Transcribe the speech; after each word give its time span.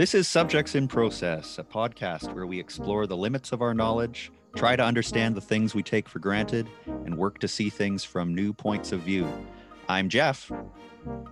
This 0.00 0.14
is 0.14 0.26
Subjects 0.26 0.76
in 0.76 0.88
Process, 0.88 1.58
a 1.58 1.62
podcast 1.62 2.32
where 2.32 2.46
we 2.46 2.58
explore 2.58 3.06
the 3.06 3.18
limits 3.18 3.52
of 3.52 3.60
our 3.60 3.74
knowledge, 3.74 4.32
try 4.56 4.74
to 4.74 4.82
understand 4.82 5.34
the 5.34 5.42
things 5.42 5.74
we 5.74 5.82
take 5.82 6.08
for 6.08 6.20
granted, 6.20 6.70
and 6.86 7.18
work 7.18 7.38
to 7.40 7.46
see 7.46 7.68
things 7.68 8.02
from 8.02 8.34
new 8.34 8.54
points 8.54 8.92
of 8.92 9.00
view. 9.00 9.28
I'm 9.90 10.08
Jeff. 10.08 10.50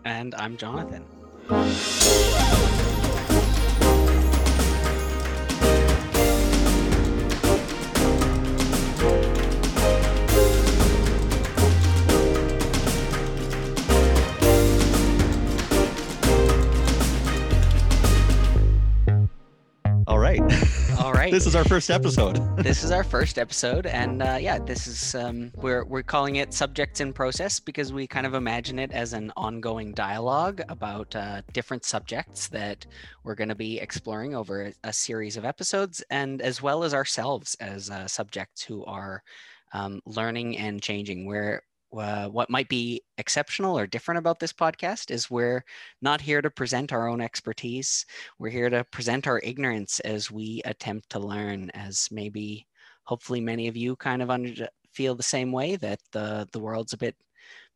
And 0.05 0.35
I'm 0.35 0.59
Jonathan. 0.59 1.07
This 21.39 21.47
is 21.47 21.55
our 21.55 21.63
first 21.63 21.89
episode. 21.89 22.41
this 22.65 22.83
is 22.83 22.91
our 22.91 23.05
first 23.05 23.39
episode, 23.39 23.87
and 23.87 24.25
uh, 24.25 24.39
yeah, 24.41 24.59
this 24.59 24.89
is 24.89 25.15
um, 25.15 25.53
we're 25.55 25.85
we're 25.85 26.03
calling 26.03 26.35
it 26.35 26.53
subjects 26.53 27.01
in 27.01 27.13
process 27.13 27.61
because 27.61 27.93
we 27.93 28.09
kind 28.09 28.27
of 28.27 28.35
imagine 28.35 28.77
it 28.77 28.91
as 28.91 29.13
an 29.13 29.33
ongoing 29.37 29.93
dialogue 29.93 30.61
about 30.69 31.15
uh, 31.15 31.43
different 31.53 31.85
subjects 31.85 32.49
that 32.49 32.85
we're 33.23 33.37
going 33.37 33.51
to 33.51 33.55
be 33.55 33.79
exploring 33.79 34.35
over 34.35 34.65
a, 34.65 34.73
a, 34.83 34.93
series 34.93 35.37
of 35.37 35.45
episodes, 35.45 36.03
and 36.11 36.43
as 36.43 36.61
well 36.61 36.83
as 36.83 36.93
ourselves 36.93 37.55
as 37.61 37.89
uh, 37.89 38.09
subjects 38.09 38.65
who 38.65 38.85
are 38.87 39.23
um, 39.73 40.01
learning 40.07 40.59
and 40.59 40.83
changing. 40.83 41.25
We're 41.25 41.63
uh, 41.97 42.29
what 42.29 42.51
might 42.51 42.69
be 42.69 43.03
exceptional 43.17 43.79
or 43.79 43.87
different 43.87 44.19
about 44.19 44.39
this 44.39 44.53
podcast 44.53 45.11
is 45.11 45.31
we're 45.31 45.65
not 46.03 46.21
here 46.21 46.43
to 46.43 46.51
present 46.51 46.93
our 46.93 47.09
own 47.09 47.21
expertise. 47.21 48.05
We're 48.39 48.51
here 48.51 48.71
to 48.71 48.85
present 48.85 49.27
our 49.27 49.41
ignorance 49.43 50.01
as 50.01 50.31
we 50.31 50.63
attempt 50.65 51.11
to 51.11 51.19
learn, 51.19 51.71
as 51.71 52.09
maybe 52.11 52.67
hopefully 53.05 53.41
many 53.41 53.69
of 53.69 53.77
you 53.77 53.97
kind 53.97 54.23
of 54.23 54.31
under, 54.31 54.69
feel 54.93 55.15
the 55.15 55.23
same 55.23 55.53
way 55.53 55.77
that 55.77 56.01
the, 56.13 56.47
the 56.53 56.59
world's 56.59 56.93
a 56.93 56.99
bit 56.99 57.17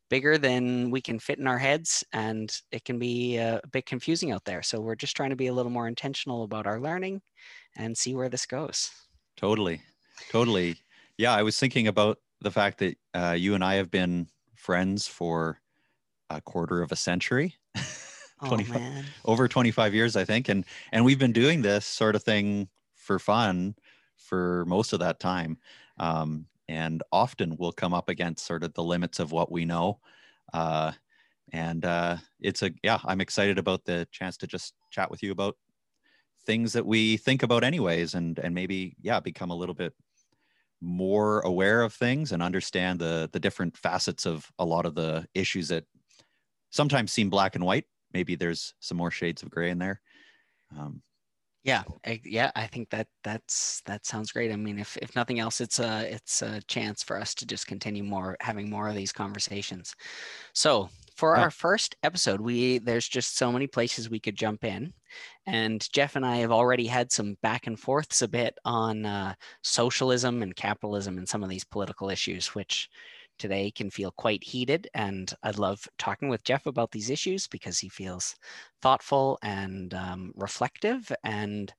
bigger 0.09 0.37
than 0.37 0.91
we 0.91 1.01
can 1.01 1.17
fit 1.17 1.39
in 1.39 1.47
our 1.47 1.57
heads 1.57 2.03
and 2.13 2.61
it 2.71 2.85
can 2.85 2.99
be 2.99 3.37
a, 3.37 3.59
a 3.63 3.67
bit 3.67 3.85
confusing 3.85 4.31
out 4.31 4.45
there. 4.45 4.61
So 4.61 4.79
we're 4.79 4.95
just 4.95 5.15
trying 5.15 5.31
to 5.31 5.35
be 5.35 5.47
a 5.47 5.53
little 5.53 5.71
more 5.71 5.87
intentional 5.87 6.43
about 6.43 6.67
our 6.67 6.79
learning 6.79 7.21
and 7.75 7.97
see 7.97 8.13
where 8.13 8.29
this 8.29 8.45
goes. 8.45 8.91
Totally. 9.37 9.81
Totally. 10.29 10.75
Yeah, 11.17 11.33
I 11.33 11.41
was 11.41 11.57
thinking 11.57 11.87
about 11.87 12.19
the 12.43 12.51
fact 12.51 12.79
that 12.79 12.97
uh, 13.13 13.35
you 13.37 13.55
and 13.55 13.63
I 13.63 13.75
have 13.75 13.89
been 13.89 14.27
friends 14.55 15.07
for 15.07 15.59
a 16.29 16.41
quarter 16.41 16.81
of 16.81 16.91
a 16.91 16.95
century. 16.95 17.55
Oh, 18.45 18.59
over 19.23 19.47
25 19.47 19.93
years 19.93 20.17
i 20.17 20.25
think. 20.25 20.49
And 20.49 20.65
and 20.91 21.05
we've 21.05 21.19
been 21.19 21.31
doing 21.31 21.61
this 21.61 21.85
sort 21.85 22.15
of 22.15 22.23
thing 22.23 22.67
for 22.93 23.17
fun 23.17 23.75
for 24.17 24.65
most 24.65 24.91
of 24.91 24.99
that 24.99 25.21
time. 25.21 25.57
Um, 25.97 26.47
and 26.67 27.03
often 27.11 27.55
we'll 27.57 27.71
come 27.71 27.93
up 27.93 28.09
against 28.09 28.45
sort 28.45 28.63
of 28.63 28.73
the 28.73 28.83
limits 28.83 29.19
of 29.19 29.31
what 29.31 29.49
we 29.49 29.63
know. 29.63 29.99
Uh, 30.53 30.91
and 31.53 31.85
uh, 31.85 32.17
it's 32.39 32.63
a 32.63 32.71
yeah 32.83 32.99
i'm 33.05 33.21
excited 33.21 33.57
about 33.57 33.85
the 33.85 34.07
chance 34.11 34.37
to 34.37 34.47
just 34.47 34.73
chat 34.91 35.09
with 35.09 35.23
you 35.23 35.31
about 35.31 35.55
things 36.45 36.73
that 36.73 36.85
we 36.85 37.15
think 37.17 37.43
about 37.43 37.63
anyways 37.63 38.15
and 38.15 38.39
and 38.39 38.53
maybe 38.53 38.95
yeah 39.01 39.19
become 39.19 39.51
a 39.51 39.55
little 39.55 39.75
bit 39.75 39.93
more 40.83 41.39
aware 41.41 41.81
of 41.81 41.93
things 41.93 42.31
and 42.33 42.43
understand 42.43 42.99
the 42.99 43.29
the 43.31 43.39
different 43.39 43.77
facets 43.77 44.25
of 44.25 44.49
a 44.59 44.65
lot 44.65 44.85
of 44.85 44.95
the 44.95 45.25
issues 45.33 45.69
that 45.69 45.85
sometimes 46.69 47.11
seem 47.11 47.29
black 47.29 47.55
and 47.55 47.63
white. 47.63 47.85
Maybe 48.13 48.35
there's 48.35 48.73
some 48.79 48.97
more 48.97 49.11
shades 49.11 49.41
of 49.41 49.49
gray 49.49 49.69
in 49.69 49.79
there. 49.79 50.01
Um, 50.77 51.01
yeah 51.63 51.83
I, 52.05 52.19
yeah 52.25 52.51
i 52.57 52.67
think 52.67 52.89
that 52.89 53.07
that's 53.23 53.81
that 53.85 54.05
sounds 54.05 54.31
great. 54.31 54.51
I 54.51 54.57
mean 54.57 54.79
if, 54.79 54.97
if 54.97 55.15
nothing 55.15 55.39
else 55.39 55.61
it's 55.61 55.79
a 55.79 56.13
it's 56.13 56.41
a 56.41 56.61
chance 56.63 57.03
for 57.03 57.17
us 57.17 57.33
to 57.35 57.45
just 57.45 57.67
continue 57.67 58.03
more 58.03 58.35
having 58.41 58.69
more 58.69 58.89
of 58.89 58.95
these 58.95 59.13
conversations. 59.13 59.95
So 60.53 60.89
for 61.15 61.35
yeah. 61.35 61.43
our 61.43 61.51
first 61.51 61.95
episode 62.03 62.41
we 62.41 62.79
there's 62.79 63.07
just 63.07 63.37
so 63.37 63.51
many 63.51 63.67
places 63.67 64.09
we 64.09 64.19
could 64.19 64.35
jump 64.35 64.63
in 64.63 64.93
and 65.45 65.91
jeff 65.91 66.15
and 66.15 66.25
i 66.25 66.37
have 66.37 66.51
already 66.51 66.87
had 66.87 67.11
some 67.11 67.35
back 67.41 67.67
and 67.67 67.79
forths 67.79 68.21
a 68.21 68.27
bit 68.27 68.57
on 68.65 69.05
uh, 69.05 69.33
socialism 69.61 70.41
and 70.41 70.55
capitalism 70.55 71.17
and 71.17 71.27
some 71.27 71.43
of 71.43 71.49
these 71.49 71.63
political 71.63 72.09
issues 72.09 72.47
which 72.47 72.89
today 73.39 73.71
can 73.71 73.89
feel 73.89 74.11
quite 74.11 74.43
heated 74.43 74.87
and 74.93 75.33
i 75.43 75.51
love 75.51 75.87
talking 75.97 76.29
with 76.29 76.43
jeff 76.43 76.65
about 76.65 76.91
these 76.91 77.09
issues 77.09 77.47
because 77.47 77.79
he 77.79 77.89
feels 77.89 78.35
thoughtful 78.81 79.39
and 79.41 79.93
um, 79.93 80.31
reflective 80.35 81.11
and 81.23 81.73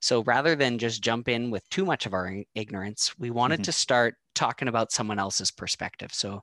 so 0.00 0.22
rather 0.24 0.54
than 0.54 0.78
just 0.78 1.02
jump 1.02 1.28
in 1.28 1.50
with 1.50 1.68
too 1.70 1.84
much 1.84 2.04
of 2.06 2.12
our 2.12 2.42
ignorance 2.54 3.14
we 3.18 3.30
wanted 3.30 3.56
mm-hmm. 3.56 3.64
to 3.64 3.72
start 3.72 4.14
talking 4.34 4.68
about 4.68 4.92
someone 4.92 5.18
else's 5.18 5.50
perspective 5.50 6.12
so 6.12 6.42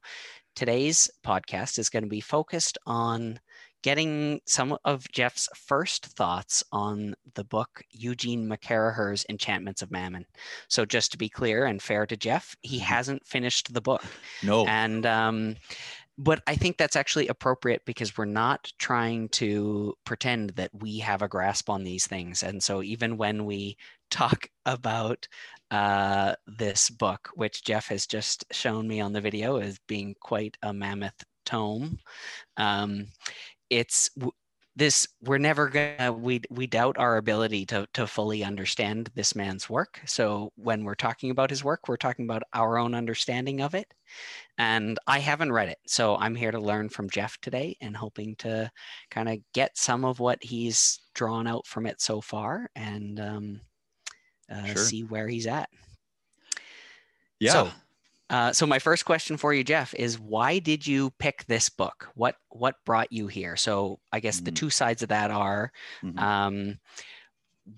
Today's 0.56 1.10
podcast 1.26 1.78
is 1.78 1.90
going 1.90 2.04
to 2.04 2.10
be 2.10 2.22
focused 2.22 2.78
on 2.86 3.40
getting 3.84 4.40
some 4.46 4.78
of 4.86 5.12
Jeff's 5.12 5.50
first 5.54 6.06
thoughts 6.06 6.64
on 6.72 7.14
the 7.34 7.44
book 7.44 7.84
Eugene 7.92 8.50
McCarraher's 8.50 9.26
Enchantments 9.30 9.82
of 9.82 9.92
Mammon. 9.92 10.26
So, 10.70 10.86
just 10.86 11.12
to 11.12 11.18
be 11.18 11.28
clear 11.28 11.66
and 11.66 11.82
fair 11.82 12.06
to 12.06 12.16
Jeff, 12.16 12.56
he 12.62 12.78
mm-hmm. 12.78 12.86
hasn't 12.86 13.28
finished 13.28 13.74
the 13.74 13.82
book. 13.82 14.04
No. 14.44 14.66
And, 14.66 15.06
um, 15.06 15.58
but 16.18 16.42
I 16.48 16.56
think 16.56 16.78
that's 16.78 16.96
actually 16.96 17.28
appropriate 17.28 17.84
because 17.86 18.18
we're 18.18 18.26
not 18.26 18.72
trying 18.80 19.30
to 19.30 19.96
pretend 20.06 20.52
that 20.52 20.72
we 20.74 21.00
have 21.00 21.22
a 21.22 21.28
grasp 21.28 21.70
on 21.70 21.84
these 21.84 22.08
things. 22.08 22.42
And 22.44 22.64
so, 22.64 22.82
even 22.82 23.18
when 23.18 23.46
we 23.46 23.78
talk 24.12 24.50
about 24.66 25.28
uh, 25.72 26.36
this 26.48 26.90
book, 26.90 27.30
which 27.36 27.64
Jeff 27.64 27.88
has 27.88 28.06
just 28.06 28.46
shown 28.52 28.88
me 28.88 29.02
on 29.02 29.14
the 29.14 29.22
video 29.22 29.58
as 29.58 29.80
being 29.88 30.16
quite 30.22 30.58
a 30.62 30.74
mammoth 30.74 31.24
tome. 31.46 32.00
Um, 32.58 33.08
it's 33.70 34.10
this 34.76 35.08
we're 35.22 35.38
never 35.38 35.70
gonna 35.70 36.12
we 36.12 36.42
we 36.50 36.68
doubt 36.68 36.98
our 36.98 37.18
ability 37.18 37.66
to 37.66 37.88
to 37.94 38.06
fully 38.06 38.44
understand 38.44 39.10
this 39.16 39.36
man's 39.36 39.70
work 39.70 40.02
so 40.06 40.52
when 40.56 40.84
we're 40.84 40.96
talking 40.96 41.32
about 41.32 41.50
his 41.50 41.64
work 41.64 41.88
we're 41.88 41.96
talking 41.96 42.26
about 42.26 42.44
our 42.54 42.78
own 42.78 42.94
understanding 42.94 43.62
of 43.62 43.74
it 43.74 43.94
and 44.58 45.00
i 45.08 45.20
haven't 45.20 45.52
read 45.52 45.70
it 45.70 45.78
so 45.88 46.18
i'm 46.18 46.36
here 46.36 46.52
to 46.52 46.60
learn 46.60 46.90
from 46.90 47.10
jeff 47.10 47.40
today 47.42 47.76
and 47.82 47.96
hoping 47.96 48.36
to 48.36 48.70
kind 49.10 49.30
of 49.30 49.38
get 49.54 49.78
some 49.78 50.04
of 50.04 50.20
what 50.20 50.44
he's 50.44 51.00
drawn 51.14 51.48
out 51.48 51.66
from 51.66 51.86
it 51.86 52.02
so 52.02 52.20
far 52.20 52.70
and 52.76 53.20
um, 53.20 53.62
uh, 54.52 54.66
sure. 54.66 54.78
see 54.78 55.04
where 55.04 55.28
he's 55.28 55.48
at. 55.48 55.70
Yeah. 57.40 57.52
So, 57.52 57.72
uh, 58.30 58.52
so 58.52 58.66
my 58.66 58.80
first 58.80 59.06
question 59.06 59.38
for 59.38 59.54
you, 59.54 59.64
Jeff, 59.64 59.94
is 59.94 60.20
why 60.20 60.60
did 60.60 60.86
you 60.86 61.12
pick 61.20 61.46
this 61.46 61.70
book? 61.70 62.10
What 62.16 62.36
what 62.50 62.76
brought 62.86 63.12
you 63.12 63.28
here? 63.28 63.56
So 63.56 64.00
I 64.12 64.20
guess 64.20 64.38
mm-hmm. 64.38 64.46
the 64.46 64.52
two 64.52 64.70
sides 64.70 65.04
of 65.04 65.10
that 65.10 65.30
are, 65.30 65.72
mm-hmm. 66.04 66.18
um, 66.18 66.80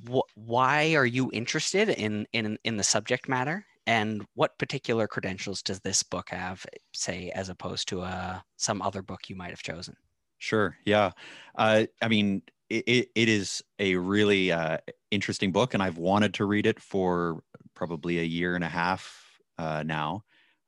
wh- 0.09 0.37
why 0.37 0.95
are 0.95 1.05
you 1.05 1.29
interested 1.33 1.89
in 1.89 2.27
in 2.31 2.57
in 2.63 2.77
the 2.77 2.83
subject 2.83 3.27
matter, 3.27 3.65
and 3.85 4.25
what 4.35 4.57
particular 4.57 5.05
credentials 5.07 5.61
does 5.61 5.81
this 5.81 6.01
book 6.01 6.29
have, 6.29 6.65
say, 6.93 7.29
as 7.35 7.49
opposed 7.49 7.89
to 7.89 8.01
uh, 8.01 8.39
some 8.55 8.81
other 8.81 9.01
book 9.01 9.29
you 9.29 9.35
might 9.35 9.49
have 9.49 9.63
chosen? 9.63 9.95
Sure. 10.37 10.77
Yeah. 10.85 11.11
Uh, 11.55 11.87
I 12.01 12.07
mean, 12.07 12.43
it, 12.69 13.09
it 13.15 13.29
is 13.29 13.63
a 13.79 13.95
really 13.95 14.51
uh, 14.51 14.77
interesting 15.11 15.51
book, 15.51 15.73
and 15.73 15.83
I've 15.83 15.97
wanted 15.97 16.35
to 16.35 16.45
read 16.45 16.67
it 16.67 16.79
for 16.79 17.41
probably 17.73 18.19
a 18.19 18.23
year 18.23 18.55
and 18.55 18.63
a 18.63 18.69
half 18.69 19.39
uh, 19.57 19.83
now. 19.85 20.23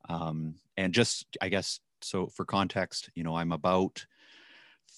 Um, 0.09 0.55
and 0.75 0.93
just, 0.93 1.37
I 1.41 1.49
guess, 1.49 1.79
so 2.01 2.27
for 2.27 2.45
context, 2.45 3.09
you 3.15 3.23
know, 3.23 3.35
I'm 3.35 3.51
about 3.51 4.05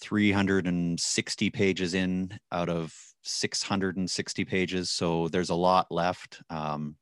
360 0.02 1.50
pages 1.50 1.94
in 1.94 2.40
out 2.52 2.70
of 2.70 2.96
660 3.24 4.46
pages, 4.46 4.90
so 4.90 5.28
there's 5.28 5.50
a 5.50 5.56
lot 5.56 5.92
left. 5.92 6.42
Um, 6.50 6.96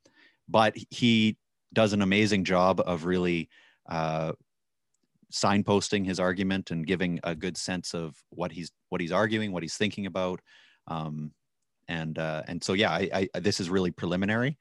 but 0.48 0.76
he 0.90 1.38
does 1.74 1.94
an 1.94 2.02
amazing 2.02 2.44
job 2.44 2.82
of 2.86 3.06
really 3.06 3.50
uh, 3.88 4.34
signposting 5.32 6.06
his 6.06 6.20
argument 6.20 6.72
and 6.72 6.86
giving 6.88 7.20
a 7.24 7.36
good 7.36 7.58
sense 7.58 7.94
of 7.94 8.16
what 8.30 8.52
he's 8.52 8.72
what 8.90 9.02
he's 9.02 9.12
arguing, 9.12 9.52
what 9.52 9.64
he's 9.64 9.78
thinking 9.78 10.08
about, 10.08 10.42
um, 10.88 11.32
and 11.88 12.18
uh, 12.18 12.44
and 12.48 12.64
so 12.64 12.74
yeah, 12.74 12.92
I, 12.92 13.30
I, 13.34 13.40
this 13.40 13.60
is 13.60 13.70
really 13.70 13.92
preliminary, 13.92 14.58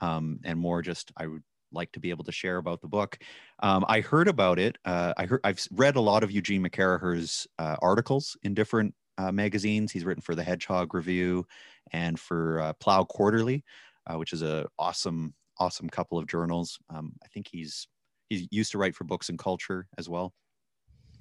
um, 0.00 0.40
and 0.44 0.58
more 0.58 0.82
just 0.82 1.12
I 1.16 1.26
would 1.26 1.42
like 1.72 1.92
to 1.92 2.00
be 2.00 2.10
able 2.10 2.24
to 2.24 2.32
share 2.32 2.58
about 2.58 2.80
the 2.80 2.88
book. 2.88 3.18
Um, 3.62 3.84
I 3.88 4.00
heard 4.00 4.28
about 4.28 4.58
it. 4.58 4.78
Uh, 4.84 5.12
I 5.16 5.26
heard 5.26 5.40
I've 5.44 5.66
read 5.72 5.96
a 5.96 6.00
lot 6.00 6.22
of 6.22 6.30
Eugene 6.30 6.64
McCarraher's 6.64 7.46
uh, 7.58 7.76
articles 7.82 8.36
in 8.42 8.54
different 8.54 8.94
uh, 9.18 9.32
magazines. 9.32 9.92
He's 9.92 10.04
written 10.04 10.22
for 10.22 10.34
the 10.34 10.42
Hedgehog 10.42 10.94
Review 10.94 11.46
and 11.92 12.18
for 12.18 12.60
uh, 12.60 12.72
Plough 12.74 13.04
Quarterly, 13.04 13.64
uh, 14.06 14.18
which 14.18 14.32
is 14.32 14.42
a 14.42 14.66
awesome 14.78 15.34
awesome 15.58 15.88
couple 15.88 16.18
of 16.18 16.26
journals. 16.26 16.78
Um, 16.90 17.14
I 17.24 17.28
think 17.28 17.48
he's 17.50 17.88
he 18.28 18.48
used 18.50 18.72
to 18.72 18.78
write 18.78 18.94
for 18.94 19.04
Books 19.04 19.28
and 19.28 19.38
Culture 19.38 19.86
as 19.98 20.08
well. 20.08 20.34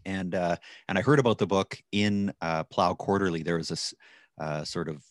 And 0.06 0.36
uh, 0.36 0.58
and 0.88 0.98
I 0.98 1.02
heard 1.02 1.20
about 1.20 1.38
the 1.38 1.48
book 1.48 1.78
in 1.92 2.34
Plough 2.70 2.96
Quarterly. 2.96 3.44
There 3.44 3.58
was 3.58 3.70
this 3.70 3.94
sort 4.64 4.90
of 4.90 5.04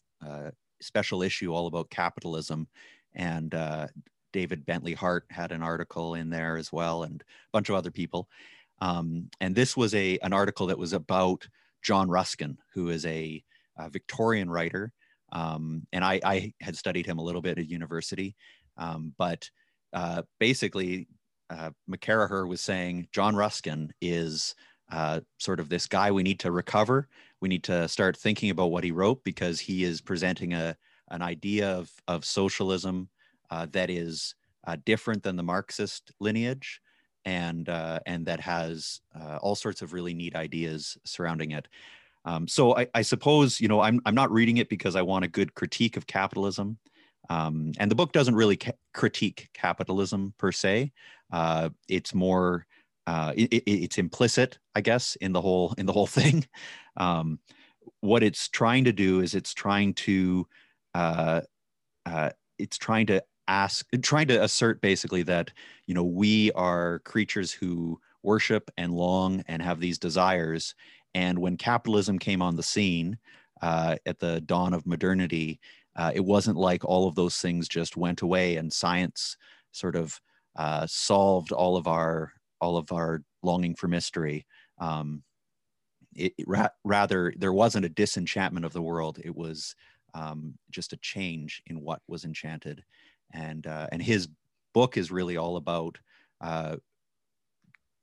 special 0.80 1.22
issue 1.22 1.52
all 1.52 1.66
about 1.66 1.90
capitalism, 1.90 2.68
and 3.14 3.54
uh, 3.54 3.86
David 4.34 4.66
Bentley 4.66 4.94
Hart 4.94 5.26
had 5.30 5.52
an 5.52 5.62
article 5.62 6.14
in 6.14 6.28
there 6.28 6.56
as 6.56 6.72
well, 6.72 7.04
and 7.04 7.22
a 7.22 7.24
bunch 7.52 7.68
of 7.68 7.76
other 7.76 7.92
people. 7.92 8.28
Um, 8.80 9.30
and 9.40 9.54
this 9.54 9.76
was 9.76 9.94
a 9.94 10.18
an 10.18 10.32
article 10.32 10.66
that 10.66 10.78
was 10.78 10.92
about 10.92 11.46
John 11.82 12.10
Ruskin, 12.10 12.58
who 12.74 12.88
is 12.88 13.06
a, 13.06 13.42
a 13.78 13.88
Victorian 13.88 14.50
writer. 14.50 14.92
Um, 15.30 15.86
and 15.92 16.04
I, 16.04 16.20
I, 16.24 16.52
had 16.60 16.76
studied 16.76 17.06
him 17.06 17.18
a 17.18 17.22
little 17.22 17.42
bit 17.42 17.58
at 17.58 17.68
university, 17.68 18.36
um, 18.76 19.14
but 19.18 19.48
uh, 19.92 20.22
basically, 20.40 21.08
uh, 21.50 21.70
McCarraher 21.88 22.48
was 22.48 22.60
saying 22.60 23.08
John 23.12 23.36
Ruskin 23.36 23.92
is 24.00 24.54
uh, 24.90 25.20
sort 25.38 25.60
of 25.60 25.68
this 25.68 25.86
guy 25.86 26.10
we 26.10 26.24
need 26.24 26.40
to 26.40 26.50
recover. 26.50 27.08
We 27.40 27.48
need 27.48 27.64
to 27.64 27.86
start 27.88 28.16
thinking 28.16 28.50
about 28.50 28.72
what 28.72 28.84
he 28.84 28.90
wrote 28.90 29.22
because 29.22 29.60
he 29.60 29.84
is 29.84 30.00
presenting 30.00 30.54
a 30.54 30.76
an 31.10 31.22
idea 31.22 31.70
of 31.70 31.92
of 32.08 32.24
socialism 32.24 33.08
uh, 33.50 33.66
that 33.72 33.90
is 33.90 34.34
uh, 34.66 34.76
different 34.84 35.22
than 35.22 35.36
the 35.36 35.42
Marxist 35.42 36.12
lineage, 36.20 36.80
and 37.24 37.68
uh, 37.68 38.00
and 38.06 38.26
that 38.26 38.40
has 38.40 39.00
uh, 39.18 39.38
all 39.42 39.54
sorts 39.54 39.82
of 39.82 39.92
really 39.92 40.14
neat 40.14 40.36
ideas 40.36 40.96
surrounding 41.04 41.52
it. 41.52 41.68
Um, 42.24 42.48
so 42.48 42.76
I, 42.76 42.86
I, 42.94 43.02
suppose 43.02 43.60
you 43.60 43.68
know 43.68 43.80
I'm 43.80 44.00
I'm 44.06 44.14
not 44.14 44.30
reading 44.30 44.56
it 44.56 44.68
because 44.68 44.96
I 44.96 45.02
want 45.02 45.24
a 45.24 45.28
good 45.28 45.54
critique 45.54 45.96
of 45.96 46.06
capitalism, 46.06 46.78
um, 47.28 47.72
and 47.78 47.90
the 47.90 47.94
book 47.94 48.12
doesn't 48.12 48.34
really 48.34 48.56
ca- 48.56 48.72
critique 48.92 49.50
capitalism 49.52 50.34
per 50.38 50.50
se. 50.50 50.92
Uh, 51.30 51.70
it's 51.88 52.14
more 52.14 52.66
uh, 53.06 53.32
it, 53.36 53.52
it, 53.52 53.70
it's 53.70 53.98
implicit, 53.98 54.58
I 54.74 54.80
guess, 54.80 55.16
in 55.16 55.32
the 55.32 55.40
whole 55.40 55.74
in 55.76 55.86
the 55.86 55.92
whole 55.92 56.06
thing. 56.20 56.46
Um, 56.96 57.38
what 58.00 58.22
it's 58.22 58.48
trying 58.48 58.84
to 58.84 58.92
do 58.92 59.20
is 59.20 59.34
it's 59.34 59.54
trying 59.54 59.94
to 59.94 60.46
uh, 60.94 61.42
uh, 62.06 62.30
it's 62.58 62.78
trying 62.78 63.06
to 63.06 63.22
ask, 63.48 63.86
trying 64.02 64.28
to 64.28 64.42
assert 64.42 64.80
basically 64.80 65.22
that 65.24 65.50
you 65.86 65.94
know 65.94 66.04
we 66.04 66.52
are 66.52 67.00
creatures 67.00 67.52
who 67.52 68.00
worship 68.22 68.70
and 68.76 68.92
long 68.92 69.42
and 69.48 69.62
have 69.62 69.80
these 69.80 69.98
desires. 69.98 70.74
And 71.14 71.38
when 71.38 71.56
capitalism 71.56 72.18
came 72.18 72.42
on 72.42 72.56
the 72.56 72.62
scene 72.62 73.18
uh, 73.62 73.96
at 74.06 74.18
the 74.18 74.40
dawn 74.40 74.74
of 74.74 74.86
modernity, 74.86 75.60
uh, 75.96 76.10
it 76.14 76.24
wasn't 76.24 76.56
like 76.56 76.84
all 76.84 77.06
of 77.06 77.14
those 77.14 77.38
things 77.38 77.68
just 77.68 77.96
went 77.96 78.22
away 78.22 78.56
and 78.56 78.72
science 78.72 79.36
sort 79.72 79.94
of 79.94 80.20
uh, 80.56 80.86
solved 80.88 81.52
all 81.52 81.76
of 81.76 81.86
our 81.86 82.32
all 82.60 82.76
of 82.76 82.90
our 82.92 83.22
longing 83.42 83.74
for 83.74 83.88
mystery. 83.88 84.46
Um, 84.78 85.22
it, 86.14 86.32
ra- 86.46 86.68
rather, 86.84 87.32
there 87.36 87.52
wasn't 87.52 87.84
a 87.84 87.90
disenchantment 87.90 88.64
of 88.64 88.72
the 88.72 88.82
world. 88.82 89.18
It 89.22 89.34
was 89.34 89.74
um, 90.14 90.54
just 90.70 90.92
a 90.92 90.98
change 90.98 91.62
in 91.66 91.80
what 91.80 92.00
was 92.08 92.24
enchanted, 92.24 92.84
and 93.34 93.66
uh, 93.66 93.88
and 93.92 94.00
his 94.00 94.28
book 94.72 94.96
is 94.96 95.10
really 95.10 95.36
all 95.36 95.56
about 95.56 95.98
uh, 96.40 96.76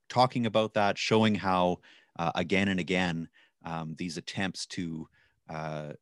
talking 0.08 0.46
about 0.46 0.74
that, 0.74 0.98
showing 0.98 1.34
how 1.34 1.78
uh, 2.18 2.30
again 2.34 2.68
and 2.68 2.78
again 2.78 3.28
um, 3.64 3.96
these 3.98 4.16
attempts 4.16 4.66
to 4.66 5.08
uh, 5.48 5.92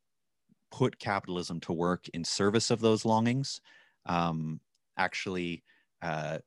put 0.71 0.99
capitalism 0.99 1.61
to 1.61 1.73
work 1.73 2.09
in 2.13 2.25
service 2.25 2.71
of 2.71 2.81
those 2.81 3.05
longings 3.05 3.61
um, 4.07 4.61
actually 4.97 5.63
uh, 6.03 6.39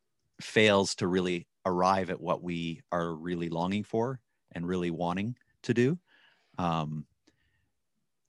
fails 0.41 0.95
to 0.95 1.07
really 1.07 1.47
arrive 1.65 2.09
at 2.09 2.19
what 2.19 2.44
we 2.44 2.81
are 2.91 3.13
really 3.13 3.50
longing 3.50 3.83
for 3.83 4.19
and 4.51 4.68
really 4.68 4.91
wanting 4.91 5.35
to 5.63 5.74
do. 5.74 5.97
Um, 6.57 7.06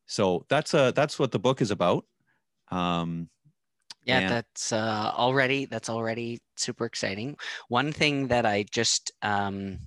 so 0.06 0.44
that's 0.48 0.74
uh 0.74 0.90
that's 0.92 1.18
what 1.18 1.32
the 1.32 1.38
book 1.38 1.62
is 1.62 1.70
about. 1.70 2.04
Um, 2.70 3.28
yeah, 4.04 4.28
that's 4.28 4.72
uh, 4.72 5.12
already 5.14 5.66
that's 5.66 5.88
already 5.88 6.40
super 6.56 6.84
exciting. 6.84 7.36
One 7.68 7.92
thing 7.92 8.28
that 8.28 8.46
I 8.46 8.64
just 8.70 9.12
um, 9.22 9.78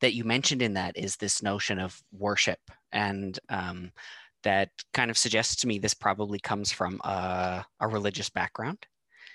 that 0.00 0.14
you 0.14 0.24
mentioned 0.24 0.62
in 0.62 0.74
that 0.74 0.96
is 0.96 1.16
this 1.16 1.42
notion 1.42 1.78
of 1.78 2.02
worship, 2.12 2.60
and 2.92 3.38
um, 3.48 3.92
that 4.42 4.70
kind 4.92 5.10
of 5.10 5.18
suggests 5.18 5.56
to 5.56 5.66
me 5.66 5.78
this 5.78 5.94
probably 5.94 6.38
comes 6.38 6.72
from 6.72 7.00
a, 7.04 7.64
a 7.80 7.88
religious 7.88 8.30
background. 8.30 8.86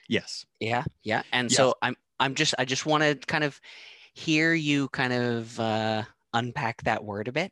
Yes. 0.08 0.46
Yeah, 0.60 0.84
yeah, 1.04 1.24
and 1.32 1.50
yes. 1.50 1.58
so 1.58 1.76
I'm 1.82 1.96
I'm 2.20 2.36
just 2.36 2.54
I 2.60 2.66
just 2.66 2.86
want 2.86 3.04
to 3.04 3.16
kind 3.28 3.44
of 3.44 3.60
hear 4.14 4.54
you 4.54 4.90
kind 4.90 5.14
of 5.14 5.60
uh, 5.60 6.04
unpack 6.34 6.84
that 6.84 7.04
word 7.04 7.28
a 7.28 7.32
bit. 7.32 7.52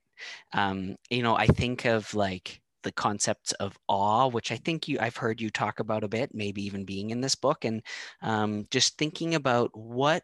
Um, 0.53 0.95
you 1.09 1.23
know, 1.23 1.35
I 1.35 1.47
think 1.47 1.85
of 1.85 2.13
like 2.13 2.61
the 2.83 2.91
concepts 2.91 3.51
of 3.53 3.77
awe, 3.87 4.27
which 4.27 4.51
I 4.51 4.55
think 4.55 4.87
you 4.87 4.97
I've 4.99 5.17
heard 5.17 5.41
you 5.41 5.49
talk 5.49 5.79
about 5.79 6.03
a 6.03 6.07
bit, 6.07 6.33
maybe 6.33 6.65
even 6.65 6.85
being 6.85 7.09
in 7.09 7.21
this 7.21 7.35
book, 7.35 7.65
and 7.65 7.81
um, 8.21 8.67
just 8.71 8.97
thinking 8.97 9.35
about 9.35 9.75
what 9.75 10.23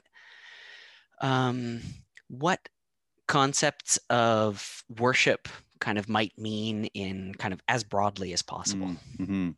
um, 1.22 1.82
what 2.28 2.68
concepts 3.28 4.00
of 4.10 4.84
worship 5.00 5.48
kind 5.80 5.98
of 5.98 6.08
might 6.08 6.38
mean 6.38 6.86
in 6.94 7.34
kind 7.36 7.54
of 7.54 7.62
as 7.68 7.84
broadly 7.84 8.34
as 8.34 8.42
possible. 8.42 8.92
Mm-hmm. 9.18 9.52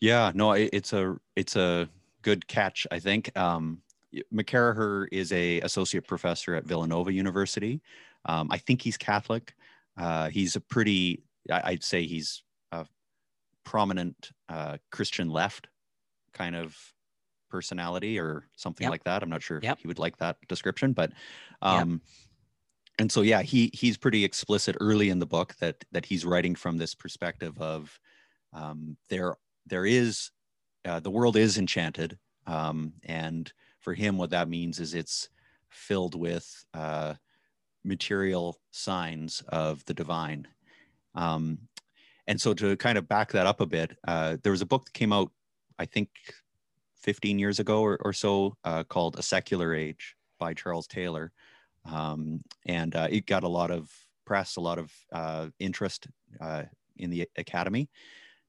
Yeah, 0.00 0.32
no, 0.34 0.52
it's 0.52 0.92
a 0.92 1.16
it's 1.36 1.56
a 1.56 1.88
good 2.22 2.46
catch. 2.48 2.86
I 2.90 2.98
think 2.98 3.36
um, 3.36 3.82
McCarraher 4.32 5.06
is 5.12 5.32
a 5.32 5.60
associate 5.60 6.06
professor 6.06 6.54
at 6.54 6.64
Villanova 6.64 7.12
University. 7.12 7.80
Um, 8.24 8.48
I 8.50 8.58
think 8.58 8.82
he's 8.82 8.96
Catholic. 8.96 9.54
Uh, 9.96 10.28
he's 10.28 10.56
a 10.56 10.60
pretty, 10.60 11.22
I'd 11.50 11.84
say 11.84 12.04
he's 12.04 12.42
a 12.70 12.86
prominent 13.64 14.30
uh, 14.48 14.78
Christian 14.90 15.28
left 15.28 15.68
kind 16.32 16.56
of 16.56 16.76
personality 17.50 18.18
or 18.18 18.48
something 18.56 18.84
yep. 18.84 18.90
like 18.90 19.04
that. 19.04 19.22
I'm 19.22 19.28
not 19.28 19.42
sure 19.42 19.60
yep. 19.62 19.76
if 19.76 19.82
he 19.82 19.88
would 19.88 19.98
like 19.98 20.16
that 20.18 20.36
description, 20.48 20.92
but 20.92 21.12
um, 21.60 21.90
yep. 21.90 22.00
and 22.98 23.12
so 23.12 23.22
yeah, 23.22 23.42
he 23.42 23.70
he's 23.72 23.98
pretty 23.98 24.24
explicit 24.24 24.76
early 24.80 25.10
in 25.10 25.18
the 25.18 25.26
book 25.26 25.54
that 25.60 25.84
that 25.92 26.06
he's 26.06 26.24
writing 26.24 26.54
from 26.54 26.78
this 26.78 26.94
perspective 26.94 27.60
of 27.60 27.98
um, 28.52 28.96
there 29.10 29.36
there 29.66 29.86
is 29.86 30.30
uh, 30.84 31.00
the 31.00 31.10
world 31.10 31.36
is 31.36 31.58
enchanted 31.58 32.18
um, 32.46 32.94
and 33.04 33.52
for 33.78 33.94
him, 33.94 34.16
what 34.16 34.30
that 34.30 34.48
means 34.48 34.80
is 34.80 34.94
it's 34.94 35.28
filled 35.68 36.14
with 36.14 36.64
uh, 36.74 37.14
material 37.84 38.58
signs 38.70 39.42
of 39.48 39.84
the 39.86 39.94
divine. 39.94 40.46
Um, 41.14 41.58
and 42.26 42.40
so, 42.40 42.54
to 42.54 42.76
kind 42.76 42.98
of 42.98 43.08
back 43.08 43.32
that 43.32 43.46
up 43.46 43.60
a 43.60 43.66
bit, 43.66 43.96
uh, 44.06 44.36
there 44.42 44.52
was 44.52 44.62
a 44.62 44.66
book 44.66 44.84
that 44.84 44.94
came 44.94 45.12
out, 45.12 45.30
I 45.78 45.86
think, 45.86 46.08
15 47.02 47.38
years 47.38 47.58
ago 47.58 47.80
or, 47.82 47.98
or 48.02 48.12
so, 48.12 48.56
uh, 48.64 48.84
called 48.84 49.18
A 49.18 49.22
Secular 49.22 49.74
Age 49.74 50.14
by 50.38 50.54
Charles 50.54 50.86
Taylor. 50.86 51.32
Um, 51.84 52.40
and 52.66 52.94
uh, 52.94 53.08
it 53.10 53.26
got 53.26 53.42
a 53.42 53.48
lot 53.48 53.70
of 53.70 53.90
press, 54.24 54.56
a 54.56 54.60
lot 54.60 54.78
of 54.78 54.92
uh, 55.12 55.48
interest 55.58 56.06
uh, 56.40 56.62
in 56.96 57.10
the 57.10 57.28
academy. 57.36 57.90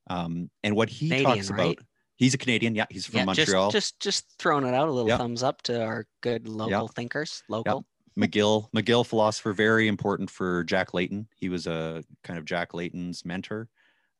Um, 0.07 0.49
and 0.63 0.75
what 0.75 0.89
he 0.89 1.09
Canadian, 1.09 1.35
talks 1.35 1.49
about, 1.49 1.59
right? 1.59 1.79
He's 2.15 2.33
a 2.33 2.37
Canadian. 2.37 2.75
Yeah, 2.75 2.85
he's 2.89 3.07
from 3.07 3.19
yeah, 3.19 3.25
Montreal. 3.25 3.71
Just, 3.71 3.99
just 3.99 4.25
just 4.25 4.39
throwing 4.39 4.65
it 4.65 4.73
out 4.73 4.87
a 4.87 4.91
little 4.91 5.17
thumbs 5.17 5.41
up 5.41 5.61
to 5.63 5.83
our 5.83 6.05
good 6.21 6.47
local 6.47 6.87
thinkers. 6.87 7.43
Local. 7.49 7.85
McGill, 8.17 8.69
McGill 8.71 9.05
philosopher, 9.05 9.53
very 9.53 9.87
important 9.87 10.29
for 10.29 10.63
Jack 10.63 10.93
Layton. 10.93 11.27
He 11.35 11.49
was 11.49 11.67
a 11.67 12.03
kind 12.23 12.37
of 12.37 12.45
Jack 12.45 12.73
Layton's 12.73 13.25
mentor. 13.25 13.69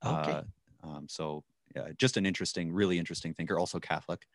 Okay. 0.05 0.31
Uh, 0.31 0.43
um, 0.83 1.07
so 1.07 1.43
yeah, 1.75 1.89
just 1.97 2.17
an 2.17 2.25
interesting, 2.25 2.71
really 2.71 2.99
interesting 2.99 3.33
thinker. 3.33 3.59
Also 3.59 3.79
Catholic. 3.79 4.27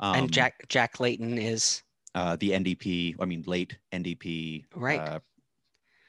Um, 0.00 0.14
and 0.16 0.32
Jack 0.32 0.66
Jack 0.68 1.00
Layton 1.00 1.38
is 1.38 1.82
uh, 2.14 2.36
the 2.36 2.50
NDP. 2.50 3.16
I 3.20 3.24
mean, 3.24 3.44
late 3.46 3.78
NDP 3.92 4.64
right 4.74 5.00
uh, 5.00 5.20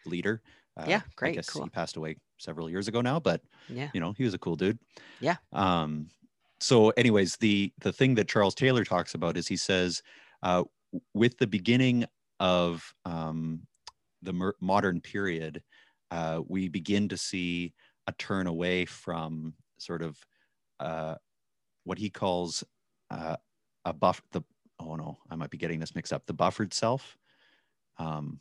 leader. 0.06 0.42
Uh, 0.76 0.86
yeah, 0.88 1.02
great. 1.16 1.32
I 1.32 1.36
guess 1.36 1.50
cool. 1.50 1.64
he 1.64 1.70
passed 1.70 1.96
away 1.96 2.18
several 2.38 2.70
years 2.70 2.88
ago 2.88 3.02
now, 3.02 3.20
but 3.20 3.42
yeah, 3.70 3.90
you 3.94 4.00
know, 4.00 4.14
he 4.18 4.24
was 4.24 4.34
a 4.34 4.38
cool 4.38 4.56
dude. 4.56 4.78
Yeah. 5.22 5.38
Um, 5.54 6.10
so 6.60 6.90
anyways 6.92 7.36
the 7.38 7.72
the 7.80 7.94
thing 7.94 8.16
that 8.16 8.28
charles 8.28 8.56
taylor 8.56 8.84
talks 8.84 9.14
about 9.14 9.38
is 9.38 9.48
he 9.48 9.58
says 9.58 10.02
uh, 10.44 10.64
with 11.14 11.38
the 11.38 11.48
beginning 11.48 12.06
of 12.40 12.94
um, 13.06 13.62
the 14.22 14.54
modern 14.62 15.02
period 15.02 15.64
uh, 16.12 16.42
we 16.48 16.70
begin 16.70 17.10
to 17.10 17.18
see 17.18 17.74
a 18.08 18.12
turn 18.14 18.48
away 18.48 18.86
from 18.86 19.54
sort 19.78 20.02
of 20.02 20.18
uh, 20.80 21.16
what 21.84 21.98
he 21.98 22.10
calls 22.10 22.64
uh, 23.12 23.36
a 23.86 23.94
buff 23.94 24.22
the 24.32 24.42
oh 24.80 24.96
no 24.96 25.18
i 25.30 25.36
might 25.36 25.50
be 25.50 25.58
getting 25.58 25.80
this 25.80 25.96
mixed 25.96 26.14
up 26.14 26.26
the 26.26 26.34
buffered 26.34 26.74
self 26.74 27.18
um, 28.00 28.40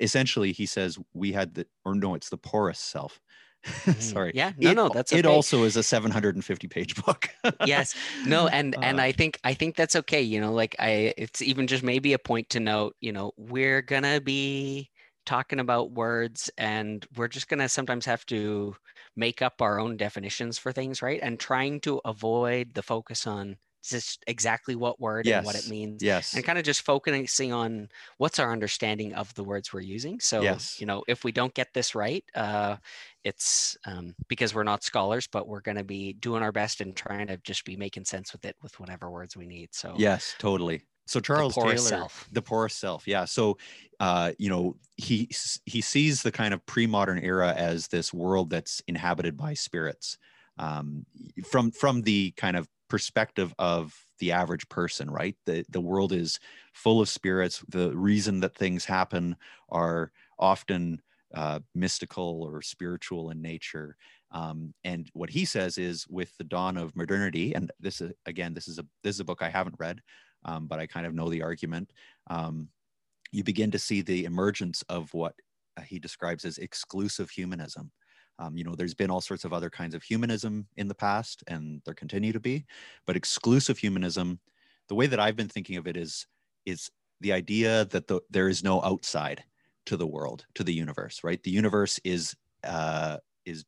essentially 0.00 0.52
he 0.52 0.66
says 0.66 0.98
we 1.14 1.32
had 1.32 1.54
the 1.54 1.66
or 1.84 1.94
no 1.94 2.14
it's 2.14 2.28
the 2.28 2.36
porous 2.36 2.78
self. 2.78 3.20
Sorry. 3.98 4.32
Yeah. 4.34 4.52
No, 4.56 4.70
it, 4.70 4.74
no, 4.74 4.88
that's 4.88 5.12
okay. 5.12 5.20
it 5.20 5.26
also 5.26 5.64
is 5.64 5.76
a 5.76 5.82
750 5.82 6.68
page 6.68 7.02
book. 7.04 7.28
yes. 7.66 7.94
No, 8.26 8.46
and 8.48 8.76
uh, 8.76 8.80
and 8.82 9.00
I 9.00 9.12
think 9.12 9.38
I 9.44 9.54
think 9.54 9.76
that's 9.76 9.96
okay. 9.96 10.22
You 10.22 10.40
know, 10.40 10.52
like 10.52 10.76
I 10.78 11.14
it's 11.16 11.42
even 11.42 11.66
just 11.66 11.82
maybe 11.82 12.12
a 12.12 12.18
point 12.18 12.50
to 12.50 12.60
note, 12.60 12.96
you 13.00 13.12
know, 13.12 13.32
we're 13.36 13.82
gonna 13.82 14.20
be 14.20 14.90
talking 15.28 15.60
about 15.60 15.92
words 15.92 16.50
and 16.56 17.06
we're 17.14 17.28
just 17.28 17.48
going 17.48 17.58
to 17.58 17.68
sometimes 17.68 18.06
have 18.06 18.24
to 18.24 18.74
make 19.14 19.42
up 19.42 19.60
our 19.60 19.78
own 19.78 19.94
definitions 19.94 20.56
for 20.56 20.72
things 20.72 21.02
right 21.02 21.20
and 21.22 21.38
trying 21.38 21.78
to 21.78 22.00
avoid 22.06 22.72
the 22.72 22.82
focus 22.82 23.26
on 23.26 23.58
just 23.88 24.22
exactly 24.26 24.74
what 24.74 25.00
word 25.00 25.26
yes. 25.26 25.38
and 25.38 25.46
what 25.46 25.54
it 25.54 25.68
means 25.68 26.02
yes 26.02 26.34
and 26.34 26.44
kind 26.44 26.58
of 26.58 26.64
just 26.64 26.82
focusing 26.82 27.52
on 27.52 27.88
what's 28.18 28.38
our 28.38 28.52
understanding 28.52 29.14
of 29.14 29.32
the 29.34 29.44
words 29.44 29.72
we're 29.72 29.80
using 29.80 30.20
so 30.20 30.40
yes. 30.40 30.80
you 30.80 30.86
know 30.86 31.02
if 31.08 31.24
we 31.24 31.32
don't 31.32 31.54
get 31.54 31.68
this 31.74 31.94
right 31.94 32.24
uh, 32.34 32.76
it's 33.24 33.76
um, 33.86 34.14
because 34.28 34.54
we're 34.54 34.64
not 34.64 34.82
scholars 34.82 35.28
but 35.30 35.48
we're 35.48 35.60
going 35.60 35.76
to 35.76 35.84
be 35.84 36.12
doing 36.14 36.42
our 36.42 36.52
best 36.52 36.80
and 36.80 36.96
trying 36.96 37.26
to 37.26 37.36
just 37.38 37.64
be 37.64 37.76
making 37.76 38.04
sense 38.04 38.32
with 38.32 38.44
it 38.44 38.56
with 38.62 38.78
whatever 38.80 39.10
words 39.10 39.36
we 39.36 39.46
need 39.46 39.68
so 39.72 39.94
yes 39.96 40.34
totally 40.38 40.82
so 41.08 41.20
Charles 41.20 41.54
the 41.54 41.62
Taylor, 41.62 41.76
self. 41.78 42.28
the 42.32 42.42
porous 42.42 42.74
self, 42.74 43.08
yeah. 43.08 43.24
So, 43.24 43.56
uh, 43.98 44.32
you 44.38 44.50
know, 44.50 44.76
he 44.98 45.30
he 45.64 45.80
sees 45.80 46.22
the 46.22 46.30
kind 46.30 46.52
of 46.52 46.64
pre-modern 46.66 47.18
era 47.18 47.54
as 47.56 47.88
this 47.88 48.12
world 48.12 48.50
that's 48.50 48.82
inhabited 48.86 49.34
by 49.34 49.54
spirits, 49.54 50.18
um, 50.58 51.06
from 51.50 51.70
from 51.70 52.02
the 52.02 52.32
kind 52.32 52.58
of 52.58 52.68
perspective 52.88 53.54
of 53.58 53.94
the 54.18 54.32
average 54.32 54.68
person, 54.68 55.10
right? 55.10 55.36
The 55.46 55.64
the 55.68 55.80
world 55.80 56.12
is 56.12 56.40
full 56.72 57.00
of 57.00 57.08
spirits. 57.08 57.62
The 57.68 57.96
reason 57.96 58.40
that 58.40 58.54
things 58.54 58.84
happen 58.84 59.36
are 59.68 60.12
often 60.38 61.02
uh, 61.34 61.60
mystical 61.74 62.42
or 62.42 62.62
spiritual 62.62 63.30
in 63.30 63.42
nature. 63.42 63.96
Um, 64.30 64.74
and 64.84 65.08
what 65.12 65.30
he 65.30 65.44
says 65.44 65.78
is, 65.78 66.06
with 66.08 66.36
the 66.36 66.44
dawn 66.44 66.76
of 66.76 66.94
modernity, 66.96 67.54
and 67.54 67.70
this 67.80 68.00
is 68.00 68.12
again, 68.26 68.54
this 68.54 68.68
is 68.68 68.78
a 68.78 68.86
this 69.02 69.16
is 69.16 69.20
a 69.20 69.24
book 69.24 69.42
I 69.42 69.48
haven't 69.48 69.76
read, 69.78 70.00
um, 70.44 70.66
but 70.66 70.78
I 70.78 70.86
kind 70.86 71.06
of 71.06 71.14
know 71.14 71.28
the 71.28 71.42
argument. 71.42 71.92
Um, 72.28 72.68
you 73.32 73.44
begin 73.44 73.70
to 73.72 73.78
see 73.78 74.02
the 74.02 74.24
emergence 74.24 74.82
of 74.88 75.12
what 75.12 75.34
uh, 75.76 75.82
he 75.82 75.98
describes 75.98 76.44
as 76.44 76.58
exclusive 76.58 77.30
humanism. 77.30 77.90
Um, 78.38 78.56
you 78.56 78.64
know, 78.64 78.74
there's 78.74 78.94
been 78.94 79.10
all 79.10 79.20
sorts 79.20 79.44
of 79.44 79.52
other 79.52 79.70
kinds 79.70 79.94
of 79.94 80.02
humanism 80.02 80.66
in 80.76 80.88
the 80.88 80.94
past, 80.94 81.42
and 81.48 81.82
there 81.84 81.94
continue 81.94 82.32
to 82.32 82.40
be, 82.40 82.66
but 83.06 83.16
exclusive 83.16 83.78
humanism, 83.78 84.38
the 84.88 84.94
way 84.94 85.06
that 85.06 85.20
I've 85.20 85.36
been 85.36 85.48
thinking 85.48 85.76
of 85.76 85.86
it 85.86 85.96
is, 85.96 86.26
is 86.64 86.90
the 87.20 87.32
idea 87.32 87.84
that 87.86 88.06
the, 88.06 88.20
there 88.30 88.48
is 88.48 88.62
no 88.62 88.82
outside 88.82 89.42
to 89.86 89.96
the 89.96 90.06
world, 90.06 90.46
to 90.54 90.62
the 90.62 90.72
universe, 90.72 91.24
right? 91.24 91.42
The 91.42 91.50
universe 91.50 91.98
is 92.04 92.36
uh, 92.64 93.18
is 93.44 93.64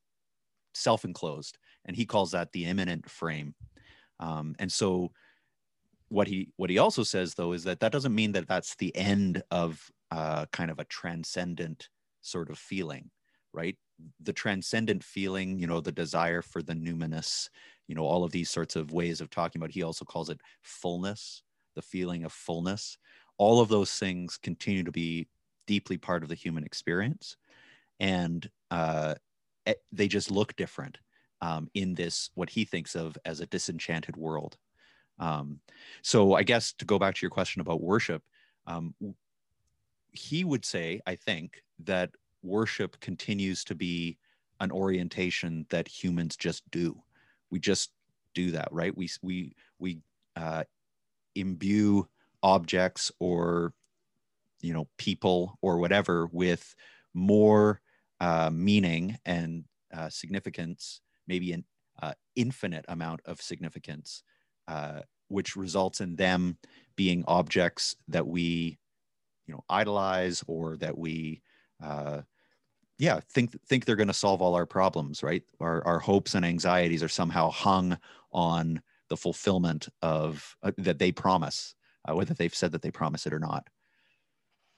self-enclosed, 0.74 1.58
and 1.84 1.96
he 1.96 2.06
calls 2.06 2.32
that 2.32 2.52
the 2.52 2.66
immanent 2.66 3.08
frame. 3.08 3.54
Um, 4.20 4.54
and 4.58 4.70
so 4.70 5.12
what 6.08 6.28
he 6.28 6.52
what 6.56 6.70
he 6.70 6.78
also 6.78 7.02
says 7.02 7.34
though 7.34 7.52
is 7.52 7.64
that 7.64 7.80
that 7.80 7.92
doesn't 7.92 8.14
mean 8.14 8.32
that 8.32 8.48
that's 8.48 8.74
the 8.76 8.94
end 8.96 9.42
of 9.50 9.90
uh, 10.10 10.44
kind 10.52 10.70
of 10.70 10.78
a 10.78 10.84
transcendent 10.84 11.88
sort 12.20 12.50
of 12.50 12.58
feeling 12.58 13.10
right? 13.52 13.76
The 14.20 14.32
transcendent 14.32 15.04
feeling 15.04 15.58
you 15.58 15.66
know 15.66 15.80
the 15.80 15.92
desire 15.92 16.42
for 16.42 16.62
the 16.62 16.74
numinous 16.74 17.48
you 17.86 17.94
know 17.94 18.04
all 18.04 18.24
of 18.24 18.32
these 18.32 18.50
sorts 18.50 18.76
of 18.76 18.92
ways 18.92 19.20
of 19.20 19.30
talking 19.30 19.60
about 19.60 19.72
he 19.72 19.82
also 19.82 20.04
calls 20.04 20.30
it 20.30 20.40
fullness 20.62 21.42
the 21.74 21.82
feeling 21.82 22.24
of 22.24 22.32
fullness. 22.32 22.98
All 23.38 23.60
of 23.60 23.68
those 23.68 23.92
things 23.92 24.36
continue 24.36 24.84
to 24.84 24.92
be 24.92 25.28
deeply 25.66 25.96
part 25.96 26.22
of 26.22 26.28
the 26.28 26.34
human 26.34 26.64
experience. 26.64 27.36
And 27.98 28.48
uh, 28.70 29.14
eh, 29.66 29.74
they 29.92 30.08
just 30.08 30.30
look 30.30 30.56
different 30.56 30.98
um, 31.40 31.68
in 31.74 31.94
this 31.94 32.30
what 32.34 32.50
he 32.50 32.64
thinks 32.64 32.94
of 32.94 33.16
as 33.24 33.40
a 33.40 33.46
disenchanted 33.46 34.16
world. 34.16 34.56
Um, 35.18 35.60
so 36.02 36.34
I 36.34 36.42
guess 36.42 36.72
to 36.74 36.84
go 36.84 36.98
back 36.98 37.14
to 37.14 37.22
your 37.22 37.30
question 37.30 37.60
about 37.60 37.82
worship, 37.82 38.22
um, 38.66 38.94
he 40.12 40.44
would 40.44 40.64
say, 40.64 41.00
I 41.06 41.14
think, 41.14 41.62
that 41.84 42.10
worship 42.42 42.98
continues 43.00 43.64
to 43.64 43.74
be 43.74 44.18
an 44.60 44.70
orientation 44.70 45.66
that 45.70 45.88
humans 45.88 46.36
just 46.36 46.68
do. 46.70 47.02
We 47.50 47.58
just 47.58 47.90
do 48.34 48.52
that, 48.52 48.68
right? 48.70 48.96
We 48.96 49.08
we 49.22 49.54
we 49.78 49.98
uh, 50.36 50.64
imbue 51.34 52.08
objects 52.42 53.10
or 53.18 53.72
you 54.60 54.72
know 54.72 54.88
people 54.98 55.58
or 55.62 55.78
whatever 55.78 56.26
with 56.26 56.74
more 57.14 57.80
uh, 58.20 58.50
meaning 58.52 59.18
and 59.24 59.64
uh, 59.92 60.08
significance, 60.08 61.00
maybe 61.26 61.52
an 61.52 61.64
uh, 62.00 62.12
infinite 62.36 62.84
amount 62.88 63.20
of 63.24 63.40
significance 63.40 64.22
uh, 64.68 65.00
which 65.28 65.56
results 65.56 66.00
in 66.00 66.16
them 66.16 66.58
being 66.96 67.24
objects 67.26 67.96
that 68.08 68.26
we, 68.26 68.78
you 69.46 69.54
know, 69.54 69.64
idolize 69.68 70.44
or 70.46 70.76
that 70.76 70.96
we, 70.96 71.40
uh, 71.82 72.22
yeah, 72.98 73.20
think 73.32 73.56
think 73.66 73.84
they're 73.84 73.96
going 73.96 74.08
to 74.08 74.14
solve 74.14 74.42
all 74.42 74.54
our 74.54 74.66
problems, 74.66 75.22
right? 75.22 75.42
Our 75.58 75.84
our 75.86 75.98
hopes 75.98 76.34
and 76.34 76.44
anxieties 76.44 77.02
are 77.02 77.08
somehow 77.08 77.50
hung 77.50 77.98
on 78.32 78.82
the 79.08 79.16
fulfillment 79.16 79.88
of 80.02 80.56
uh, 80.62 80.72
that 80.78 80.98
they 80.98 81.10
promise, 81.10 81.74
uh, 82.08 82.14
whether 82.14 82.34
they've 82.34 82.54
said 82.54 82.72
that 82.72 82.82
they 82.82 82.90
promise 82.90 83.26
it 83.26 83.32
or 83.32 83.38
not. 83.38 83.66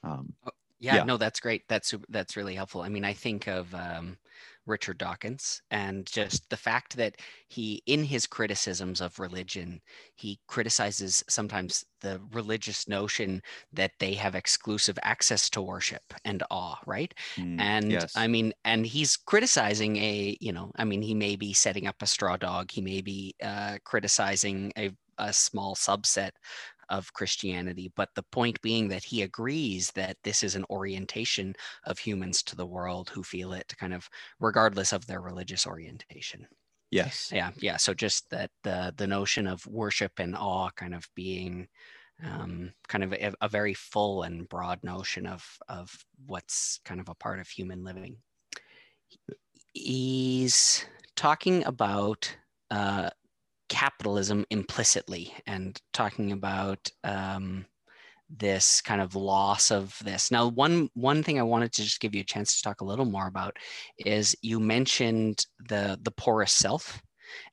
Um, 0.04 0.35
oh, 0.47 0.50
yeah, 0.91 0.99
yeah, 0.99 1.05
no, 1.05 1.17
that's 1.17 1.41
great. 1.41 1.62
That's 1.69 1.89
super, 1.89 2.07
that's 2.11 2.37
really 2.37 2.55
helpful. 2.55 2.83
I 2.83 2.89
mean, 2.89 3.05
I 3.05 3.12
think 3.12 3.47
of 3.49 3.75
um, 3.75 4.19
Richard 4.67 4.99
Dawkins, 4.99 5.62
and 5.71 6.07
just 6.07 6.51
the 6.51 6.57
fact 6.57 6.97
that 6.97 7.17
he, 7.49 7.83
in 7.87 8.05
his 8.05 8.27
criticisms 8.27 9.01
of 9.01 9.19
religion, 9.19 9.81
he 10.17 10.41
criticizes 10.49 11.23
sometimes 11.29 11.85
the 12.01 12.21
religious 12.33 12.89
notion 12.89 13.43
that 13.73 13.93
they 14.01 14.15
have 14.15 14.35
exclusive 14.35 14.99
access 15.03 15.49
to 15.51 15.62
worship 15.62 16.03
and 16.25 16.43
awe, 16.51 16.79
right? 16.87 17.15
Mm, 17.39 17.61
and 17.61 17.89
yes. 17.89 18.12
I 18.15 18.27
mean, 18.27 18.53
and 18.65 18.87
he's 18.87 19.17
criticizing 19.17 19.97
a, 19.97 20.37
you 20.41 20.53
know, 20.53 20.71
I 20.77 20.85
mean, 20.85 21.03
he 21.03 21.15
may 21.15 21.37
be 21.37 21.53
setting 21.53 21.87
up 21.87 22.03
a 22.03 22.07
straw 22.07 22.37
dog, 22.37 22.71
he 22.71 22.81
may 22.81 23.01
be 23.03 23.35
uh, 23.43 23.79
criticizing 23.85 24.73
a 24.77 24.91
a 25.19 25.31
small 25.31 25.75
subset 25.77 26.31
of 26.93 27.13
Christianity. 27.13 27.91
But 27.97 28.11
the 28.15 28.23
point 28.23 28.61
being 28.61 28.87
that 28.89 29.03
he 29.03 29.23
agrees 29.23 29.91
that 29.93 30.19
this 30.23 30.43
is 30.43 30.55
an 30.55 30.67
orientation 30.71 31.57
of 31.85 31.99
humans 31.99 32.43
to 32.45 32.57
the 32.57 32.67
world 32.67 33.09
who 33.09 33.23
feel 33.23 33.55
it 33.55 33.75
kind 33.79 33.95
of 33.95 34.09
regardless 34.39 34.93
of 34.93 35.07
their 35.07 35.21
religious 35.21 35.67
orientation. 35.67 36.47
Yes. 36.91 37.31
Yeah. 37.33 37.51
Yeah. 37.57 37.79
So 37.79 37.95
just 37.95 38.29
that 38.31 38.51
the 38.63 38.93
the 38.97 39.07
notion 39.07 39.47
of 39.47 39.67
worship 39.67 40.13
and 40.19 40.37
awe 40.37 40.69
kind 40.77 40.95
of 40.95 41.09
being 41.17 41.67
um, 42.23 42.73
kind 42.87 43.03
of 43.03 43.15
a, 43.15 43.33
a, 43.41 43.49
very 43.49 43.75
full 43.75 44.23
and 44.23 44.49
broad 44.49 44.79
notion 44.85 45.27
of 45.27 45.45
of 45.69 45.91
what's 46.27 46.79
kind 46.85 47.01
of 47.01 47.09
a 47.09 47.15
part 47.15 47.41
of 47.41 47.49
human 47.49 47.83
living. 47.83 48.17
He's 49.73 50.85
talking 51.17 51.65
about 51.65 52.37
uh, 52.71 53.09
capitalism 53.73 54.45
implicitly 54.50 55.33
and 55.47 55.81
talking 55.95 56.31
about 56.31 56.91
um, 57.05 57.64
this 58.29 58.83
kind 58.83 59.00
of 59.00 59.14
loss 59.14 59.71
of 59.71 59.99
this. 60.05 60.31
Now, 60.31 60.49
one 60.49 60.91
one 60.93 61.23
thing 61.23 61.41
I 61.41 61.43
wanted 61.43 61.73
to 61.73 61.83
just 61.83 61.99
give 61.99 62.14
you 62.14 62.21
a 62.21 62.25
chance 62.25 62.57
to 62.57 62.62
talk 62.62 62.83
a 62.83 62.85
little 62.85 63.07
more 63.07 63.26
about 63.26 63.57
is 63.97 64.37
you 64.43 64.61
mentioned 64.61 65.47
the 65.71 65.99
the 66.02 66.11
porous 66.11 66.52
self 66.52 67.00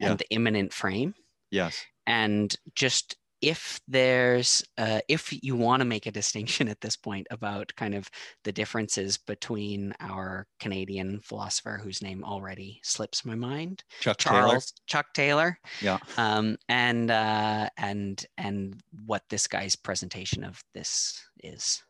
and 0.01 0.09
yeah. 0.09 0.15
the 0.15 0.29
immanent 0.29 0.73
frame. 0.73 1.15
Yes. 1.51 1.85
And 2.05 2.53
just 2.75 3.15
if 3.41 3.79
there's 3.87 4.63
uh, 4.77 4.99
if 5.07 5.31
you 5.43 5.55
want 5.55 5.81
to 5.81 5.85
make 5.85 6.05
a 6.05 6.11
distinction 6.11 6.67
at 6.67 6.81
this 6.81 6.97
point 6.97 7.27
about 7.31 7.73
kind 7.75 7.95
of 7.95 8.09
the 8.43 8.51
differences 8.51 9.17
between 9.17 9.93
our 9.99 10.45
canadian 10.59 11.19
philosopher 11.21 11.79
whose 11.81 12.01
name 12.01 12.23
already 12.23 12.79
slips 12.83 13.23
my 13.25 13.35
mind 13.35 13.83
chuck 13.99 14.17
charles 14.17 14.51
taylor. 14.51 14.61
chuck 14.87 15.13
taylor. 15.13 15.59
Yeah. 15.81 15.99
Um, 16.17 16.57
and 16.67 17.11
uh, 17.11 17.69
and 17.77 18.25
and 18.37 18.81
what 19.05 19.23
this 19.29 19.47
guy's 19.47 19.75
presentation 19.75 20.43
of 20.43 20.61
this 20.73 21.21
is. 21.43 21.83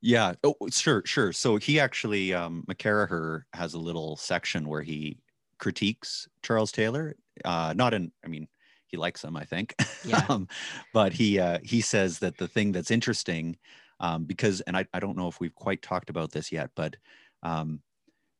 Yeah. 0.00 0.34
Oh 0.42 0.54
sure 0.70 1.02
sure. 1.04 1.32
So 1.32 1.56
he 1.56 1.80
actually 1.80 2.34
um 2.34 2.64
mccarraher 2.68 3.42
has 3.52 3.74
a 3.74 3.78
little 3.78 4.16
section 4.16 4.68
where 4.68 4.82
he 4.82 5.18
critiques 5.58 6.28
charles 6.42 6.72
taylor 6.72 7.14
uh 7.44 7.72
not 7.76 7.94
in 7.94 8.10
i 8.24 8.28
mean 8.28 8.46
he 8.94 8.96
likes 8.96 9.22
them, 9.22 9.36
I 9.36 9.44
think. 9.44 9.74
Yeah. 10.06 10.22
um, 10.28 10.48
but 10.92 11.14
he 11.14 11.38
uh, 11.38 11.60
he 11.64 11.80
says 11.80 12.18
that 12.18 12.36
the 12.36 12.46
thing 12.46 12.72
that's 12.72 12.90
interesting, 12.90 13.56
um, 14.00 14.24
because 14.24 14.60
and 14.62 14.76
I, 14.76 14.84
I 14.92 15.00
don't 15.00 15.16
know 15.16 15.28
if 15.28 15.40
we've 15.40 15.54
quite 15.54 15.80
talked 15.80 16.10
about 16.10 16.30
this 16.30 16.52
yet, 16.52 16.68
but 16.76 16.96
um, 17.42 17.80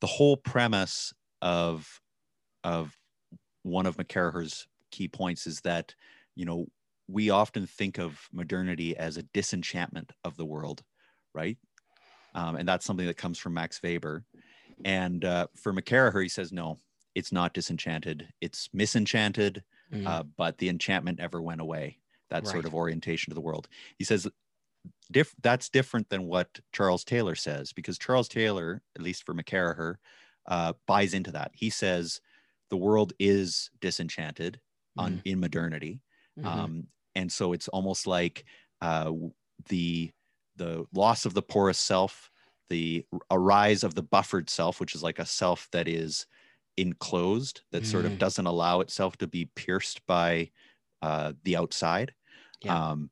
the 0.02 0.06
whole 0.06 0.36
premise 0.36 1.14
of 1.40 1.88
of 2.62 2.94
one 3.62 3.86
of 3.86 3.96
McCarraher's 3.96 4.66
key 4.90 5.08
points 5.08 5.46
is 5.46 5.62
that 5.62 5.94
you 6.34 6.44
know 6.44 6.66
we 7.08 7.30
often 7.30 7.66
think 7.66 7.96
of 7.96 8.20
modernity 8.30 8.94
as 8.94 9.16
a 9.16 9.22
disenchantment 9.32 10.12
of 10.22 10.36
the 10.36 10.44
world, 10.44 10.82
right? 11.34 11.56
Um, 12.34 12.56
and 12.56 12.68
that's 12.68 12.84
something 12.84 13.06
that 13.06 13.16
comes 13.16 13.38
from 13.38 13.54
Max 13.54 13.80
Weber. 13.82 14.22
And 14.84 15.24
uh, 15.24 15.46
for 15.56 15.72
McCarraher, 15.72 16.22
he 16.22 16.28
says 16.28 16.52
no, 16.52 16.76
it's 17.14 17.32
not 17.32 17.54
disenchanted; 17.54 18.28
it's 18.42 18.68
misenchanted 18.74 19.62
mm. 19.92 20.06
uh, 20.06 20.22
but 20.36 20.58
the 20.58 20.68
enchantment 20.68 21.18
never 21.18 21.40
went 21.42 21.60
away. 21.60 21.98
That 22.30 22.44
right. 22.44 22.52
sort 22.52 22.64
of 22.64 22.74
orientation 22.74 23.30
to 23.30 23.34
the 23.34 23.40
world. 23.40 23.68
He 23.98 24.04
says 24.04 24.26
diff- 25.10 25.34
that's 25.42 25.68
different 25.68 26.08
than 26.08 26.24
what 26.26 26.60
Charles 26.72 27.04
Taylor 27.04 27.34
says 27.34 27.72
because 27.72 27.98
Charles 27.98 28.28
Taylor, 28.28 28.82
at 28.96 29.02
least 29.02 29.24
for 29.24 29.34
McCarraher, 29.34 29.96
uh, 30.46 30.72
buys 30.86 31.14
into 31.14 31.32
that. 31.32 31.50
He 31.54 31.70
says 31.70 32.20
the 32.70 32.76
world 32.76 33.12
is 33.18 33.70
disenchanted 33.80 34.60
on 34.96 35.14
Mm-hmm. 35.14 35.28
in 35.28 35.40
modernity, 35.40 36.00
Mhm. 36.38 36.46
um, 36.46 36.86
and 37.14 37.30
so 37.30 37.52
it's 37.52 37.68
almost 37.68 38.06
like 38.06 38.44
uh, 38.80 39.12
the 39.68 40.10
the 40.56 40.84
loss 40.92 41.26
of 41.26 41.34
the 41.34 41.42
porous 41.42 41.78
self, 41.78 42.30
the 42.68 43.04
a 43.30 43.38
rise 43.38 43.82
of 43.84 43.94
the 43.94 44.02
buffered 44.02 44.48
self, 44.48 44.80
which 44.80 44.94
is 44.94 45.02
like 45.02 45.18
a 45.18 45.26
self 45.26 45.68
that 45.72 45.88
is 45.88 46.26
enclosed, 46.76 47.62
that 47.72 47.86
sort 47.86 48.04
Mm. 48.04 48.12
of 48.12 48.18
doesn't 48.18 48.46
allow 48.46 48.80
itself 48.80 49.16
to 49.18 49.26
be 49.26 49.46
pierced 49.56 50.04
by 50.06 50.50
uh, 51.02 51.34
the 51.44 51.56
outside. 51.56 52.14
Yeah. 52.62 52.90
Um, 52.90 53.10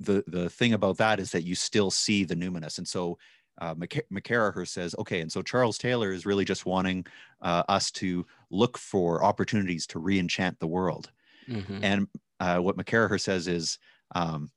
the 0.00 0.24
the 0.26 0.50
thing 0.50 0.72
about 0.72 0.98
that 0.98 1.20
is 1.20 1.32
that 1.32 1.44
you 1.44 1.54
still 1.54 1.90
see 1.90 2.24
the 2.24 2.34
numinous, 2.34 2.78
and 2.78 2.86
so 2.88 3.18
uh, 3.60 3.74
McCarraher 3.74 4.66
says, 4.66 4.94
okay, 4.98 5.20
and 5.20 5.30
so 5.30 5.42
Charles 5.42 5.78
Taylor 5.78 6.10
is 6.10 6.24
really 6.26 6.44
just 6.44 6.64
wanting 6.66 7.06
uh, 7.42 7.62
us 7.68 7.90
to 7.92 8.26
look 8.50 8.78
for 8.78 9.22
opportunities 9.22 9.86
to 9.88 9.98
re-enchant 9.98 10.58
the 10.58 10.66
world. 10.66 11.12
Mhm. 11.48 11.80
And 11.82 12.08
uh, 12.40 12.58
what 12.60 12.76
McCarraher 12.76 13.20
says 13.20 13.46
is, 13.48 13.78
um, 14.14 14.50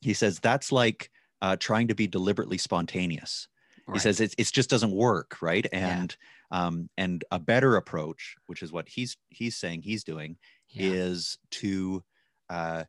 he 0.00 0.14
says 0.14 0.40
that's 0.40 0.72
like 0.72 1.10
uh, 1.42 1.56
trying 1.56 1.88
to 1.88 1.94
be 1.94 2.06
deliberately 2.06 2.58
spontaneous. 2.58 3.48
He 3.92 3.98
says 3.98 4.20
it, 4.20 4.34
it 4.38 4.50
just 4.52 4.70
doesn't 4.70 4.92
work, 4.92 5.42
right? 5.42 5.66
Yeah. 5.72 5.98
And 5.98 6.16
um, 6.50 6.88
and 6.96 7.24
a 7.30 7.38
better 7.38 7.76
approach, 7.76 8.36
which 8.46 8.62
is 8.62 8.72
what 8.72 8.88
he's 8.88 9.16
he's 9.28 9.56
saying 9.56 9.82
he's 9.82 10.04
doing, 10.04 10.36
yeah. 10.70 10.90
is 10.92 11.38
to 11.52 12.02
uh, 12.48 12.84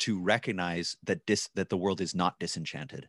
to 0.00 0.20
recognize 0.20 0.96
that 1.04 1.24
dis- 1.26 1.50
that 1.54 1.68
the 1.68 1.76
world 1.76 2.00
is 2.00 2.14
not 2.14 2.38
disenchanted, 2.38 3.08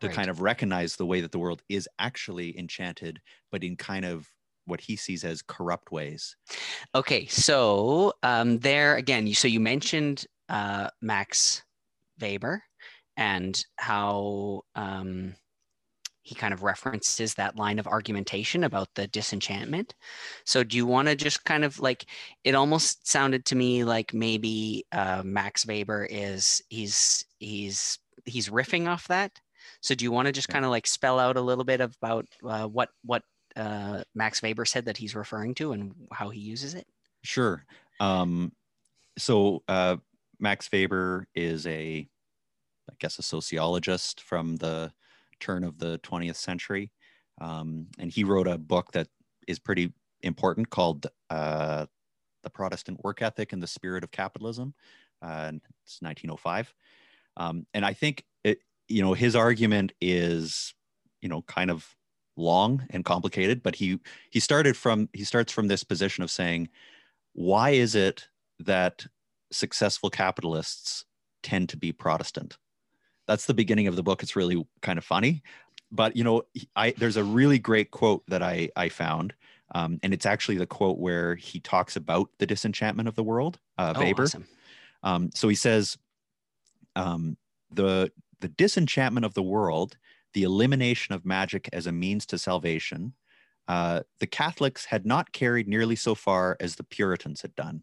to 0.00 0.08
Right. 0.08 0.16
kind 0.16 0.28
of 0.30 0.40
recognize 0.40 0.96
the 0.96 1.06
way 1.06 1.20
that 1.20 1.32
the 1.32 1.38
world 1.38 1.62
is 1.68 1.88
actually 1.98 2.58
enchanted, 2.58 3.20
but 3.50 3.64
in 3.64 3.76
kind 3.76 4.04
of 4.04 4.28
what 4.66 4.80
he 4.80 4.96
sees 4.96 5.24
as 5.24 5.42
corrupt 5.42 5.92
ways. 5.92 6.36
Okay, 6.94 7.26
so 7.26 8.12
um, 8.22 8.58
there 8.58 8.96
again, 8.96 9.32
so 9.34 9.46
you 9.46 9.60
mentioned 9.60 10.26
uh, 10.48 10.88
Max 11.00 11.62
Weber 12.20 12.62
and 13.16 13.64
how 13.76 14.62
um, 14.74 15.34
he 16.24 16.34
kind 16.34 16.52
of 16.52 16.62
references 16.62 17.34
that 17.34 17.56
line 17.56 17.78
of 17.78 17.86
argumentation 17.86 18.64
about 18.64 18.88
the 18.94 19.06
disenchantment. 19.06 19.94
So, 20.44 20.64
do 20.64 20.76
you 20.76 20.86
want 20.86 21.08
to 21.08 21.14
just 21.14 21.44
kind 21.44 21.64
of 21.64 21.78
like 21.78 22.06
it 22.42 22.54
almost 22.54 23.06
sounded 23.06 23.44
to 23.46 23.54
me 23.54 23.84
like 23.84 24.12
maybe 24.12 24.86
uh, 24.90 25.22
Max 25.24 25.66
Weber 25.66 26.06
is 26.10 26.62
he's 26.68 27.24
he's 27.38 27.98
he's 28.24 28.48
riffing 28.48 28.88
off 28.88 29.06
that. 29.08 29.32
So, 29.80 29.94
do 29.94 30.04
you 30.04 30.10
want 30.10 30.26
to 30.26 30.32
just 30.32 30.48
kind 30.48 30.64
of 30.64 30.70
like 30.70 30.86
spell 30.86 31.20
out 31.20 31.36
a 31.36 31.42
little 31.42 31.64
bit 31.64 31.80
about 31.80 32.26
uh, 32.42 32.66
what 32.66 32.88
what 33.04 33.22
uh, 33.54 34.02
Max 34.14 34.42
Weber 34.42 34.64
said 34.64 34.86
that 34.86 34.96
he's 34.96 35.14
referring 35.14 35.54
to 35.56 35.72
and 35.72 35.94
how 36.10 36.30
he 36.30 36.40
uses 36.40 36.74
it? 36.74 36.86
Sure. 37.22 37.64
Um, 38.00 38.52
so 39.18 39.62
uh, 39.68 39.96
Max 40.40 40.68
Weber 40.72 41.26
is 41.34 41.66
a, 41.66 42.08
I 42.90 42.94
guess, 42.98 43.18
a 43.18 43.22
sociologist 43.22 44.20
from 44.20 44.56
the 44.56 44.92
turn 45.40 45.64
of 45.64 45.78
the 45.78 45.98
20th 45.98 46.36
century, 46.36 46.90
um, 47.40 47.86
and 47.98 48.10
he 48.10 48.24
wrote 48.24 48.48
a 48.48 48.58
book 48.58 48.92
that 48.92 49.08
is 49.48 49.58
pretty 49.58 49.92
important 50.22 50.70
called 50.70 51.06
uh, 51.30 51.86
"The 52.42 52.50
Protestant 52.50 53.02
Work 53.04 53.22
Ethic 53.22 53.52
and 53.52 53.62
the 53.62 53.66
Spirit 53.66 54.04
of 54.04 54.10
Capitalism." 54.10 54.74
Uh, 55.22 55.52
it's 55.84 56.00
1905, 56.02 56.74
um, 57.36 57.66
and 57.74 57.84
I 57.84 57.92
think 57.92 58.24
it, 58.42 58.58
you 58.88 59.02
know, 59.02 59.14
his 59.14 59.34
argument 59.34 59.92
is, 60.00 60.74
you 61.22 61.28
know, 61.28 61.42
kind 61.42 61.70
of 61.70 61.86
long 62.36 62.86
and 62.90 63.04
complicated, 63.04 63.62
but 63.62 63.76
he 63.76 63.98
he 64.30 64.40
started 64.40 64.76
from 64.76 65.08
he 65.12 65.24
starts 65.24 65.52
from 65.52 65.68
this 65.68 65.84
position 65.84 66.24
of 66.24 66.30
saying 66.30 66.68
why 67.34 67.70
is 67.70 67.94
it 67.94 68.28
that 68.60 69.06
successful 69.52 70.10
capitalists 70.10 71.04
tend 71.42 71.68
to 71.68 71.76
be 71.76 71.92
Protestant? 71.92 72.56
That's 73.26 73.46
the 73.46 73.54
beginning 73.54 73.86
of 73.86 73.96
the 73.96 74.02
book. 74.02 74.22
It's 74.22 74.36
really 74.36 74.66
kind 74.82 74.98
of 74.98 75.04
funny, 75.04 75.42
but 75.90 76.16
you 76.16 76.24
know, 76.24 76.42
I 76.76 76.92
there's 76.96 77.16
a 77.16 77.24
really 77.24 77.58
great 77.58 77.90
quote 77.90 78.22
that 78.28 78.42
I 78.42 78.70
I 78.76 78.88
found, 78.88 79.34
um, 79.74 79.98
and 80.02 80.12
it's 80.12 80.26
actually 80.26 80.56
the 80.58 80.66
quote 80.66 80.98
where 80.98 81.34
he 81.34 81.60
talks 81.60 81.96
about 81.96 82.28
the 82.38 82.46
disenchantment 82.46 83.08
of 83.08 83.14
the 83.14 83.24
world. 83.24 83.58
Uh, 83.78 83.94
Oh, 83.96 84.00
Weber. 84.00 84.24
awesome. 84.24 84.46
Um, 85.02 85.30
so 85.34 85.48
he 85.48 85.54
says, 85.54 85.96
um, 86.96 87.36
the 87.70 88.10
the 88.40 88.48
disenchantment 88.48 89.24
of 89.24 89.34
the 89.34 89.42
world, 89.42 89.96
the 90.32 90.42
elimination 90.42 91.14
of 91.14 91.24
magic 91.24 91.68
as 91.72 91.86
a 91.86 91.92
means 91.92 92.26
to 92.26 92.38
salvation, 92.38 93.14
uh, 93.68 94.00
the 94.20 94.26
Catholics 94.26 94.86
had 94.86 95.06
not 95.06 95.32
carried 95.32 95.68
nearly 95.68 95.96
so 95.96 96.14
far 96.14 96.56
as 96.60 96.76
the 96.76 96.84
Puritans 96.84 97.42
had 97.42 97.54
done. 97.54 97.82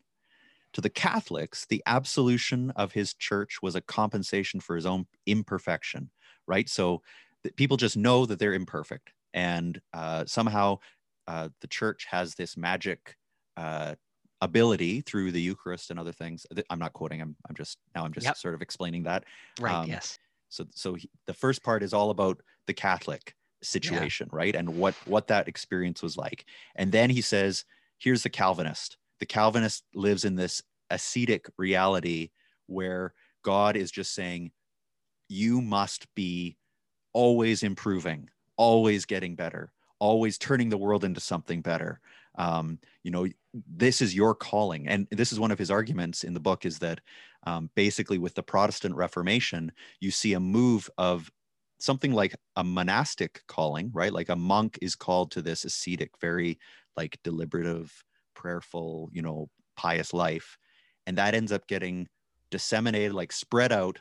To 0.73 0.81
the 0.81 0.89
Catholics, 0.89 1.65
the 1.65 1.83
absolution 1.85 2.71
of 2.71 2.93
his 2.93 3.13
church 3.13 3.61
was 3.61 3.75
a 3.75 3.81
compensation 3.81 4.59
for 4.59 4.75
his 4.75 4.85
own 4.85 5.05
imperfection, 5.25 6.11
right? 6.47 6.69
So 6.69 7.01
that 7.43 7.55
people 7.55 7.77
just 7.77 7.97
know 7.97 8.25
that 8.25 8.39
they're 8.39 8.53
imperfect, 8.53 9.11
and 9.33 9.81
uh, 9.93 10.25
somehow 10.25 10.79
uh, 11.27 11.49
the 11.61 11.67
church 11.67 12.05
has 12.05 12.35
this 12.35 12.55
magic 12.55 13.17
uh, 13.57 13.95
ability 14.41 15.01
through 15.01 15.31
the 15.31 15.41
Eucharist 15.41 15.89
and 15.91 15.99
other 15.99 16.11
things. 16.11 16.45
I'm 16.69 16.79
not 16.79 16.93
quoting. 16.93 17.21
I'm, 17.21 17.35
I'm 17.47 17.55
just 17.55 17.77
now. 17.95 18.05
I'm 18.05 18.13
just 18.13 18.25
Yep. 18.25 18.37
sort 18.37 18.55
of 18.55 18.61
explaining 18.61 19.03
that. 19.03 19.25
Right. 19.59 19.73
um, 19.73 19.87
yes. 19.87 20.19
So, 20.49 20.65
so 20.71 20.95
he, 20.95 21.09
the 21.27 21.33
first 21.33 21.63
part 21.63 21.83
is 21.83 21.93
all 21.93 22.09
about 22.09 22.41
the 22.67 22.73
Catholic 22.73 23.35
situation, 23.63 24.27
right, 24.31 24.55
and 24.55 24.75
what 24.75 24.95
what 25.05 25.27
that 25.27 25.47
experience 25.47 26.01
was 26.01 26.17
like. 26.17 26.45
And 26.75 26.91
then 26.91 27.09
he 27.09 27.21
says, 27.21 27.65
"Here's 27.99 28.23
the 28.23 28.29
Calvinist. 28.29 28.97
The 29.21 29.25
Calvinist 29.27 29.85
lives 29.93 30.25
in 30.25 30.35
this 30.35 30.61
ascetic 30.89 31.49
reality 31.57 32.31
where 32.65 33.13
God 33.43 33.77
is 33.77 33.91
just 33.91 34.13
saying, 34.13 34.51
you 35.29 35.61
must 35.61 36.13
be 36.15 36.57
always 37.13 37.63
improving, 37.63 38.29
always 38.57 39.05
getting 39.05 39.35
better, 39.35 39.71
always 39.99 40.37
turning 40.37 40.69
the 40.69 40.77
world 40.77 41.03
into 41.05 41.21
something 41.21 41.61
better. 41.61 42.01
Um, 42.35 42.79
you 43.03 43.11
know, 43.11 43.27
this 43.53 44.01
is 44.01 44.15
your 44.15 44.33
calling. 44.33 44.87
And 44.87 45.07
this 45.11 45.31
is 45.31 45.39
one 45.39 45.51
of 45.51 45.59
his 45.59 45.71
arguments 45.71 46.23
in 46.23 46.33
the 46.33 46.39
book 46.39 46.65
is 46.65 46.79
that 46.79 46.99
um, 47.45 47.69
basically 47.75 48.17
with 48.17 48.33
the 48.35 48.43
Protestant 48.43 48.95
Reformation, 48.95 49.71
you 49.99 50.11
see 50.11 50.33
a 50.33 50.39
move 50.39 50.89
of 50.97 51.31
something 51.79 52.11
like 52.11 52.35
a 52.55 52.63
monastic 52.63 53.43
calling, 53.47 53.91
right? 53.93 54.13
Like 54.13 54.29
a 54.29 54.35
monk 54.35 54.79
is 54.81 54.95
called 54.95 55.31
to 55.31 55.41
this 55.41 55.63
ascetic, 55.63 56.11
very 56.19 56.59
like 56.97 57.19
deliberative, 57.23 58.03
prayerful, 58.41 59.09
you 59.13 59.21
know, 59.21 59.49
pious 59.75 60.13
life. 60.13 60.57
And 61.07 61.17
that 61.17 61.35
ends 61.35 61.51
up 61.51 61.67
getting 61.67 62.07
disseminated, 62.51 63.13
like 63.13 63.31
spread 63.31 63.71
out 63.71 63.99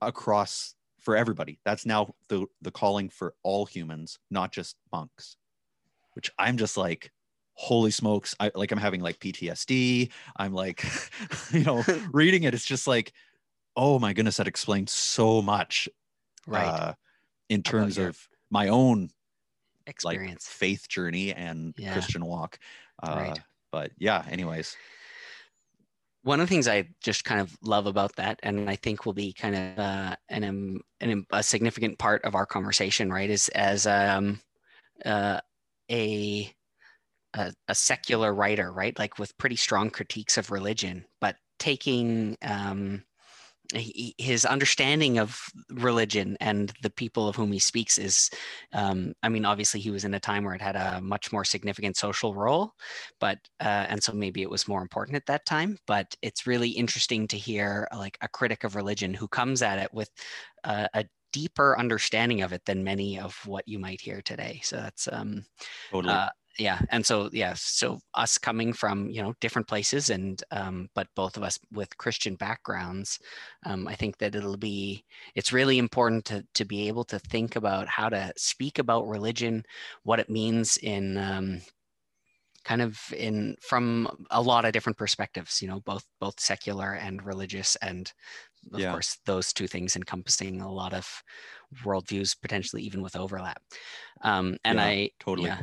across 0.00 0.74
for 1.00 1.16
everybody. 1.16 1.60
That's 1.64 1.86
now 1.86 2.14
the 2.28 2.46
the 2.62 2.70
calling 2.70 3.08
for 3.08 3.34
all 3.42 3.66
humans, 3.66 4.18
not 4.30 4.52
just 4.52 4.76
monks. 4.92 5.36
Which 6.14 6.30
I'm 6.38 6.56
just 6.58 6.76
like, 6.76 7.12
holy 7.54 7.90
smokes! 7.90 8.34
I 8.40 8.50
like 8.54 8.72
I'm 8.72 8.78
having 8.78 9.00
like 9.00 9.20
PTSD. 9.20 10.12
I'm 10.36 10.54
like, 10.54 10.84
you 11.52 11.64
know, 11.64 11.84
reading 12.12 12.44
it. 12.44 12.54
It's 12.54 12.64
just 12.64 12.86
like, 12.86 13.12
oh 13.76 13.98
my 13.98 14.12
goodness, 14.12 14.38
that 14.38 14.48
explains 14.48 14.92
so 14.92 15.42
much 15.42 15.88
Right. 16.46 16.66
uh, 16.68 16.94
in 17.48 17.62
terms 17.62 17.98
of 17.98 18.28
my 18.50 18.68
own 18.68 19.10
like 20.02 20.18
Experience. 20.18 20.46
faith 20.48 20.88
journey 20.88 21.32
and 21.32 21.74
Yeah. 21.76 21.92
Christian 21.92 22.24
walk. 22.24 22.58
Uh, 23.02 23.36
Right. 23.36 23.40
But 23.70 23.92
yeah, 23.98 24.24
anyways, 24.28 24.76
one 26.22 26.40
of 26.40 26.48
the 26.48 26.54
things 26.54 26.66
I 26.68 26.88
just 27.02 27.24
kind 27.24 27.40
of 27.40 27.56
love 27.62 27.86
about 27.86 28.16
that, 28.16 28.40
and 28.42 28.68
I 28.70 28.76
think 28.76 29.04
will 29.04 29.12
be 29.12 29.32
kind 29.32 29.54
of 29.54 29.78
uh, 29.78 30.16
an, 30.30 30.44
um, 30.44 30.80
an 31.00 31.26
a 31.30 31.42
significant 31.42 31.98
part 31.98 32.24
of 32.24 32.34
our 32.34 32.46
conversation, 32.46 33.10
right, 33.12 33.28
is 33.28 33.48
as 33.50 33.86
um, 33.86 34.40
uh, 35.04 35.40
a, 35.90 36.54
a 37.36 37.54
a 37.68 37.74
secular 37.74 38.34
writer, 38.34 38.72
right, 38.72 38.98
like 38.98 39.18
with 39.18 39.36
pretty 39.38 39.56
strong 39.56 39.90
critiques 39.90 40.38
of 40.38 40.50
religion, 40.50 41.06
but 41.20 41.36
taking 41.58 42.36
um, 42.42 43.04
he, 43.74 44.14
his 44.18 44.44
understanding 44.44 45.18
of 45.18 45.40
religion 45.70 46.36
and 46.40 46.72
the 46.82 46.90
people 46.90 47.28
of 47.28 47.36
whom 47.36 47.52
he 47.52 47.58
speaks 47.58 47.98
is, 47.98 48.30
um, 48.72 49.14
I 49.22 49.28
mean, 49.28 49.44
obviously 49.44 49.80
he 49.80 49.90
was 49.90 50.04
in 50.04 50.14
a 50.14 50.20
time 50.20 50.44
where 50.44 50.54
it 50.54 50.60
had 50.60 50.76
a 50.76 51.00
much 51.00 51.32
more 51.32 51.44
significant 51.44 51.96
social 51.96 52.34
role, 52.34 52.74
but 53.20 53.38
uh, 53.60 53.86
and 53.88 54.02
so 54.02 54.12
maybe 54.12 54.42
it 54.42 54.50
was 54.50 54.68
more 54.68 54.82
important 54.82 55.16
at 55.16 55.26
that 55.26 55.46
time 55.46 55.78
but 55.86 56.14
it's 56.22 56.46
really 56.46 56.70
interesting 56.70 57.26
to 57.28 57.36
hear 57.36 57.88
like 57.94 58.18
a 58.20 58.28
critic 58.28 58.64
of 58.64 58.76
religion 58.76 59.14
who 59.14 59.28
comes 59.28 59.62
at 59.62 59.78
it 59.78 59.92
with 59.92 60.10
uh, 60.64 60.88
a 60.94 61.04
deeper 61.32 61.78
understanding 61.78 62.42
of 62.42 62.52
it 62.52 62.64
than 62.64 62.84
many 62.84 63.18
of 63.18 63.34
what 63.46 63.66
you 63.66 63.78
might 63.78 64.00
hear 64.00 64.22
today 64.22 64.60
so 64.62 64.76
that's 64.76 65.08
um 65.12 65.44
totally. 65.90 66.12
uh, 66.12 66.28
yeah 66.58 66.78
and 66.90 67.04
so 67.04 67.28
yeah 67.32 67.52
so 67.56 67.98
us 68.14 68.38
coming 68.38 68.72
from 68.72 69.08
you 69.08 69.22
know 69.22 69.34
different 69.40 69.66
places 69.66 70.10
and 70.10 70.42
um, 70.50 70.88
but 70.94 71.08
both 71.16 71.36
of 71.36 71.42
us 71.42 71.58
with 71.72 71.96
christian 71.98 72.36
backgrounds 72.36 73.18
um, 73.66 73.88
i 73.88 73.94
think 73.94 74.16
that 74.18 74.34
it'll 74.34 74.56
be 74.56 75.04
it's 75.34 75.52
really 75.52 75.78
important 75.78 76.24
to 76.24 76.44
to 76.54 76.64
be 76.64 76.88
able 76.88 77.04
to 77.04 77.18
think 77.18 77.56
about 77.56 77.88
how 77.88 78.08
to 78.08 78.32
speak 78.36 78.78
about 78.78 79.08
religion 79.08 79.62
what 80.04 80.20
it 80.20 80.30
means 80.30 80.76
in 80.78 81.16
um, 81.18 81.60
kind 82.64 82.80
of 82.80 82.98
in 83.16 83.56
from 83.60 84.08
a 84.30 84.40
lot 84.40 84.64
of 84.64 84.72
different 84.72 84.96
perspectives 84.96 85.60
you 85.60 85.68
know 85.68 85.80
both 85.80 86.04
both 86.20 86.38
secular 86.38 86.94
and 86.94 87.24
religious 87.24 87.76
and 87.76 88.12
of 88.72 88.80
yeah. 88.80 88.90
course 88.90 89.18
those 89.26 89.52
two 89.52 89.66
things 89.66 89.96
encompassing 89.96 90.60
a 90.60 90.72
lot 90.72 90.94
of 90.94 91.22
worldviews 91.82 92.36
potentially 92.40 92.82
even 92.82 93.02
with 93.02 93.16
overlap. 93.16 93.60
Um, 94.22 94.56
and 94.64 94.78
yeah, 94.78 94.84
i 94.84 95.10
totally. 95.20 95.48
yeah, 95.48 95.60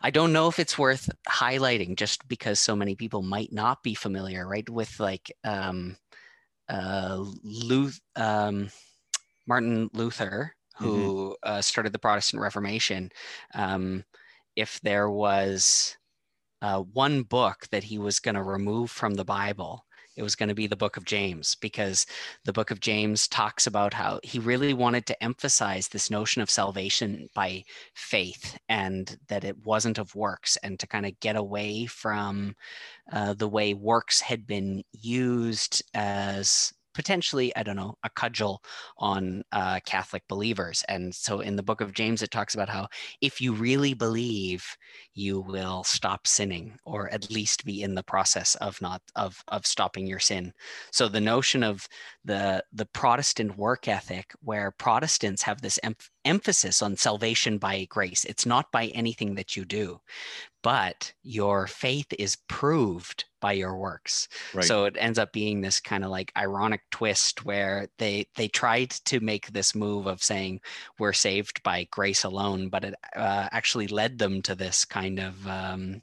I 0.00 0.10
don't 0.10 0.32
know 0.32 0.48
if 0.48 0.58
it's 0.58 0.78
worth 0.78 1.10
highlighting 1.28 1.96
just 1.96 2.26
because 2.28 2.60
so 2.60 2.76
many 2.76 2.94
people 2.94 3.22
might 3.22 3.52
not 3.52 3.82
be 3.82 3.94
familiar, 3.94 4.46
right, 4.46 4.68
with 4.68 4.98
like 5.00 5.32
um, 5.44 5.96
uh, 6.68 7.24
Luth- 7.42 8.00
um, 8.16 8.70
Martin 9.46 9.90
Luther, 9.92 10.54
who 10.76 11.36
mm-hmm. 11.44 11.50
uh, 11.50 11.62
started 11.62 11.92
the 11.92 11.98
Protestant 11.98 12.42
Reformation. 12.42 13.10
Um, 13.54 14.04
if 14.56 14.80
there 14.82 15.10
was 15.10 15.96
uh, 16.60 16.80
one 16.80 17.22
book 17.22 17.66
that 17.70 17.84
he 17.84 17.98
was 17.98 18.20
going 18.20 18.34
to 18.34 18.42
remove 18.42 18.90
from 18.90 19.14
the 19.14 19.24
Bible, 19.24 19.84
it 20.16 20.22
was 20.22 20.36
going 20.36 20.48
to 20.48 20.54
be 20.54 20.66
the 20.66 20.76
book 20.76 20.96
of 20.96 21.04
James 21.04 21.56
because 21.56 22.06
the 22.44 22.52
book 22.52 22.70
of 22.70 22.80
James 22.80 23.28
talks 23.28 23.66
about 23.66 23.94
how 23.94 24.20
he 24.22 24.38
really 24.38 24.74
wanted 24.74 25.06
to 25.06 25.22
emphasize 25.22 25.88
this 25.88 26.10
notion 26.10 26.42
of 26.42 26.50
salvation 26.50 27.28
by 27.34 27.64
faith 27.94 28.58
and 28.68 29.18
that 29.28 29.44
it 29.44 29.56
wasn't 29.64 29.98
of 29.98 30.14
works 30.14 30.56
and 30.62 30.78
to 30.80 30.86
kind 30.86 31.06
of 31.06 31.18
get 31.20 31.36
away 31.36 31.86
from 31.86 32.54
uh, 33.12 33.34
the 33.34 33.48
way 33.48 33.74
works 33.74 34.20
had 34.20 34.46
been 34.46 34.82
used 34.92 35.82
as 35.94 36.72
potentially, 36.94 37.54
I 37.56 37.62
don't 37.62 37.76
know, 37.76 37.96
a 38.04 38.10
cudgel 38.10 38.62
on 38.98 39.42
uh, 39.52 39.80
Catholic 39.84 40.22
believers. 40.28 40.84
And 40.88 41.14
so 41.14 41.40
in 41.40 41.56
the 41.56 41.62
book 41.62 41.80
of 41.80 41.94
James, 41.94 42.22
it 42.22 42.30
talks 42.30 42.54
about 42.54 42.68
how 42.68 42.88
if 43.20 43.40
you 43.40 43.52
really 43.52 43.94
believe, 43.94 44.64
you 45.14 45.40
will 45.40 45.84
stop 45.84 46.26
sinning, 46.26 46.76
or 46.84 47.10
at 47.10 47.30
least 47.30 47.64
be 47.64 47.82
in 47.82 47.94
the 47.94 48.02
process 48.02 48.54
of 48.56 48.80
not 48.80 49.02
of 49.16 49.42
of 49.48 49.66
stopping 49.66 50.06
your 50.06 50.18
sin. 50.18 50.52
So 50.90 51.08
the 51.08 51.20
notion 51.20 51.62
of 51.62 51.86
the 52.24 52.64
the 52.72 52.86
Protestant 52.86 53.56
work 53.56 53.88
ethic, 53.88 54.32
where 54.40 54.70
Protestants 54.70 55.42
have 55.42 55.60
this 55.62 55.78
em- 55.82 55.96
emphasis 56.24 56.82
on 56.82 56.96
salvation 56.96 57.58
by 57.58 57.84
grace, 57.86 58.24
it's 58.24 58.46
not 58.46 58.70
by 58.72 58.86
anything 58.88 59.34
that 59.34 59.56
you 59.56 59.64
do, 59.64 60.00
but 60.62 61.12
your 61.22 61.66
faith 61.66 62.06
is 62.18 62.36
proved 62.48 63.24
by 63.40 63.52
your 63.52 63.76
works. 63.76 64.28
Right. 64.54 64.64
so 64.64 64.84
it 64.84 64.96
ends 64.98 65.18
up 65.18 65.32
being 65.32 65.60
this 65.60 65.80
kind 65.80 66.04
of 66.04 66.10
like 66.10 66.32
ironic 66.36 66.82
twist 66.90 67.44
where 67.44 67.88
they 67.98 68.26
they 68.36 68.48
tried 68.48 68.90
to 69.06 69.20
make 69.20 69.48
this 69.48 69.74
move 69.74 70.06
of 70.06 70.22
saying 70.22 70.60
we're 70.98 71.12
saved 71.12 71.62
by 71.62 71.88
grace 71.90 72.24
alone 72.24 72.68
but 72.68 72.84
it 72.84 72.94
uh, 73.16 73.48
actually 73.50 73.88
led 73.88 74.18
them 74.18 74.42
to 74.42 74.54
this 74.54 74.84
kind 74.84 75.18
of 75.18 75.46
um, 75.48 76.02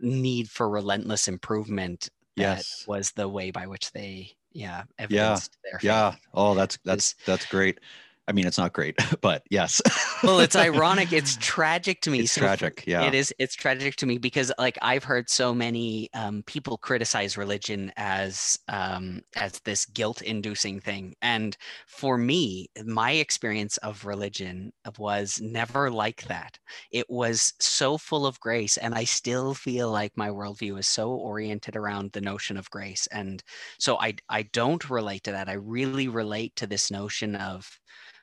need 0.00 0.48
for 0.48 0.68
relentless 0.68 1.28
improvement 1.28 2.08
that 2.36 2.56
yes. 2.58 2.84
was 2.86 3.12
the 3.12 3.28
way 3.28 3.50
by 3.50 3.66
which 3.66 3.92
they 3.92 4.32
yeah 4.52 4.84
yeah. 5.10 5.36
yeah. 5.82 6.14
Oh 6.32 6.54
that's 6.54 6.78
that's 6.84 7.14
that's 7.26 7.46
great 7.46 7.78
I 8.26 8.32
mean, 8.32 8.46
it's 8.46 8.58
not 8.58 8.72
great, 8.72 8.96
but 9.20 9.42
yes. 9.50 9.82
well, 10.22 10.40
it's 10.40 10.56
ironic. 10.68 11.12
It's 11.12 11.36
tragic 11.40 12.00
to 12.02 12.10
me. 12.10 12.20
It's 12.20 12.32
so 12.32 12.40
tragic. 12.40 12.84
Yeah. 12.86 13.02
It 13.02 13.14
is. 13.14 13.34
It's 13.38 13.54
tragic 13.54 13.96
to 13.96 14.06
me 14.06 14.18
because, 14.18 14.50
like, 14.58 14.78
I've 14.82 15.04
heard 15.04 15.28
so 15.28 15.54
many 15.54 16.08
um, 16.14 16.42
people 16.46 16.78
criticize 16.78 17.36
religion 17.36 17.92
as 17.96 18.58
um, 18.68 19.22
as 19.36 19.60
this 19.60 19.84
guilt-inducing 19.86 20.80
thing, 20.80 21.14
and 21.20 21.56
for 21.86 22.16
me, 22.16 22.68
my 22.84 23.12
experience 23.12 23.76
of 23.78 24.04
religion 24.04 24.72
was 24.98 25.40
never 25.42 25.90
like 25.90 26.24
that. 26.24 26.58
It 26.90 27.08
was 27.10 27.52
so 27.60 27.98
full 27.98 28.26
of 28.26 28.40
grace, 28.40 28.76
and 28.78 28.94
I 28.94 29.04
still 29.04 29.54
feel 29.54 29.90
like 29.90 30.12
my 30.16 30.30
worldview 30.30 30.78
is 30.78 30.86
so 30.86 31.10
oriented 31.10 31.76
around 31.76 32.12
the 32.12 32.20
notion 32.20 32.56
of 32.56 32.70
grace, 32.70 33.06
and 33.12 33.42
so 33.78 33.98
I 34.00 34.14
I 34.30 34.44
don't 34.44 34.88
relate 34.88 35.24
to 35.24 35.32
that. 35.32 35.48
I 35.48 35.54
really 35.54 36.08
relate 36.08 36.56
to 36.56 36.66
this 36.66 36.90
notion 36.90 37.36
of 37.36 37.78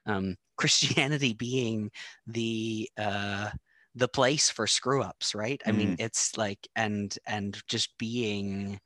um, 0.05 0.35
Christianity 0.57 1.33
being 1.33 1.91
the 2.27 2.89
uh, 2.97 3.49
the 3.95 4.07
place 4.07 4.49
for 4.49 4.67
screw 4.67 5.01
ups, 5.01 5.35
right? 5.35 5.61
I 5.65 5.71
mean, 5.71 5.97
mm. 5.97 5.99
it's 5.99 6.37
like 6.37 6.59
and 6.75 7.15
and 7.25 7.59
just 7.67 7.97
being 7.97 8.79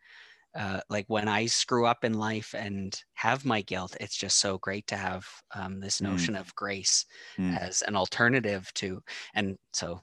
uh, 0.56 0.80
like 0.90 1.06
when 1.08 1.28
I 1.28 1.48
screw 1.48 1.86
up 1.86 2.06
in 2.06 2.14
life 2.14 2.56
and 2.58 2.98
have 3.16 3.44
my 3.44 3.62
guilt, 3.62 3.98
it's 4.00 4.16
just 4.16 4.40
so 4.40 4.58
great 4.60 4.88
to 4.88 4.96
have 4.96 5.28
um, 5.54 5.82
this 5.82 6.00
mm. 6.00 6.10
notion 6.10 6.36
mm. 6.36 6.40
of 6.40 6.56
grace 6.56 7.06
mm. 7.38 7.60
as 7.60 7.82
an 7.82 7.96
alternative 7.96 8.72
to, 8.76 9.02
and 9.34 9.58
so 9.74 10.02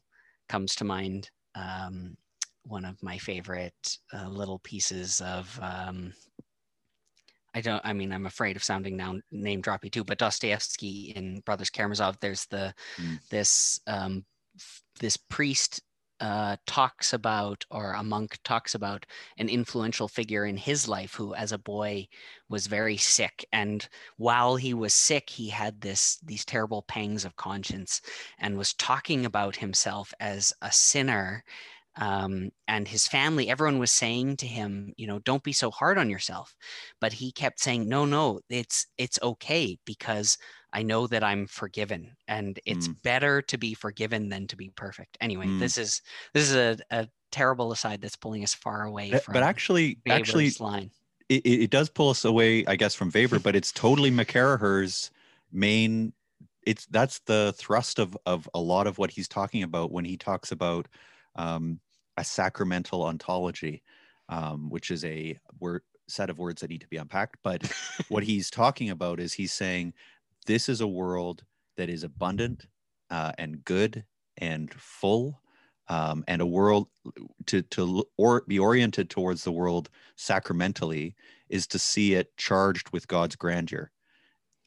comes 0.51 0.75
to 0.77 0.85
mind 0.85 1.31
um, 1.55 2.17
one 2.65 2.85
of 2.85 3.03
my 3.03 3.17
favorite 3.17 3.99
uh, 4.13 4.29
little 4.29 4.59
pieces 4.59 5.23
of 5.23 5.59
um, 5.63 6.13
I 7.55 7.61
don't. 7.61 7.81
I 7.85 7.93
mean, 7.93 8.13
I'm 8.13 8.27
afraid 8.27 8.57
of 8.57 8.65
sounding 8.65 8.97
now 8.97 9.17
name 9.31 9.63
droppy 9.63 9.91
too. 9.91 10.05
But 10.05 10.19
Dostoevsky 10.19 11.13
in 11.15 11.41
Brothers 11.41 11.71
Karamazov, 11.71 12.19
there's 12.21 12.47
the 12.47 12.75
mm. 12.97 13.19
this 13.31 13.81
um, 13.87 14.25
this 14.99 15.17
priest 15.17 15.83
uh, 16.23 16.57
talks 16.67 17.13
about, 17.13 17.65
or 17.69 17.95
a 17.95 18.03
monk 18.03 18.39
talks 18.45 18.77
about, 18.77 19.05
an 19.39 19.49
influential 19.49 20.07
figure 20.07 20.47
in 20.47 20.57
his 20.57 20.87
life 20.87 21.15
who, 21.15 21.35
as 21.35 21.51
a 21.51 21.59
boy, 21.59 22.07
was 22.49 22.69
very 22.69 22.97
sick, 22.97 23.45
and 23.53 23.89
while 24.19 24.55
he 24.55 24.73
was 24.73 24.95
sick, 24.95 25.29
he 25.29 25.49
had 25.49 25.81
this 25.81 26.19
these 26.25 26.45
terrible 26.45 26.83
pangs 26.83 27.25
of 27.25 27.37
conscience, 27.37 28.01
and 28.39 28.57
was 28.57 28.73
talking 28.75 29.27
about 29.27 29.57
himself 29.57 30.15
as 30.21 30.53
a 30.63 30.71
sinner 30.71 31.45
um, 31.97 32.51
and 32.69 32.89
his 32.89 33.07
family 33.07 33.51
everyone 33.51 33.79
was 33.79 33.91
saying 33.91 34.37
to 34.37 34.47
him 34.47 34.93
you 34.97 35.07
know 35.07 35.19
don't 35.21 35.43
be 35.43 35.53
so 35.53 35.71
hard 35.71 35.99
on 35.99 36.09
yourself 36.09 36.55
but 37.01 37.13
he 37.13 37.33
kept 37.33 37.61
saying 37.61 37.89
no 37.89 38.05
no 38.05 38.41
it's 38.49 38.87
it's 38.97 39.19
okay 39.23 39.79
because 39.85 40.39
i 40.73 40.83
know 40.83 41.07
that 41.07 41.23
i'm 41.23 41.47
forgiven 41.47 42.11
and 42.29 42.59
it's 42.65 42.89
mm. 42.89 43.03
better 43.03 43.43
to 43.43 43.59
be 43.59 43.75
forgiven 43.75 44.29
than 44.29 44.47
to 44.47 44.57
be 44.57 44.71
perfect 44.75 45.19
anyway 45.21 45.47
mm. 45.47 45.59
this 45.59 45.77
is 45.77 46.01
this 46.33 46.51
is 46.51 46.57
a, 46.57 46.79
a 46.91 47.09
terrible 47.31 47.73
aside 47.73 48.01
that's 48.01 48.17
pulling 48.17 48.43
us 48.43 48.55
far 48.55 48.85
away 48.85 49.11
but, 49.11 49.23
from 49.23 49.35
but 49.35 49.43
actually 49.43 49.99
Weber's 50.07 50.21
actually 50.21 50.51
line 50.61 50.91
it, 51.29 51.47
it 51.47 51.71
does 51.71 51.89
pull 51.91 52.09
us 52.09 52.25
away 52.25 52.65
i 52.67 52.77
guess 52.77 52.95
from 52.95 53.11
Weber 53.15 53.39
but 53.39 53.55
it's 53.55 53.73
totally 53.73 54.11
mccarraher's 54.11 55.11
main 55.53 56.13
it's 56.65 56.87
that's 56.87 57.19
the 57.21 57.55
thrust 57.57 57.99
of 57.99 58.17
of 58.25 58.49
a 58.55 58.61
lot 58.61 58.87
of 58.87 58.99
what 58.99 59.11
he's 59.11 59.29
talking 59.29 59.63
about 59.63 59.93
when 59.93 60.05
he 60.05 60.17
talks 60.17 60.53
about 60.53 60.89
um, 61.37 61.81
a 62.17 62.25
sacramental 62.25 63.03
ontology, 63.03 63.83
um, 64.29 64.71
which 64.71 64.91
is 64.91 65.05
a 65.05 65.39
word 65.61 65.83
set 66.09 66.31
of 66.31 66.39
words 66.39 66.61
that 66.61 66.71
need 66.71 66.81
to 66.81 66.89
be 66.89 66.97
unpacked. 66.97 67.37
But 67.43 67.63
what 68.09 68.23
he's 68.23 68.51
talking 68.51 68.91
about 68.91 69.21
is 69.21 69.33
he's 69.33 69.53
saying 69.53 69.95
this 70.47 70.69
is 70.69 70.81
a 70.81 70.87
world 70.87 71.45
that 71.77 71.89
is 71.89 72.05
abundant 72.05 72.67
uh, 73.11 73.33
and 73.39 73.65
good 73.65 74.05
and 74.39 74.73
full, 74.73 75.41
um, 75.89 76.25
and 76.29 76.41
a 76.41 76.47
world 76.47 76.89
to 77.47 77.63
to 77.63 78.05
or 78.17 78.45
be 78.47 78.59
oriented 78.59 79.11
towards 79.11 79.45
the 79.45 79.53
world 79.53 79.91
sacramentally 80.17 81.15
is 81.49 81.67
to 81.67 81.79
see 81.79 82.15
it 82.15 82.37
charged 82.37 82.91
with 82.93 83.09
God's 83.09 83.37
grandeur 83.37 83.91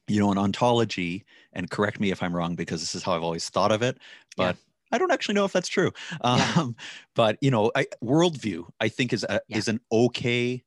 you 0.08 0.20
know, 0.20 0.30
an 0.30 0.38
ontology, 0.38 1.24
and 1.52 1.70
correct 1.70 1.98
me 1.98 2.10
if 2.10 2.22
I'm 2.22 2.34
wrong 2.34 2.54
because 2.54 2.80
this 2.80 2.94
is 2.94 3.02
how 3.02 3.14
I've 3.14 3.22
always 3.22 3.48
thought 3.48 3.72
of 3.72 3.82
it, 3.82 3.98
but 4.36 4.56
I 4.92 4.98
don't 4.98 5.12
actually 5.12 5.34
know 5.34 5.44
if 5.44 5.52
that's 5.52 5.68
true. 5.68 5.92
Yeah. 6.24 6.52
Um, 6.56 6.76
but 7.14 7.38
you 7.40 7.50
know, 7.50 7.70
I, 7.74 7.86
worldview 8.02 8.68
I 8.80 8.88
think 8.88 9.12
is 9.12 9.24
a, 9.24 9.40
yeah. 9.48 9.58
is 9.58 9.68
an 9.68 9.80
okay 9.90 10.64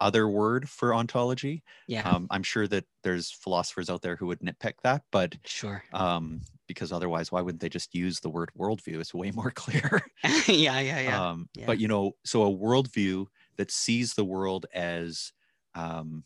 other 0.00 0.28
word 0.28 0.68
for 0.68 0.94
ontology. 0.94 1.62
Yeah. 1.86 2.08
Um, 2.08 2.26
I'm 2.30 2.42
sure 2.42 2.66
that 2.68 2.84
there's 3.02 3.30
philosophers 3.30 3.90
out 3.90 4.02
there 4.02 4.16
who 4.16 4.26
would 4.26 4.40
nitpick 4.40 4.74
that, 4.82 5.02
but 5.12 5.36
sure. 5.44 5.84
Um, 5.92 6.40
because 6.66 6.92
otherwise, 6.92 7.30
why 7.30 7.42
wouldn't 7.42 7.60
they 7.60 7.68
just 7.68 7.94
use 7.94 8.20
the 8.20 8.30
word 8.30 8.50
worldview? 8.58 8.98
It's 9.00 9.12
way 9.12 9.30
more 9.30 9.50
clear. 9.54 10.00
yeah, 10.46 10.80
yeah, 10.80 11.00
yeah. 11.00 11.30
Um, 11.30 11.48
yeah. 11.54 11.66
But 11.66 11.80
you 11.80 11.88
know, 11.88 12.12
so 12.24 12.44
a 12.44 12.50
worldview 12.50 13.26
that 13.56 13.70
sees 13.70 14.14
the 14.14 14.24
world 14.24 14.66
as 14.72 15.32
um, 15.74 16.24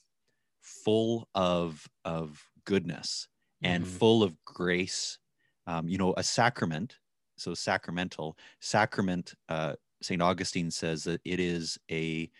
full 0.60 1.28
of 1.34 1.88
of 2.04 2.46
goodness 2.64 3.28
and 3.62 3.84
mm-hmm. 3.84 3.96
full 3.96 4.22
of 4.22 4.36
grace. 4.44 5.18
Um, 5.66 5.88
you 5.88 5.96
know, 5.96 6.12
a 6.16 6.22
sacrament 6.22 6.98
so 7.36 7.54
sacramental 7.54 8.36
sacrament 8.60 9.34
uh, 9.48 9.74
st 10.02 10.22
augustine 10.22 10.70
says 10.70 11.04
that 11.04 11.20
it 11.24 11.40
is 11.40 11.78
a 11.90 12.30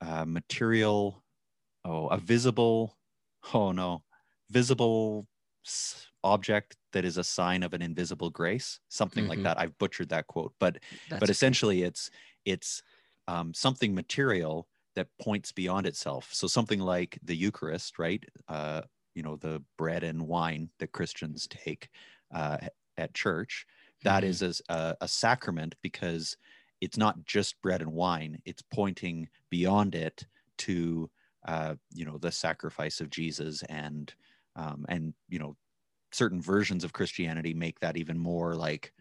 uh, 0.00 0.24
material 0.24 1.24
oh 1.84 2.08
a 2.08 2.18
visible 2.18 2.98
oh 3.54 3.72
no 3.72 4.04
visible 4.50 5.28
object 6.24 6.76
that 6.92 7.04
is 7.04 7.16
a 7.16 7.24
sign 7.24 7.62
of 7.62 7.72
an 7.74 7.82
invisible 7.82 8.30
grace 8.30 8.80
something 8.88 9.26
Mhm. 9.26 9.26
like 9.26 9.42
that. 9.42 9.58
I've 9.58 9.76
butchered 9.78 10.08
that 10.10 10.26
quote 10.26 10.54
but 10.58 10.78
That's 11.06 11.20
but 11.20 11.30
essentially 11.30 11.82
it's 11.82 12.10
it's 12.44 12.82
um, 13.28 13.54
something 13.54 13.94
material 13.94 14.68
that 14.96 15.08
points 15.20 15.52
beyond 15.52 15.86
itself. 15.86 16.34
So 16.34 16.46
something 16.48 16.80
like 16.80 17.18
the 17.22 17.36
eucharist 17.36 17.98
right? 17.98 18.24
Uh, 18.48 18.82
you 19.14 19.22
know 19.22 19.36
the 19.36 19.62
bread 19.76 20.04
and 20.04 20.28
wine 20.28 20.70
that 20.78 20.92
christians 20.92 21.48
take 21.48 21.90
uh, 22.32 22.58
at 22.96 23.12
church 23.14 23.66
That 24.04 24.24
Mhm. 24.24 24.28
is 24.28 24.62
a, 24.68 24.96
a 25.00 25.08
sacrament 25.08 25.74
because 25.82 26.36
it's 26.80 26.96
not 26.96 27.24
just 27.24 27.60
bread 27.62 27.82
and 27.82 27.92
wine 27.92 28.40
it's 28.44 28.62
pointing 28.62 29.28
beyond 29.50 29.94
it 29.94 30.26
to 30.58 31.10
uh, 31.46 31.74
you 31.92 32.04
know 32.04 32.18
the 32.18 32.32
sacrifice 32.32 33.00
of 33.00 33.10
jesus 33.10 33.62
and 33.64 34.14
um, 34.56 34.84
and 34.88 35.14
you 35.28 35.38
know 35.38 35.56
certain 36.12 36.40
versions 36.40 36.84
of 36.84 36.92
christianity 36.92 37.54
make 37.54 37.80
that 37.80 37.96
even 37.96 38.18
more 38.18 38.54
like 38.56 38.92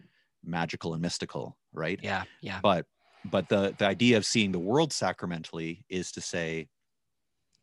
magical 0.43 0.93
and 0.93 1.01
mystical 1.01 1.57
right 1.73 2.01
yeah, 2.01 2.23
yeah, 2.41 2.61
but 2.61 2.85
but 3.25 3.49
the 3.49 3.75
the 3.77 3.85
idea 3.85 4.17
of 4.17 4.25
seeing 4.25 4.51
the 4.51 4.59
world 4.59 4.93
sacramentally 4.93 5.85
is 5.89 6.11
to 6.13 6.21
say 6.21 6.69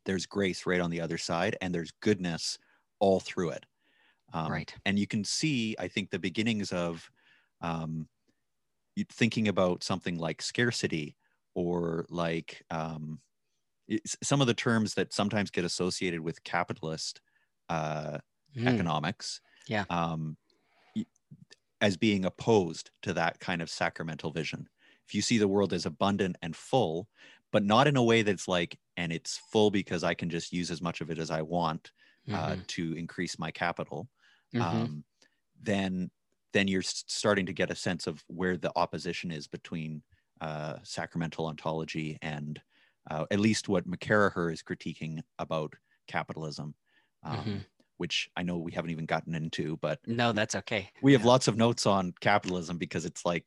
there's 0.05 0.27
grace 0.27 0.67
right 0.67 0.81
on 0.81 0.91
the 0.91 1.01
other 1.01 1.19
side 1.19 1.57
and 1.61 1.75
there's 1.75 1.91
goodness 2.01 2.59
all 2.99 3.21
through 3.21 3.51
it 3.51 3.67
um, 4.33 4.53
right. 4.53 4.75
and 4.87 4.99
you 4.99 5.07
can 5.07 5.25
see 5.25 5.77
i 5.79 5.89
think 5.89 6.11
the 6.11 6.19
beginnings 6.19 6.73
of 6.73 7.11
um, 7.67 8.09
thinking 9.11 9.49
about 9.49 9.83
something 9.85 10.19
like 10.19 10.43
scarcity 10.43 11.17
or 11.55 12.07
like 12.09 12.63
um, 12.71 13.21
some 14.23 14.41
of 14.41 14.47
the 14.47 14.55
terms 14.55 14.95
that 14.95 15.13
sometimes 15.13 15.51
get 15.51 15.65
associated 15.65 16.21
with 16.21 16.45
capitalist 16.45 17.21
uh, 17.69 18.19
Mm, 18.57 18.81
economics 18.81 19.41
Yeah. 19.69 19.87
um, 19.91 20.37
as 21.81 21.97
being 21.97 22.25
opposed 22.25 22.91
to 23.03 23.13
that 23.13 23.39
kind 23.41 23.61
of 23.61 23.71
sacramental 23.71 24.31
vision 24.31 24.69
if 25.07 25.15
you 25.15 25.23
see 25.23 25.39
the 25.39 25.49
world 25.49 25.73
as 25.73 25.87
abundant 25.87 26.37
and 26.43 26.57
full 26.57 27.09
but 27.53 27.63
not 27.65 27.87
in 27.87 27.97
a 27.97 28.03
way 28.03 28.23
that's 28.23 28.49
like 28.49 28.79
and 28.97 29.13
it's 29.13 29.37
full 29.37 29.71
because 29.71 30.03
i 30.03 30.15
can 30.15 30.31
just 30.31 30.53
use 30.53 30.71
as 30.71 30.81
much 30.81 31.01
of 31.01 31.11
it 31.11 31.19
as 31.19 31.31
i 31.31 31.43
want 31.43 31.93
uh, 32.33 32.57
mhm, 32.57 32.67
to 32.67 32.95
increase 32.95 33.39
my 33.39 33.51
capital 33.51 34.09
mhm. 34.53 34.87
um, 34.87 35.05
then 35.61 36.11
then 36.57 36.69
you're 36.69 36.83
starting 36.83 37.47
to 37.47 37.53
get 37.53 37.71
a 37.71 37.75
sense 37.77 38.07
of 38.07 38.25
where 38.29 38.57
the 38.57 38.73
opposition 38.77 39.31
is 39.31 39.47
between 39.49 40.03
uh, 40.41 40.79
sacramental 40.83 41.47
ontology 41.47 42.19
and 42.23 42.63
uh, 43.11 43.27
at 43.31 43.41
least 43.41 43.69
what 43.69 43.87
McCarraher 43.89 44.53
is 44.53 44.63
critiquing 44.63 45.21
about 45.39 45.75
capitalism, 46.09 46.75
um, 47.23 47.65
Mhm. 47.65 47.67
which 47.99 48.31
I 48.37 48.43
know 48.43 48.59
we 48.59 48.73
haven't 48.73 48.91
even 48.91 49.07
gotten 49.07 49.35
into, 49.35 49.77
but 49.79 50.01
no, 50.07 50.33
that's 50.33 50.55
okay. 50.55 50.91
we 51.01 51.13
have 51.13 51.23
Yeah. 51.23 51.27
lots 51.27 51.49
of 51.49 51.57
notes 51.57 51.87
on 51.87 52.13
capitalism 52.21 52.79
because 52.79 53.05
it's 53.05 53.25
like 53.25 53.45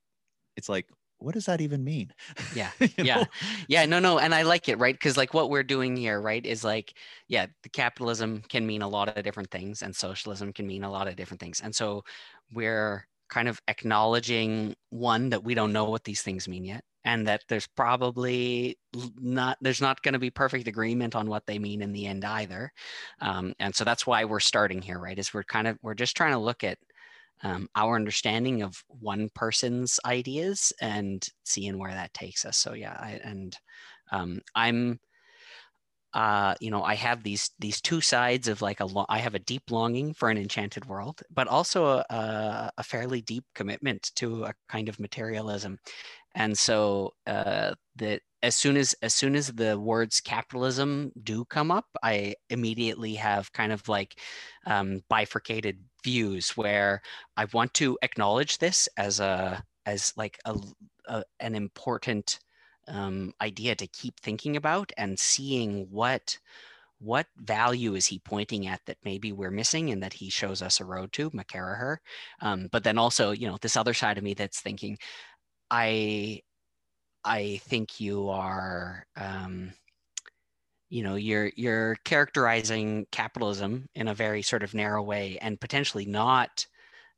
it's 0.56 0.70
like 0.70 0.90
what 1.20 1.34
does 1.34 1.46
that 1.46 1.62
even 1.62 1.84
mean? 1.84 2.12
Yeah, 2.52 2.72
yeah. 2.98 3.20
know? 3.20 3.26
Yeah, 3.68 3.86
no, 3.86 4.00
no, 4.00 4.20
and 4.20 4.34
I 4.34 4.44
like 4.44 4.70
it, 4.70 4.78
right? 4.80 4.96
Because 4.96 5.18
like 5.18 5.34
what 5.34 5.50
we're 5.50 5.64
doing 5.64 5.96
here, 5.96 6.22
right, 6.22 6.46
is 6.46 6.64
like, 6.64 6.94
yeah, 7.28 7.48
the 7.64 7.70
capitalism 7.70 8.42
can 8.50 8.66
mean 8.66 8.82
a 8.82 8.88
lot 8.88 9.16
of 9.16 9.24
different 9.24 9.52
things, 9.52 9.82
and 9.82 9.96
socialism 9.96 10.54
can 10.54 10.68
mean 10.68 10.84
a 10.84 10.92
lot 10.92 11.08
of 11.08 11.16
different 11.16 11.42
things, 11.42 11.62
and 11.62 11.76
so 11.76 12.04
we're 12.52 13.06
kind 13.30 13.48
of 13.48 13.62
acknowledging 13.68 14.74
one 14.90 15.30
that 15.30 15.44
we 15.44 15.54
don't 15.54 15.72
know 15.74 15.86
what 15.86 16.04
these 16.04 16.22
things 16.22 16.48
mean 16.48 16.66
yet, 16.66 16.84
and 17.04 17.28
that 17.28 17.42
there's 17.48 17.68
probably 17.68 18.78
not 19.20 19.58
there's 19.62 19.82
not 19.82 20.02
going 20.02 20.14
to 20.14 20.20
be 20.20 20.32
perfect 20.32 20.68
agreement 20.68 21.16
on 21.16 21.28
what 21.30 21.46
they 21.46 21.60
mean 21.60 21.82
in 21.82 21.94
the 21.94 22.06
end 22.08 22.26
either, 22.26 22.72
um, 23.22 23.54
and 23.60 23.76
so 23.76 23.84
that's 23.84 24.08
why 24.08 24.26
we're 24.26 24.40
starting 24.40 24.82
here, 24.82 25.00
right? 25.00 25.20
Is 25.20 25.34
we're 25.34 25.44
kind 25.44 25.68
of 25.68 25.78
we're 25.82 25.94
just 25.96 26.18
trying 26.18 26.34
to 26.34 26.40
look 26.40 26.64
at 26.64 26.78
um, 27.44 27.68
our 27.76 27.96
understanding 27.96 28.62
of 28.62 28.84
one 28.88 29.30
person's 29.34 30.00
ideas 30.06 30.74
and 30.82 31.26
seeing 31.44 31.78
where 31.78 31.94
that 31.94 32.14
takes 32.14 32.46
us. 32.46 32.58
So 32.58 32.74
yeah, 32.74 32.98
I, 33.00 33.20
and 33.24 33.56
um, 34.12 34.42
I'm, 34.56 35.00
uh, 36.14 36.56
you 36.60 36.72
know, 36.72 36.84
I 36.84 36.96
have 36.96 37.24
these 37.24 37.52
these 37.60 37.82
two 37.82 38.02
sides 38.02 38.48
of 38.48 38.64
like 38.64 38.80
a 38.80 38.86
lo- 38.86 39.06
I 39.10 39.20
have 39.20 39.36
a 39.36 39.40
deep 39.40 39.70
longing 39.70 40.14
for 40.14 40.30
an 40.30 40.38
enchanted 40.38 40.86
world, 40.86 41.22
but 41.30 41.48
also 41.48 41.86
a, 41.86 42.06
a, 42.10 42.72
a 42.80 42.84
fairly 42.84 43.22
deep 43.22 43.46
commitment 43.54 44.12
to 44.16 44.46
a 44.46 44.54
kind 44.68 44.90
of 44.90 45.00
materialism. 45.00 45.78
And 46.36 46.58
so 46.58 47.14
uh, 47.28 47.74
that 47.98 48.22
as 48.42 48.56
soon 48.56 48.78
as 48.78 48.96
as 49.02 49.14
soon 49.14 49.36
as 49.36 49.48
the 49.48 49.80
words 49.80 50.20
capitalism 50.22 51.12
do 51.24 51.46
come 51.46 51.72
up, 51.72 51.86
I 52.02 52.36
immediately 52.50 53.16
have 53.16 53.52
kind 53.54 53.72
of 53.72 53.88
like 53.88 54.20
um, 54.66 55.02
bifurcated 55.10 55.78
views 56.04 56.52
where 56.58 57.02
I 57.38 57.46
want 57.54 57.74
to 57.76 57.98
acknowledge 58.02 58.58
this 58.58 58.88
as 58.98 59.20
a 59.20 59.64
as 59.86 60.14
like 60.18 60.40
a, 60.46 60.56
a 61.08 61.24
an 61.40 61.56
important 61.56 62.40
um, 62.88 63.34
idea 63.42 63.76
to 63.76 63.88
keep 63.88 64.20
thinking 64.20 64.58
about 64.58 64.92
and 64.98 65.20
seeing 65.20 65.88
what 65.90 66.38
what 67.00 67.28
value 67.38 67.96
is 67.96 68.06
he 68.08 68.20
pointing 68.20 68.68
at 68.68 68.82
that 68.86 68.98
maybe 69.06 69.32
we're 69.32 69.52
missing 69.52 69.90
and 69.90 70.04
that 70.04 70.14
he 70.14 70.30
shows 70.30 70.62
us 70.62 70.80
a 70.80 70.86
road 70.86 71.12
to 71.14 71.32
McCarraher. 71.32 71.98
Um, 72.42 72.68
but 72.72 72.84
then 72.84 72.98
also, 72.98 73.32
you 73.32 73.48
know, 73.48 73.58
this 73.62 73.78
other 73.78 73.94
side 73.94 74.18
of 74.18 74.24
me 74.24 74.34
that's 74.34 74.60
thinking, 74.60 74.98
I 75.72 76.42
I 77.24 77.58
think 77.66 78.00
you 78.00 78.30
are 78.30 79.06
um, 79.16 79.74
you 80.90 81.04
know 81.04 81.16
you're 81.16 81.52
you're 81.56 81.96
characterizing 82.04 83.06
capitalism 83.12 83.88
in 83.96 84.08
a 84.08 84.14
very 84.14 84.42
sort 84.42 84.64
of 84.64 84.74
narrow 84.74 85.04
way 85.04 85.38
and 85.42 85.60
potentially 85.60 86.06
not 86.06 86.66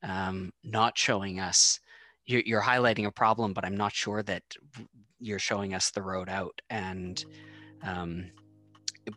um, 0.04 0.52
not 0.64 0.98
showing 0.98 1.40
us 1.40 1.80
you're, 2.26 2.44
you're 2.46 2.62
highlighting 2.62 3.06
a 3.06 3.12
problem 3.12 3.54
but 3.54 3.66
i'm 3.66 3.78
not 3.78 3.94
sure 3.94 4.22
that 4.24 4.44
you're 5.20 5.40
showing 5.40 5.74
us 5.74 5.92
the 5.92 6.02
road 6.02 6.30
out 6.30 6.62
and 6.70 7.26
um, 7.84 8.30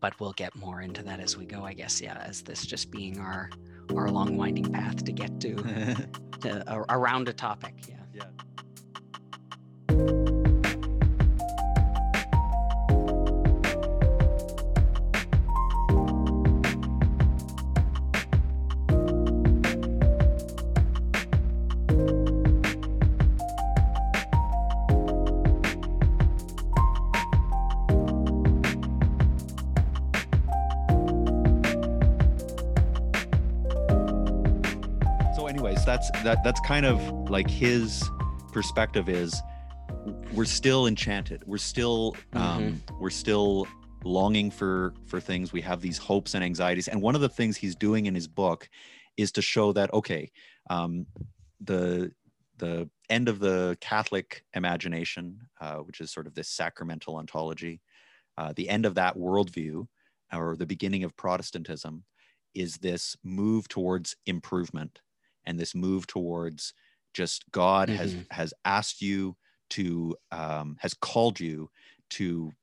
but 0.00 0.18
we'll 0.20 0.32
get 0.32 0.54
more 0.56 0.80
into 0.80 1.02
that 1.02 1.20
as 1.20 1.36
we 1.36 1.44
go 1.44 1.64
i 1.64 1.72
guess 1.72 2.00
yeah 2.00 2.22
as 2.24 2.42
this 2.42 2.64
just 2.64 2.90
being 2.90 3.18
our 3.18 3.50
our 3.96 4.08
long 4.08 4.36
winding 4.36 4.72
path 4.72 5.04
to 5.04 5.12
get 5.12 5.40
to, 5.40 5.54
to 6.40 6.64
a- 6.72 6.96
around 6.96 7.28
a 7.28 7.32
topic 7.32 7.74
yeah 7.88 7.96
yeah. 8.14 8.24
That's 36.10 36.24
that 36.24 36.44
that's 36.44 36.60
kind 36.60 36.86
of 36.86 37.00
like 37.30 37.48
his 37.48 38.10
perspective 38.52 39.08
is 39.08 39.40
we're 40.32 40.44
still 40.44 40.86
enchanted. 40.86 41.42
We're 41.46 41.58
still 41.58 42.16
um 42.32 42.82
we're 43.00 43.10
still 43.10 43.66
longing 44.04 44.50
for 44.50 44.94
for 45.06 45.20
things. 45.20 45.52
We 45.52 45.60
have 45.62 45.80
these 45.80 45.98
hopes 45.98 46.34
and 46.34 46.44
anxieties. 46.44 46.88
And 46.88 47.00
one 47.00 47.14
of 47.14 47.20
the 47.20 47.28
things 47.28 47.56
he's 47.56 47.76
doing 47.76 48.06
in 48.06 48.14
his 48.14 48.28
book 48.28 48.68
is 49.16 49.32
to 49.32 49.42
show 49.42 49.72
that 49.72 49.92
okay 49.94 50.30
um 50.70 51.06
the 51.60 52.12
the 52.58 52.88
end 53.10 53.28
of 53.28 53.38
the 53.38 53.76
catholic 53.80 54.44
imagination 54.54 55.38
uh, 55.60 55.76
which 55.76 56.00
is 56.00 56.10
sort 56.10 56.26
of 56.26 56.34
this 56.34 56.48
sacramental 56.48 57.16
ontology 57.16 57.80
uh, 58.38 58.52
the 58.56 58.68
end 58.68 58.86
of 58.86 58.94
that 58.94 59.16
worldview 59.16 59.86
or 60.32 60.56
the 60.56 60.66
beginning 60.66 61.04
of 61.04 61.16
protestantism 61.16 62.04
is 62.54 62.76
this 62.78 63.16
move 63.22 63.68
towards 63.68 64.16
improvement 64.26 65.00
and 65.46 65.59
this 65.59 65.74
move 65.74 66.07
towards 66.07 66.74
just 67.12 67.50
God 67.50 67.90
has 67.90 68.16
Mhm. 68.16 68.26
has 68.30 68.52
asked 68.64 69.00
you 69.02 69.37
to 69.70 70.16
um, 70.30 70.76
has 70.80 70.94
called 70.94 71.40
you 71.40 71.70
to 72.11 72.54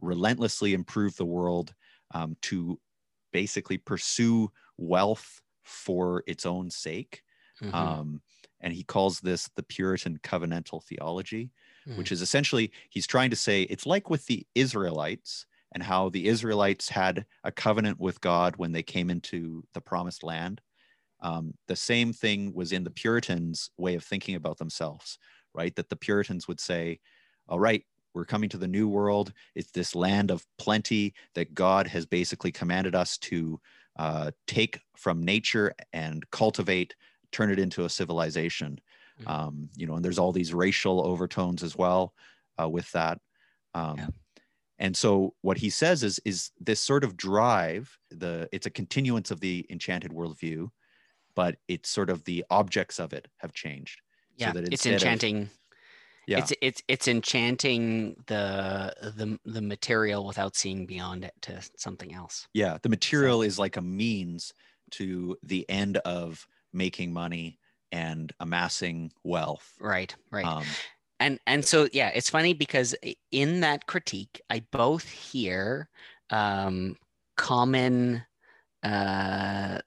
relentlessly 0.00 0.74
improve 0.74 1.16
the 1.16 1.26
world 1.26 1.74
um, 2.12 2.36
to 2.42 2.80
basically 3.32 3.78
pursue 3.78 4.50
wealth 4.76 5.40
for 5.64 6.24
its 6.26 6.46
own 6.46 6.70
sake 6.70 7.22
Mhm. 7.60 7.98
um, 7.98 8.22
and 8.60 8.72
he 8.72 8.82
calls 8.82 9.20
this 9.20 9.48
the 9.56 9.62
puritan 9.62 10.18
covenantal 10.20 10.82
theology 10.82 11.52
Mhm. 11.86 11.94
which 11.94 12.10
is 12.12 12.22
essentially 12.22 12.72
he's 12.88 13.06
trying 13.06 13.30
to 13.30 13.36
say 13.36 13.62
it's 13.64 13.86
like 13.86 14.08
with 14.08 14.26
the 14.26 14.46
israelites 14.54 15.46
and 15.72 15.82
how 15.82 16.08
the 16.08 16.26
israelites 16.28 16.88
had 16.88 17.26
a 17.44 17.52
covenant 17.52 18.00
with 18.00 18.20
god 18.22 18.56
when 18.56 18.72
they 18.72 18.82
came 18.82 19.10
into 19.10 19.62
the 19.74 19.80
promised 19.80 20.22
land 20.22 20.62
um, 21.20 21.52
the 21.66 21.76
same 21.76 22.12
thing 22.12 22.52
was 22.54 22.72
in 22.72 22.84
the 22.84 22.90
puritans 22.90 23.70
way 23.76 23.94
of 23.94 24.04
thinking 24.04 24.34
about 24.34 24.58
themselves 24.58 25.18
right 25.54 25.74
that 25.76 25.88
the 25.88 25.96
puritans 25.96 26.46
would 26.48 26.60
say 26.60 26.98
all 27.48 27.58
right 27.60 27.84
we're 28.14 28.24
coming 28.24 28.48
to 28.48 28.58
the 28.58 28.68
new 28.68 28.88
world 28.88 29.32
it's 29.54 29.70
this 29.72 29.94
land 29.94 30.30
of 30.30 30.46
plenty 30.58 31.14
that 31.34 31.54
god 31.54 31.86
has 31.86 32.06
basically 32.06 32.52
commanded 32.52 32.94
us 32.94 33.18
to 33.18 33.60
uh, 33.98 34.30
take 34.46 34.80
from 34.96 35.22
nature 35.22 35.72
and 35.92 36.28
cultivate 36.30 36.94
turn 37.32 37.50
it 37.50 37.58
into 37.58 37.84
a 37.84 37.90
civilization. 37.90 38.80
Mhm. 39.20 39.28
Um, 39.28 39.70
you 39.76 39.86
know, 39.86 39.96
and 39.96 40.04
there's 40.04 40.18
all 40.18 40.32
these 40.32 40.54
racial 40.54 41.04
overtones 41.04 41.62
as 41.62 41.76
well 41.76 42.14
uh, 42.60 42.68
with 42.68 42.90
that. 42.92 43.20
Um, 43.74 43.96
Yeah. 43.96 44.08
And 44.80 44.96
so 44.96 45.34
what 45.40 45.58
he 45.58 45.70
says 45.70 46.04
is 46.04 46.20
is 46.24 46.52
this 46.60 46.80
sort 46.80 47.02
of 47.02 47.16
drive, 47.16 47.98
the 48.10 48.48
it's 48.52 48.66
a 48.66 48.70
continuance 48.70 49.32
of 49.32 49.40
the 49.40 49.66
enchanted 49.70 50.12
worldview, 50.12 50.70
but 51.38 51.54
it's 51.68 51.88
sort 51.88 52.10
of 52.10 52.24
the 52.24 52.44
objects 52.50 52.98
of 52.98 53.12
it 53.12 53.28
have 53.36 53.52
changed. 53.52 54.00
So 54.38 54.46
Yeah, 54.46 54.52
that 54.54 54.64
it's 54.64 54.70
instead 54.72 54.94
of- 54.94 55.02
enchanting. 55.02 55.50
Yeah. 56.26 56.38
It's 56.40 56.52
it's 56.60 56.82
it's 56.88 57.06
enchanting 57.08 58.16
the 58.26 58.92
the 59.16 59.38
the 59.44 59.62
material 59.62 60.26
without 60.26 60.56
seeing 60.56 60.84
beyond 60.84 61.24
it 61.24 61.32
to 61.42 61.62
something 61.76 62.12
else. 62.12 62.48
Yeah, 62.54 62.78
the 62.82 62.88
material 62.88 63.40
is 63.42 63.56
like 63.56 63.76
a 63.76 63.80
means 63.80 64.52
to 64.98 65.38
the 65.44 65.64
end 65.70 65.98
of 65.98 66.44
making 66.72 67.12
money 67.12 67.60
and 67.92 68.32
amassing 68.40 69.12
wealth. 69.22 69.72
Right, 69.80 70.12
right. 70.32 70.44
Um, 70.44 70.64
and 71.20 71.38
and 71.46 71.64
so 71.64 71.88
yeah 71.92 72.08
it's 72.14 72.30
funny 72.30 72.52
because 72.54 72.94
in 73.32 73.60
that 73.60 73.86
critique 73.86 74.40
i 74.50 74.62
both 74.70 75.08
hear 75.08 75.88
um 76.30 76.96
common 77.36 78.22
uh 78.84 79.78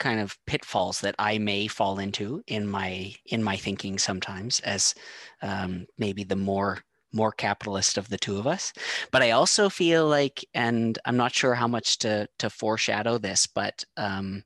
kind 0.00 0.18
of 0.20 0.36
pitfalls 0.46 1.00
that 1.00 1.14
i 1.18 1.38
may 1.38 1.68
fall 1.68 1.98
into 2.00 2.42
in 2.48 2.66
my 2.66 3.14
in 3.26 3.42
my 3.42 3.56
thinking 3.56 3.98
sometimes 3.98 4.58
as 4.60 4.94
um 5.42 5.86
maybe 5.98 6.24
the 6.24 6.36
more 6.36 6.80
more 7.12 7.32
capitalist 7.32 7.98
of 7.98 8.08
the 8.08 8.18
two 8.18 8.38
of 8.38 8.46
us. 8.46 8.72
But 9.12 9.22
i 9.22 9.32
also 9.32 9.68
feel 9.68 10.06
like 10.08 10.44
and 10.54 10.98
i'm 11.04 11.16
not 11.16 11.34
sure 11.34 11.54
how 11.54 11.68
much 11.68 11.98
to 11.98 12.26
to 12.38 12.50
foreshadow 12.50 13.18
this 13.18 13.46
but 13.46 13.84
um 13.96 14.42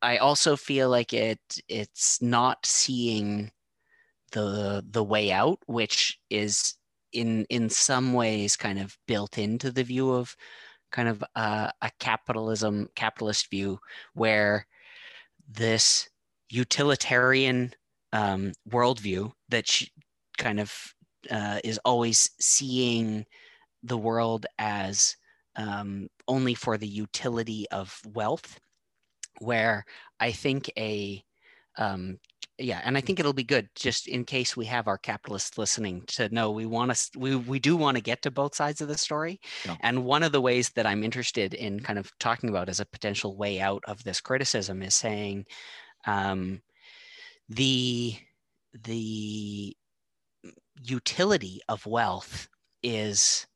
i 0.00 0.16
also 0.18 0.56
feel 0.56 0.88
like 0.90 1.12
it 1.12 1.40
it's 1.68 2.22
not 2.22 2.64
seeing 2.66 3.50
the 4.32 4.84
the 4.90 5.04
way 5.04 5.30
out, 5.30 5.58
which 5.66 6.18
is 6.30 6.74
in 7.12 7.46
in 7.48 7.70
some 7.70 8.14
ways 8.14 8.56
kind 8.56 8.78
of 8.78 8.96
built 9.06 9.38
into 9.38 9.70
the 9.70 9.84
view 9.84 10.10
of 10.12 10.34
kind 10.92 11.08
of 11.08 11.24
uh, 11.34 11.70
a 11.80 11.90
capitalism 11.98 12.88
capitalist 12.94 13.50
view 13.50 13.78
where 14.14 14.66
this 15.48 16.08
utilitarian 16.50 17.72
um, 18.12 18.52
worldview 18.68 19.32
that 19.48 19.66
sh- 19.66 19.88
kind 20.38 20.60
of 20.60 20.72
uh, 21.30 21.58
is 21.64 21.78
always 21.84 22.30
seeing 22.40 23.24
the 23.82 23.98
world 23.98 24.46
as 24.58 25.16
um, 25.56 26.08
only 26.28 26.54
for 26.54 26.78
the 26.78 26.88
utility 26.88 27.66
of 27.70 28.00
wealth, 28.06 28.60
where 29.40 29.84
I 30.20 30.32
think 30.32 30.70
a 30.78 31.22
um, 31.78 32.18
yeah, 32.62 32.80
and 32.84 32.96
I 32.96 33.00
think 33.00 33.18
it'll 33.20 33.32
be 33.32 33.44
good 33.44 33.68
just 33.74 34.06
in 34.08 34.24
case 34.24 34.56
we 34.56 34.66
have 34.66 34.88
our 34.88 34.98
capitalists 34.98 35.58
listening 35.58 36.02
to 36.08 36.28
know 36.28 36.50
we 36.50 36.66
want 36.66 36.94
to 36.94 37.18
we 37.18 37.36
we 37.36 37.58
do 37.58 37.76
want 37.76 37.96
to 37.96 38.02
get 38.02 38.22
to 38.22 38.30
both 38.30 38.54
sides 38.54 38.80
of 38.80 38.88
the 38.88 38.98
story. 38.98 39.40
Yeah. 39.64 39.76
And 39.80 40.04
one 40.04 40.22
of 40.22 40.32
the 40.32 40.40
ways 40.40 40.70
that 40.70 40.86
I'm 40.86 41.04
interested 41.04 41.54
in 41.54 41.80
kind 41.80 41.98
of 41.98 42.10
talking 42.18 42.48
about 42.48 42.68
as 42.68 42.80
a 42.80 42.86
potential 42.86 43.36
way 43.36 43.60
out 43.60 43.82
of 43.86 44.04
this 44.04 44.20
criticism 44.20 44.82
is 44.82 44.94
saying 44.94 45.46
um, 46.06 46.62
the 47.48 48.16
the 48.74 49.76
utility 50.82 51.60
of 51.68 51.86
wealth 51.86 52.48
is 52.82 53.46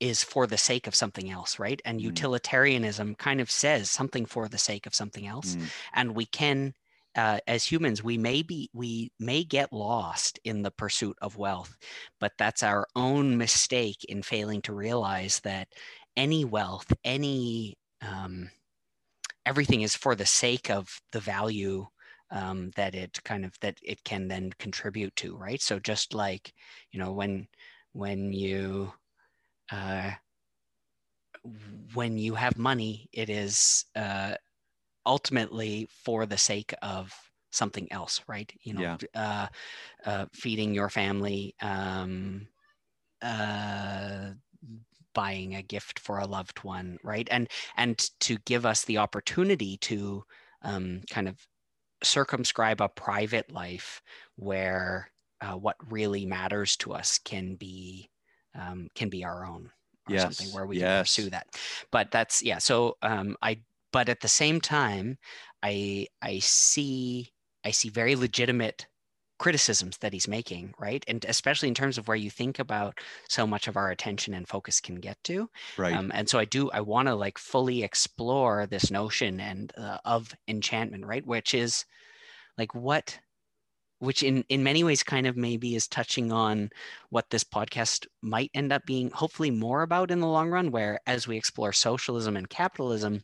is 0.00 0.24
for 0.24 0.46
the 0.46 0.58
sake 0.58 0.86
of 0.86 0.94
something 0.94 1.30
else, 1.30 1.58
right? 1.58 1.80
And 1.86 2.00
Mm. 2.00 2.04
utilitarianism 2.06 3.16
kind 3.16 3.40
of 3.40 3.50
says 3.50 3.90
something 3.90 4.26
for 4.26 4.48
the 4.48 4.58
sake 4.58 4.86
of 4.86 4.94
something 4.94 5.26
else 5.26 5.56
mm, 5.56 5.70
and 5.94 6.14
we 6.16 6.26
can 6.26 6.74
uh, 7.16 7.38
as 7.46 7.64
humans 7.64 8.02
we 8.04 8.16
may 8.18 8.42
be 8.42 8.70
we 8.72 9.10
may 9.18 9.44
get 9.44 9.72
lost 9.72 10.38
in 10.44 10.62
the 10.62 10.70
pursuit 10.70 11.16
of 11.20 11.36
wealth 11.36 11.76
but 12.20 12.32
that's 12.38 12.62
our 12.62 12.86
own 12.96 13.36
mistake 13.36 14.04
in 14.08 14.22
failing 14.22 14.62
to 14.62 14.72
realize 14.72 15.40
that 15.40 15.68
any 16.16 16.44
wealth 16.44 16.92
any 17.04 17.76
um, 18.02 18.48
everything 19.46 19.82
is 19.82 19.94
for 19.96 20.14
the 20.14 20.26
sake 20.26 20.70
of 20.70 21.00
the 21.12 21.20
value 21.20 21.86
um, 22.30 22.70
that 22.76 22.94
it 22.94 23.18
kind 23.24 23.44
of 23.44 23.58
that 23.60 23.76
it 23.82 24.02
can 24.04 24.28
then 24.28 24.50
contribute 24.58 25.14
to 25.16 25.36
right? 25.36 25.60
So 25.60 25.78
just 25.78 26.14
like 26.14 26.52
you 26.92 27.00
know 27.00 27.12
when 27.12 27.48
when 27.92 28.32
you 28.32 28.92
uh, 29.72 30.12
when 31.94 32.18
you 32.18 32.34
have 32.34 32.56
money 32.58 33.08
it 33.12 33.28
is 33.30 33.84
uh, 33.96 34.34
ultimately 35.06 35.88
for 35.90 36.26
the 36.26 36.38
sake 36.38 36.74
of 36.82 37.14
something 37.52 37.90
else 37.92 38.22
right? 38.28 38.52
You 38.62 38.74
know 38.74 38.82
Yeah. 38.82 38.96
uh, 39.14 39.48
uh, 40.06 40.26
feeding 40.34 40.74
your 40.74 40.90
family 40.90 41.54
um, 41.62 42.48
uh, 43.22 44.32
buying 45.12 45.54
a 45.54 45.62
gift 45.62 45.98
for 45.98 46.18
a 46.18 46.26
loved 46.26 46.62
one 46.64 46.98
right? 47.02 47.28
And 47.30 47.48
and 47.76 47.98
to 48.20 48.38
give 48.38 48.64
us 48.66 48.84
the 48.84 48.98
opportunity 48.98 49.76
to 49.78 50.24
um, 50.62 51.02
kind 51.10 51.28
of 51.28 51.46
circumscribe 52.02 52.80
a 52.80 52.88
private 52.88 53.50
life 53.52 54.02
where 54.36 55.10
uh, 55.40 55.56
what 55.56 55.76
really 55.92 56.26
matters 56.26 56.76
to 56.78 56.92
us 56.92 57.18
can 57.18 57.56
be 57.56 58.10
um, 58.54 58.88
can 58.94 59.08
be 59.08 59.24
our 59.24 59.46
own 59.46 59.70
or 60.06 60.18
something 60.18 60.50
where 60.52 60.66
we 60.66 60.76
can 60.78 60.92
pursue 60.92 61.30
that. 61.30 61.48
But 61.90 62.10
that's 62.10 62.42
yeah 62.42 62.58
so 62.58 62.96
um, 63.02 63.36
i 63.42 63.62
but 63.92 64.08
at 64.08 64.20
the 64.20 64.28
same 64.28 64.60
time 64.60 65.18
i 65.62 66.06
i 66.22 66.38
see 66.38 67.32
i 67.64 67.70
see 67.70 67.88
very 67.88 68.16
legitimate 68.16 68.86
criticisms 69.40 69.96
that 69.98 70.12
he's 70.12 70.28
making 70.28 70.74
right? 70.78 71.02
And 71.08 71.24
especially 71.26 71.68
in 71.68 71.74
terms 71.74 71.96
of 71.96 72.06
where 72.06 72.16
you 72.16 72.28
think 72.30 72.58
about 72.58 73.00
so 73.26 73.46
much 73.46 73.68
of 73.68 73.76
our 73.76 73.90
attention 73.90 74.34
and 74.34 74.46
focus 74.46 74.80
can 74.82 74.96
get 74.96 75.16
to. 75.24 75.48
Right. 75.78 75.94
um, 75.94 76.12
and 76.14 76.28
so 76.28 76.38
i 76.38 76.44
do 76.44 76.70
i 76.72 76.80
want 76.82 77.08
to 77.08 77.14
like 77.14 77.38
fully 77.38 77.82
explore 77.82 78.66
this 78.66 78.90
notion 78.90 79.40
and 79.40 79.72
uh, 79.78 79.96
of 80.04 80.34
enchantment 80.46 81.06
right? 81.06 81.26
Which 81.26 81.54
is 81.54 81.86
like 82.58 82.74
what 82.74 83.18
which 83.98 84.22
in 84.22 84.44
in 84.48 84.62
many 84.62 84.84
ways 84.84 85.02
kind 85.02 85.26
of 85.26 85.36
maybe 85.36 85.74
is 85.74 85.88
touching 85.88 86.32
on 86.32 86.70
what 87.08 87.30
this 87.30 87.44
podcast 87.44 88.06
might 88.22 88.50
end 88.54 88.72
up 88.72 88.84
being 88.84 89.10
hopefully 89.10 89.50
more 89.50 89.82
about 89.82 90.10
in 90.10 90.20
the 90.20 90.26
long 90.26 90.50
run 90.50 90.70
where 90.70 91.00
as 91.06 91.26
we 91.26 91.36
explore 91.36 91.72
socialism 91.72 92.36
and 92.36 92.50
capitalism 92.50 93.22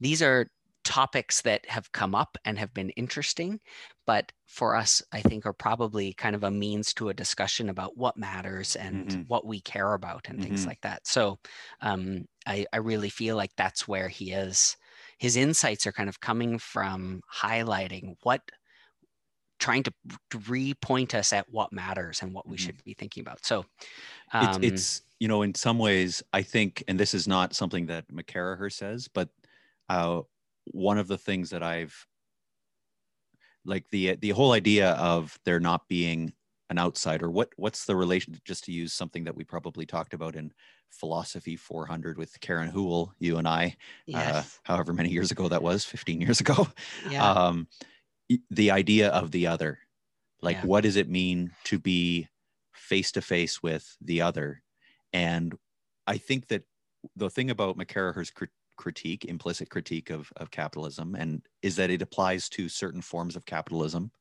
these 0.00 0.22
are 0.22 0.50
topics 0.84 1.42
that 1.42 1.66
have 1.68 1.92
come 1.92 2.14
up 2.14 2.38
and 2.46 2.58
have 2.58 2.72
been 2.72 2.88
interesting 2.90 3.60
but 4.06 4.32
for 4.46 4.74
us 4.74 5.02
i 5.12 5.20
think 5.20 5.44
are 5.44 5.52
probably 5.52 6.14
kind 6.14 6.34
of 6.34 6.44
a 6.44 6.50
means 6.50 6.94
to 6.94 7.10
a 7.10 7.14
discussion 7.14 7.68
about 7.68 7.96
what 7.98 8.16
matters 8.16 8.74
and 8.76 9.12
Mhm. 9.12 9.26
what 9.26 9.46
we 9.46 9.60
care 9.60 9.92
about 9.92 10.28
and 10.28 10.40
things 10.40 10.64
Mhm. 10.64 10.66
like 10.66 10.80
that 10.80 11.06
so 11.06 11.38
um, 11.80 12.24
I, 12.46 12.64
I 12.72 12.78
really 12.78 13.10
feel 13.10 13.36
like 13.36 13.50
that's 13.56 13.86
where 13.86 14.08
he 14.08 14.32
is 14.32 14.76
his 15.18 15.36
insights 15.36 15.86
are 15.86 15.92
kind 15.92 16.08
of 16.08 16.20
coming 16.20 16.58
from 16.58 17.20
highlighting 17.34 18.16
what 18.22 18.40
trying 19.58 19.82
to 19.82 19.92
repoint 20.30 21.14
us 21.14 21.32
at 21.32 21.48
what 21.50 21.72
matters 21.72 22.22
and 22.22 22.32
what 22.32 22.48
we 22.48 22.56
Mhm. 22.56 22.56
should 22.56 22.82
be 22.84 22.94
thinking 22.94 23.22
about 23.22 23.44
so 23.44 23.64
it's, 24.38 24.58
um, 24.58 24.62
it's 24.62 25.02
you 25.20 25.28
know 25.28 25.42
in 25.42 25.54
some 25.54 25.78
ways 25.78 26.22
i 26.32 26.42
think 26.42 26.82
and 26.88 26.98
this 26.98 27.14
is 27.14 27.26
not 27.26 27.54
something 27.54 27.86
that 27.86 28.08
mccarraher 28.08 28.72
says 28.72 29.08
but 29.08 29.30
uh, 29.88 30.20
one 30.66 30.98
of 30.98 31.08
the 31.08 31.18
things 31.18 31.50
that 31.50 31.62
i've 31.62 32.06
like 33.64 33.88
the 33.90 34.16
the 34.16 34.30
whole 34.30 34.52
idea 34.52 34.92
of 34.92 35.38
there 35.44 35.60
not 35.60 35.88
being 35.88 36.32
an 36.70 36.78
outsider 36.78 37.30
what 37.30 37.50
what's 37.56 37.84
the 37.86 37.96
relation 37.96 38.36
just 38.44 38.64
to 38.64 38.72
use 38.72 38.92
something 38.92 39.24
that 39.24 39.34
we 39.34 39.44
probably 39.44 39.86
talked 39.86 40.14
about 40.14 40.36
in 40.36 40.52
philosophy 40.90 41.56
400 41.56 42.18
with 42.18 42.38
karen 42.40 42.68
hool 42.68 43.14
you 43.18 43.38
and 43.38 43.48
i 43.48 43.76
uh, 44.14 44.42
however 44.64 44.92
many 44.92 45.10
years 45.10 45.30
ago 45.30 45.48
that 45.48 45.62
was 45.62 45.84
15 45.84 46.20
years 46.20 46.40
ago. 46.40 46.68
Yeah. 47.10 47.30
Um, 47.30 47.68
the 48.50 48.70
idea 48.70 49.08
of 49.08 49.30
the 49.30 49.46
other. 49.46 49.78
Like 50.42 50.56
Yeah. 50.56 50.66
what 50.66 50.82
does 50.82 50.96
it 50.96 51.08
mean 51.08 51.52
to 51.64 51.78
be 51.78 52.28
face 52.74 53.12
to 53.12 53.22
face 53.22 53.62
with 53.62 53.96
the 54.00 54.20
other? 54.22 54.62
And 55.12 55.54
i 56.06 56.16
think 56.18 56.48
that 56.48 56.64
the 57.16 57.30
thing 57.30 57.50
about 57.50 57.76
mccarraher's 57.78 58.30
crit- 58.30 58.50
critique 58.78 59.26
implicit 59.26 59.70
critique 59.70 60.10
of, 60.10 60.32
of 60.36 60.52
capitalism 60.52 61.16
and 61.16 61.46
is 61.62 61.76
that 61.76 61.90
it 61.90 62.02
applies 62.02 62.48
to 62.48 62.68
certain 62.70 63.02
forms 63.02 63.36
of 63.36 63.46
capitalism 63.46 64.12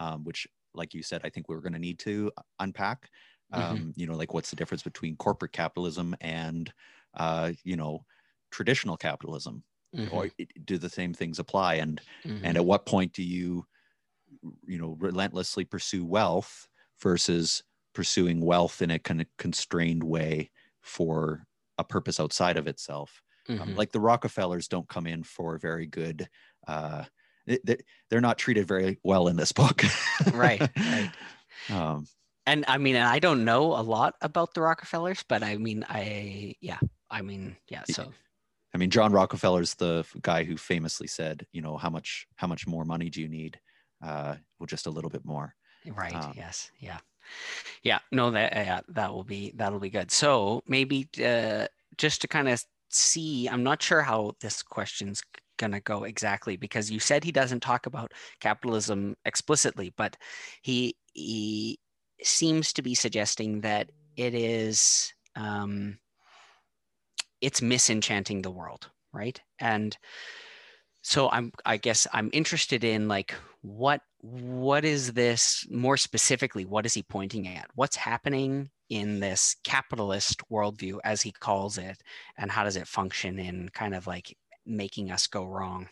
um, 0.00 0.24
which 0.24 0.46
like 0.74 0.94
you 0.94 1.02
said 1.02 1.20
i 1.24 1.30
think 1.30 1.48
we're 1.48 1.60
going 1.60 1.72
to 1.72 1.78
need 1.78 1.98
to 1.98 2.30
unpack. 2.60 3.10
Mhm. 3.54 3.82
um, 3.82 3.92
you 3.96 4.06
know 4.06 4.16
like 4.16 4.34
what's 4.34 4.50
the 4.50 4.56
difference 4.56 4.82
between 4.82 5.16
corporate 5.16 5.52
capitalism 5.52 6.14
and 6.20 6.72
uh, 7.14 7.52
you 7.64 7.76
know 7.76 8.04
traditional 8.50 8.96
capitalism? 8.96 9.64
Mhm, 9.92 10.08
or 10.10 10.30
do 10.64 10.78
the 10.78 10.88
same 10.90 11.14
things 11.14 11.38
apply? 11.38 11.74
And 11.76 12.02
mhm. 12.24 12.44
and 12.44 12.56
at 12.56 12.64
what 12.66 12.86
point 12.86 13.12
do 13.12 13.22
you 13.22 13.66
you 14.66 14.78
know 14.78 14.96
relentlessly 14.98 15.64
pursue 15.64 16.04
wealth 16.04 16.68
versus 17.00 17.62
pursuing 17.94 18.40
wealth 18.40 18.82
in 18.82 18.90
a 18.90 18.98
kind 18.98 19.20
of 19.20 19.26
constrained 19.38 20.04
way 20.04 20.50
for 20.82 21.46
a 21.78 21.84
purpose 21.84 22.20
outside 22.20 22.56
of 22.56 22.66
itself 22.66 23.22
um, 23.48 23.58
Mhm. 23.58 23.76
like 23.76 23.92
the 23.92 24.00
rockefellers 24.00 24.68
don't 24.68 24.88
come 24.88 25.06
in 25.06 25.22
for 25.22 25.58
very 25.58 25.86
good 25.86 26.28
uh, 26.66 27.04
they, 27.46 27.76
they're 28.10 28.20
not 28.20 28.38
treated 28.38 28.66
very 28.66 28.98
well 29.04 29.28
in 29.28 29.36
this 29.36 29.52
book. 29.52 29.84
right. 30.32 30.60
Right. 30.60 31.10
Um, 31.70 32.06
and 32.44 32.64
I 32.68 32.78
mean, 32.78 32.94
and 32.96 33.04
I 33.08 33.18
don't 33.18 33.44
know 33.44 33.72
a 33.76 33.82
lot 33.82 34.14
about 34.20 34.54
the 34.54 34.60
Rockefellers, 34.60 35.24
but 35.28 35.42
I 35.42 35.56
mean, 35.56 35.84
I 35.88 36.54
yeah, 36.60 36.78
I 37.10 37.22
mean, 37.22 37.56
yeah. 37.68 37.82
So, 37.90 38.12
I 38.74 38.78
mean, 38.78 38.90
John 38.90 39.10
Rockefeller's 39.12 39.74
the 39.74 40.04
guy 40.22 40.44
who 40.44 40.56
famously 40.56 41.06
said, 41.08 41.44
you 41.52 41.62
know, 41.62 41.76
how 41.76 41.90
much 41.90 42.26
how 42.36 42.46
much 42.46 42.66
more 42.66 42.84
money 42.84 43.10
do 43.10 43.20
you 43.20 43.28
need? 43.28 43.58
Uh, 44.04 44.36
well, 44.60 44.66
just 44.66 44.86
a 44.86 44.90
little 44.90 45.10
bit 45.10 45.24
more. 45.24 45.54
Right. 45.86 46.14
Um, 46.14 46.34
yes. 46.36 46.70
Yeah. 46.78 46.98
Yeah. 47.82 47.98
No, 48.12 48.30
that 48.30 48.52
yeah, 48.54 48.80
that 48.88 49.12
will 49.12 49.24
be 49.24 49.52
that'll 49.56 49.80
be 49.80 49.90
good. 49.90 50.10
So 50.12 50.62
maybe 50.68 51.08
uh, 51.24 51.66
just 51.96 52.20
to 52.20 52.28
kind 52.28 52.48
of 52.48 52.62
see, 52.90 53.48
I'm 53.48 53.62
not 53.62 53.82
sure 53.82 54.02
how 54.02 54.32
this 54.40 54.62
question's 54.62 55.22
gonna 55.58 55.80
go 55.80 56.04
exactly 56.04 56.56
because 56.56 56.90
you 56.90 57.00
said 57.00 57.24
he 57.24 57.32
doesn't 57.32 57.60
talk 57.60 57.86
about 57.86 58.12
capitalism 58.40 59.16
explicitly, 59.24 59.92
but 59.96 60.16
he 60.62 60.96
he 61.12 61.78
seems 62.22 62.72
to 62.74 62.82
be 62.82 62.94
suggesting 62.94 63.60
that 63.62 63.90
it 64.16 64.34
is 64.34 65.12
um, 65.34 65.98
it's 67.40 67.62
misenchanting 67.62 68.42
the 68.42 68.50
world, 68.50 68.90
right? 69.12 69.40
And 69.58 69.96
so 71.02 71.30
I'm 71.30 71.52
I 71.64 71.76
guess 71.76 72.06
I'm 72.12 72.30
interested 72.32 72.84
in 72.84 73.08
like 73.08 73.34
what 73.62 74.00
what 74.20 74.84
is 74.84 75.12
this 75.12 75.66
more 75.70 75.96
specifically? 75.96 76.64
What 76.64 76.86
is 76.86 76.94
he 76.94 77.02
pointing 77.02 77.46
at? 77.48 77.68
What's 77.74 77.96
happening 77.96 78.70
in 78.88 79.20
this 79.20 79.56
capitalist 79.64 80.42
worldview, 80.50 80.98
as 81.04 81.22
he 81.22 81.32
calls 81.32 81.78
it, 81.78 82.02
and 82.38 82.50
how 82.50 82.64
does 82.64 82.76
it 82.76 82.86
function 82.86 83.38
in 83.38 83.68
kind 83.70 83.94
of 83.94 84.06
like 84.06 84.36
making 84.64 85.10
us 85.10 85.26
go 85.26 85.44
wrong? 85.44 85.88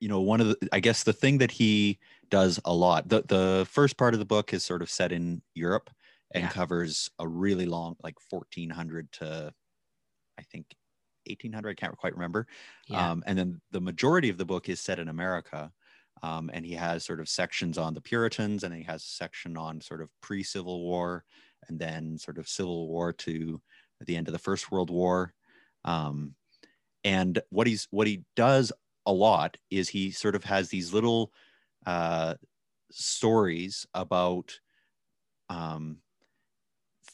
You 0.00 0.08
know, 0.08 0.20
one 0.20 0.40
of 0.40 0.48
the 0.48 0.68
I 0.72 0.80
guess 0.80 1.04
the 1.04 1.12
thing 1.12 1.38
that 1.38 1.50
he 1.52 1.98
does 2.30 2.60
a 2.64 2.74
lot. 2.74 3.08
The 3.08 3.22
the 3.22 3.66
first 3.70 3.96
part 3.96 4.14
of 4.14 4.20
the 4.20 4.26
book 4.26 4.52
is 4.52 4.64
sort 4.64 4.82
of 4.82 4.90
set 4.90 5.12
in 5.12 5.42
Europe 5.54 5.90
and 6.32 6.44
yeah. 6.44 6.50
covers 6.50 7.10
a 7.18 7.26
really 7.26 7.66
long, 7.66 7.96
like 8.02 8.16
1400 8.30 9.10
to 9.12 9.52
I 10.38 10.42
think 10.42 10.66
1800. 11.26 11.70
I 11.70 11.74
can't 11.74 11.96
quite 11.96 12.14
remember. 12.14 12.46
Yeah. 12.88 13.10
Um, 13.10 13.22
and 13.26 13.38
then 13.38 13.60
the 13.70 13.80
majority 13.80 14.28
of 14.28 14.38
the 14.38 14.44
book 14.44 14.68
is 14.68 14.80
set 14.80 14.98
in 14.98 15.08
America. 15.08 15.72
Um, 16.22 16.50
and 16.52 16.64
he 16.64 16.72
has 16.74 17.04
sort 17.04 17.20
of 17.20 17.28
sections 17.28 17.76
on 17.76 17.92
the 17.92 18.00
Puritans, 18.00 18.64
and 18.64 18.74
he 18.74 18.82
has 18.84 19.02
a 19.02 19.06
section 19.06 19.56
on 19.56 19.80
sort 19.80 20.00
of 20.00 20.08
pre 20.22 20.42
Civil 20.42 20.80
War, 20.82 21.24
and 21.68 21.78
then 21.78 22.18
sort 22.18 22.38
of 22.38 22.48
Civil 22.48 22.88
War 22.88 23.12
to 23.12 23.60
the 24.00 24.16
end 24.16 24.28
of 24.28 24.32
the 24.32 24.38
First 24.38 24.70
World 24.70 24.90
War. 24.90 25.32
Um, 25.84 26.34
and 27.04 27.40
what 27.50 27.66
he's 27.66 27.86
what 27.90 28.06
he 28.06 28.24
does 28.34 28.72
a 29.06 29.12
lot 29.12 29.56
is 29.70 29.88
he 29.88 30.10
sort 30.10 30.34
of 30.34 30.44
has 30.44 30.68
these 30.68 30.92
little 30.92 31.32
uh, 31.86 32.34
stories 32.90 33.86
about 33.94 34.58
um, 35.48 35.98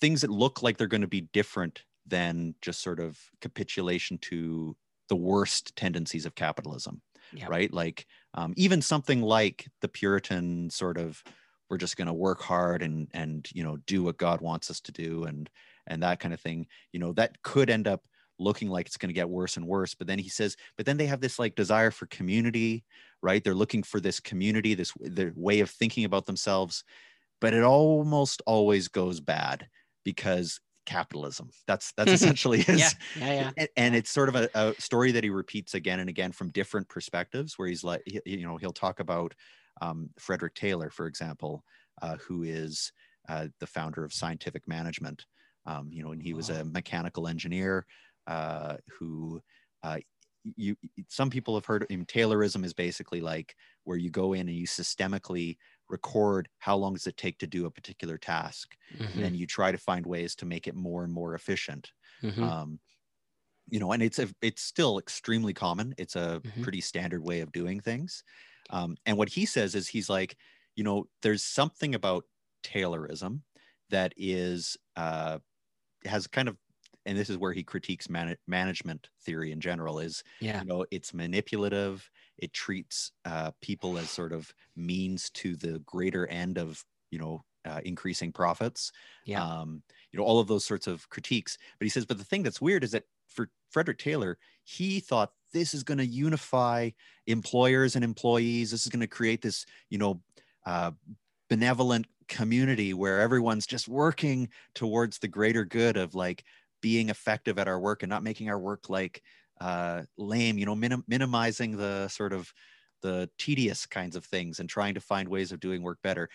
things 0.00 0.22
that 0.22 0.30
look 0.30 0.62
like 0.62 0.78
they're 0.78 0.86
going 0.86 1.02
to 1.02 1.06
be 1.06 1.28
different 1.32 1.84
than 2.06 2.54
just 2.62 2.82
sort 2.82 2.98
of 2.98 3.18
capitulation 3.40 4.18
to 4.18 4.74
the 5.08 5.16
worst 5.16 5.76
tendencies 5.76 6.24
of 6.24 6.34
capitalism 6.34 7.02
yep. 7.32 7.48
right 7.48 7.72
like 7.72 8.06
um, 8.34 8.54
even 8.56 8.80
something 8.80 9.20
like 9.20 9.68
the 9.80 9.88
puritan 9.88 10.70
sort 10.70 10.96
of 10.96 11.22
we're 11.72 11.78
just 11.78 11.96
going 11.96 12.06
to 12.06 12.12
work 12.12 12.42
hard 12.42 12.82
and 12.82 13.08
and 13.14 13.48
you 13.54 13.64
know 13.64 13.78
do 13.86 14.02
what 14.02 14.18
god 14.18 14.42
wants 14.42 14.70
us 14.70 14.78
to 14.78 14.92
do 14.92 15.24
and 15.24 15.48
and 15.86 16.02
that 16.02 16.20
kind 16.20 16.34
of 16.34 16.40
thing 16.40 16.66
you 16.92 17.00
know 17.00 17.14
that 17.14 17.40
could 17.42 17.70
end 17.70 17.88
up 17.88 18.02
looking 18.38 18.68
like 18.68 18.84
it's 18.86 18.98
going 18.98 19.08
to 19.08 19.14
get 19.14 19.30
worse 19.30 19.56
and 19.56 19.66
worse 19.66 19.94
but 19.94 20.06
then 20.06 20.18
he 20.18 20.28
says 20.28 20.54
but 20.76 20.84
then 20.84 20.98
they 20.98 21.06
have 21.06 21.22
this 21.22 21.38
like 21.38 21.54
desire 21.54 21.90
for 21.90 22.04
community 22.06 22.84
right 23.22 23.42
they're 23.42 23.54
looking 23.54 23.82
for 23.82 24.00
this 24.00 24.20
community 24.20 24.74
this 24.74 24.92
their 25.00 25.32
way 25.34 25.60
of 25.60 25.70
thinking 25.70 26.04
about 26.04 26.26
themselves 26.26 26.84
but 27.40 27.54
it 27.54 27.64
almost 27.64 28.42
always 28.44 28.88
goes 28.88 29.18
bad 29.18 29.66
because 30.04 30.60
capitalism 30.84 31.48
that's 31.66 31.94
that's 31.96 32.12
essentially 32.20 32.60
his 32.60 32.80
yeah, 32.80 32.90
yeah, 33.16 33.32
yeah. 33.32 33.50
And, 33.56 33.68
and 33.78 33.96
it's 33.96 34.10
sort 34.10 34.28
of 34.28 34.36
a, 34.36 34.50
a, 34.54 34.74
story 34.78 35.12
that 35.12 35.24
he 35.24 35.30
repeats 35.30 35.72
again 35.72 36.00
and 36.00 36.10
again 36.10 36.32
from 36.32 36.50
different 36.50 36.86
perspectives 36.90 37.58
where 37.58 37.68
he's 37.68 37.82
like 37.82 38.02
you 38.26 38.46
know 38.46 38.58
he'll 38.58 38.72
talk 38.72 39.00
about 39.00 39.34
um, 39.82 40.08
frederick 40.18 40.54
taylor 40.54 40.90
for 40.90 41.06
example 41.06 41.64
uh, 42.00 42.16
who 42.16 42.42
is 42.42 42.92
uh, 43.28 43.46
the 43.60 43.66
founder 43.66 44.04
of 44.04 44.12
scientific 44.12 44.66
management 44.66 45.26
um, 45.66 45.88
you 45.92 46.02
know 46.02 46.12
and 46.12 46.22
he 46.22 46.34
was 46.34 46.50
a 46.50 46.64
mechanical 46.64 47.28
engineer 47.28 47.86
uh, 48.26 48.76
who 48.98 49.40
uh, 49.82 49.98
you 50.56 50.76
some 51.08 51.30
people 51.30 51.54
have 51.54 51.66
heard 51.66 51.86
I 51.90 51.96
mean, 51.96 52.06
Taylorism 52.06 52.64
is 52.64 52.74
basically 52.74 53.20
like 53.20 53.54
where 53.84 53.96
you 53.96 54.10
go 54.10 54.32
in 54.32 54.48
and 54.48 54.56
you 54.56 54.66
systemically 54.66 55.56
record 55.88 56.48
how 56.58 56.76
long 56.76 56.94
does 56.94 57.06
it 57.06 57.16
take 57.16 57.38
to 57.38 57.46
do 57.46 57.66
a 57.66 57.70
particular 57.70 58.18
task 58.18 58.76
mm-hmm. 58.96 59.12
and 59.12 59.22
then 59.22 59.34
you 59.34 59.46
try 59.46 59.70
to 59.70 59.78
find 59.78 60.06
ways 60.06 60.34
to 60.36 60.46
make 60.46 60.66
it 60.66 60.74
more 60.74 61.04
and 61.04 61.12
more 61.12 61.34
efficient 61.34 61.92
mm-hmm. 62.22 62.42
um, 62.42 62.80
you 63.68 63.78
know 63.78 63.92
and 63.92 64.02
it's 64.02 64.18
a, 64.18 64.28
it's 64.40 64.62
still 64.62 64.98
extremely 64.98 65.52
common 65.52 65.94
it's 65.98 66.16
a 66.16 66.40
mm-hmm. 66.42 66.62
pretty 66.62 66.80
standard 66.80 67.22
way 67.22 67.40
of 67.40 67.52
doing 67.52 67.80
things 67.80 68.24
um, 68.72 68.96
and 69.06 69.16
what 69.16 69.28
he 69.28 69.46
says 69.46 69.74
is 69.74 69.88
he's 69.88 70.10
like 70.10 70.36
you 70.74 70.84
know 70.84 71.06
there's 71.22 71.44
something 71.44 71.94
about 71.94 72.24
Taylorism 72.64 73.40
that 73.90 74.12
is 74.16 74.76
uh, 74.96 75.38
has 76.04 76.26
kind 76.26 76.48
of 76.48 76.56
and 77.04 77.18
this 77.18 77.30
is 77.30 77.38
where 77.38 77.52
he 77.52 77.62
critiques 77.62 78.08
man- 78.08 78.36
management 78.46 79.08
theory 79.24 79.50
in 79.52 79.60
general 79.60 79.98
is 79.98 80.22
yeah. 80.40 80.60
you 80.60 80.66
know 80.66 80.86
it's 80.90 81.14
manipulative. 81.14 82.10
It 82.38 82.52
treats 82.52 83.12
uh, 83.24 83.52
people 83.60 83.98
as 83.98 84.10
sort 84.10 84.32
of 84.32 84.52
means 84.76 85.30
to 85.30 85.56
the 85.56 85.80
greater 85.80 86.26
end 86.26 86.58
of 86.58 86.84
you 87.10 87.18
know 87.18 87.44
uh, 87.64 87.80
increasing 87.84 88.32
profits. 88.32 88.92
Yeah. 89.26 89.44
Um, 89.44 89.82
you 90.12 90.18
know 90.18 90.24
all 90.24 90.40
of 90.40 90.48
those 90.48 90.64
sorts 90.64 90.86
of 90.86 91.08
critiques. 91.10 91.58
But 91.78 91.86
he 91.86 91.90
says 91.90 92.06
but 92.06 92.18
the 92.18 92.24
thing 92.24 92.42
that's 92.42 92.60
weird 92.60 92.84
is 92.84 92.92
that 92.92 93.04
for 93.28 93.48
frederick 93.70 93.96
taylor 93.96 94.36
he 94.64 95.00
thought 95.00 95.32
this 95.52 95.74
is 95.74 95.82
going 95.82 95.98
to 95.98 96.06
unify 96.06 96.90
employers 97.26 97.94
and 97.94 98.04
employees 98.04 98.70
this 98.70 98.86
is 98.86 98.90
going 98.90 99.00
to 99.00 99.06
create 99.06 99.42
this 99.42 99.66
you 99.90 99.98
know 99.98 100.20
uh, 100.66 100.90
benevolent 101.48 102.06
community 102.28 102.94
where 102.94 103.20
everyone's 103.20 103.66
just 103.66 103.88
working 103.88 104.48
towards 104.74 105.18
the 105.18 105.28
greater 105.28 105.64
good 105.64 105.96
of 105.96 106.14
like 106.14 106.44
being 106.80 107.10
effective 107.10 107.58
at 107.58 107.68
our 107.68 107.78
work 107.78 108.02
and 108.02 108.10
not 108.10 108.22
making 108.22 108.48
our 108.48 108.58
work 108.58 108.88
like 108.88 109.22
uh, 109.60 110.02
lame, 110.18 110.58
you 110.58 110.66
know, 110.66 110.74
minim- 110.74 111.04
minimizing 111.06 111.76
the 111.76 112.08
sort 112.08 112.32
of 112.32 112.52
the 113.02 113.30
tedious 113.38 113.86
kinds 113.86 114.16
of 114.16 114.24
things 114.24 114.60
and 114.60 114.68
trying 114.68 114.94
to 114.94 115.00
find 115.00 115.28
ways 115.28 115.52
of 115.52 115.60
doing 115.60 115.82
work 115.82 115.98
better. 116.02 116.28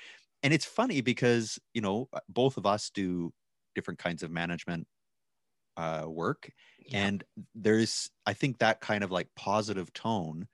And 0.43 0.53
it's 0.53 0.65
funny 0.65 1.01
because, 1.01 1.59
you 1.73 1.81
know, 1.81 2.09
both 2.29 2.57
of 2.57 2.65
us 2.65 2.89
do 2.89 3.33
different 3.75 3.99
kinds 3.99 4.23
of 4.23 4.31
management 4.31 4.87
uh, 5.77 6.05
work. 6.07 6.51
Yeah. 6.85 7.05
And 7.05 7.23
there's, 7.55 8.09
I 8.25 8.33
think 8.33 8.59
that 8.59 8.81
kind 8.81 9.03
of 9.03 9.11
like 9.11 9.29
positive 9.35 9.93
tone 9.93 10.47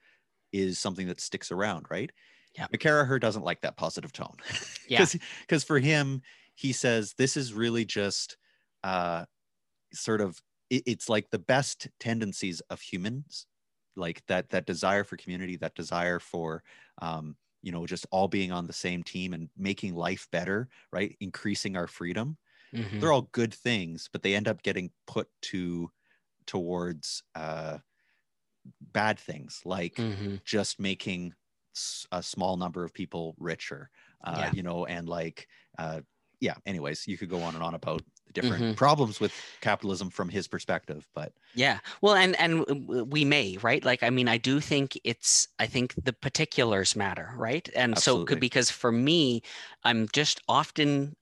is 0.52 0.78
something 0.78 1.08
that 1.08 1.22
sticks 1.22 1.52
around, 1.52 1.88
right? 1.90 2.12
Yeah. 2.56 2.68
McCarraher 2.68 3.20
doesn't 3.20 3.46
like 3.46 3.62
that 3.62 3.78
positive 3.78 4.14
tone. 4.14 4.36
yeah. 4.88 5.06
Because 5.42 5.64
for 5.64 5.80
him, 5.80 6.22
he 6.56 6.72
says 6.72 7.16
this 7.18 7.36
is 7.36 7.54
really 7.54 7.86
just 7.86 8.38
uh, 8.84 9.26
sort 9.94 10.22
of 10.22 10.40
it, 10.70 10.84
it's 10.86 11.10
like 11.10 11.30
the 11.30 11.40
best 11.40 11.88
tendencies 12.00 12.62
of 12.70 12.82
humans 12.82 13.48
like 13.96 14.24
that 14.28 14.50
that 14.50 14.66
desire 14.66 15.04
for 15.04 15.18
community 15.18 15.56
that 15.58 15.76
desire 15.76 16.20
for 16.20 16.64
um, 17.02 17.36
you 17.62 17.72
know 17.72 17.86
just 17.86 18.06
all 18.12 18.28
being 18.28 18.52
on 18.52 18.68
the 18.68 18.74
same 18.74 19.04
team 19.04 19.34
and 19.34 19.50
making 19.58 19.96
life 19.96 20.28
better 20.32 20.68
right 20.92 21.16
increasing 21.20 21.78
our 21.78 21.88
freedom 21.88 22.38
mm-hmm. 22.74 23.00
they're 23.00 23.12
all 23.12 23.30
good 23.32 23.54
things 23.54 24.10
but 24.12 24.24
they 24.24 24.36
end 24.36 24.48
up 24.48 24.62
getting 24.64 24.90
put 25.08 25.28
to 25.42 25.90
towards 26.46 27.24
uh, 27.36 27.78
bad 28.92 29.20
things 29.20 29.62
like 29.66 29.96
mm-hmm. 29.96 30.36
just 30.46 30.80
making 30.80 31.34
a 32.12 32.22
small 32.22 32.58
number 32.58 32.84
of 32.84 32.94
people 32.94 33.36
richer 33.40 33.90
uh, 34.24 34.36
yeah. 34.38 34.52
you 34.54 34.64
know 34.64 34.86
and 34.86 35.10
like 35.10 35.48
uh, 35.78 36.02
yeah 36.40 36.56
anyways 36.66 37.08
you 37.08 37.18
could 37.18 37.30
go 37.30 37.42
on 37.42 37.56
and 37.56 37.64
on 37.64 37.74
about 37.74 38.02
different 38.34 38.64
mm-hmm. 38.64 38.74
problems 38.74 39.20
with 39.20 39.34
capitalism 39.62 40.10
from 40.10 40.28
his 40.28 40.48
perspective 40.48 41.08
but 41.14 41.32
yeah 41.56 41.80
well 42.02 42.16
and 42.16 42.36
and 42.40 42.66
we 43.10 43.24
may 43.24 43.58
right 43.62 43.86
like 43.86 44.04
i 44.04 44.10
mean 44.10 44.28
i 44.28 44.38
do 44.38 44.60
think 44.60 45.00
it's 45.04 45.48
i 45.60 45.66
think 45.66 45.94
the 46.04 46.14
particulars 46.14 46.96
matter 46.96 47.32
right 47.38 47.70
and 47.76 47.94
Absolutely. 47.94 48.24
so 48.24 48.26
could 48.26 48.40
because 48.40 48.70
for 48.70 48.92
me 48.92 49.42
i'm 49.84 50.08
just 50.14 50.42
often 50.48 51.16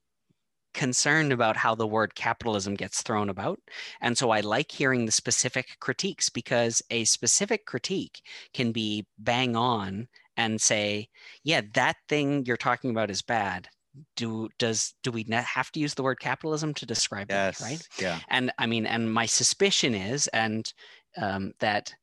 concerned 0.74 1.32
about 1.32 1.58
how 1.58 1.76
the 1.76 1.88
word 1.88 2.16
capitalism 2.16 2.76
gets 2.76 3.02
thrown 3.02 3.30
about. 3.30 3.60
And 4.02 4.18
so 4.18 4.30
I 4.30 4.42
like 4.42 4.72
hearing 4.72 5.06
the 5.06 5.12
specific 5.12 5.78
critiques 5.80 6.30
because 6.30 6.82
a 6.90 7.04
specific 7.06 7.66
critique 7.66 8.22
can 8.54 8.72
be 8.72 9.06
bang 9.18 9.56
on 9.56 10.08
and 10.38 10.62
say, 10.62 11.10
yeah, 11.44 11.62
that 11.74 11.98
thing 12.08 12.46
you're 12.46 12.58
talking 12.58 12.92
about 12.92 13.12
is 13.12 13.22
bad. 13.22 13.68
Do 14.16 14.48
does 14.58 14.94
do 15.04 15.12
we 15.12 15.26
have 15.30 15.70
to 15.74 15.80
use 15.80 15.94
the 15.94 16.04
word 16.04 16.22
capitalism 16.22 16.74
to 16.76 16.86
describe 16.86 17.28
yes, 17.30 17.60
that? 17.60 17.66
Right? 17.66 17.88
Yeah. 18.00 18.20
And 18.30 18.54
i 18.58 18.66
mean 18.66 18.86
and 18.86 19.14
my 19.14 19.26
suspicion 19.26 19.94
is 19.94 20.28
and 20.28 20.72
um, 21.18 21.52
that 21.60 21.94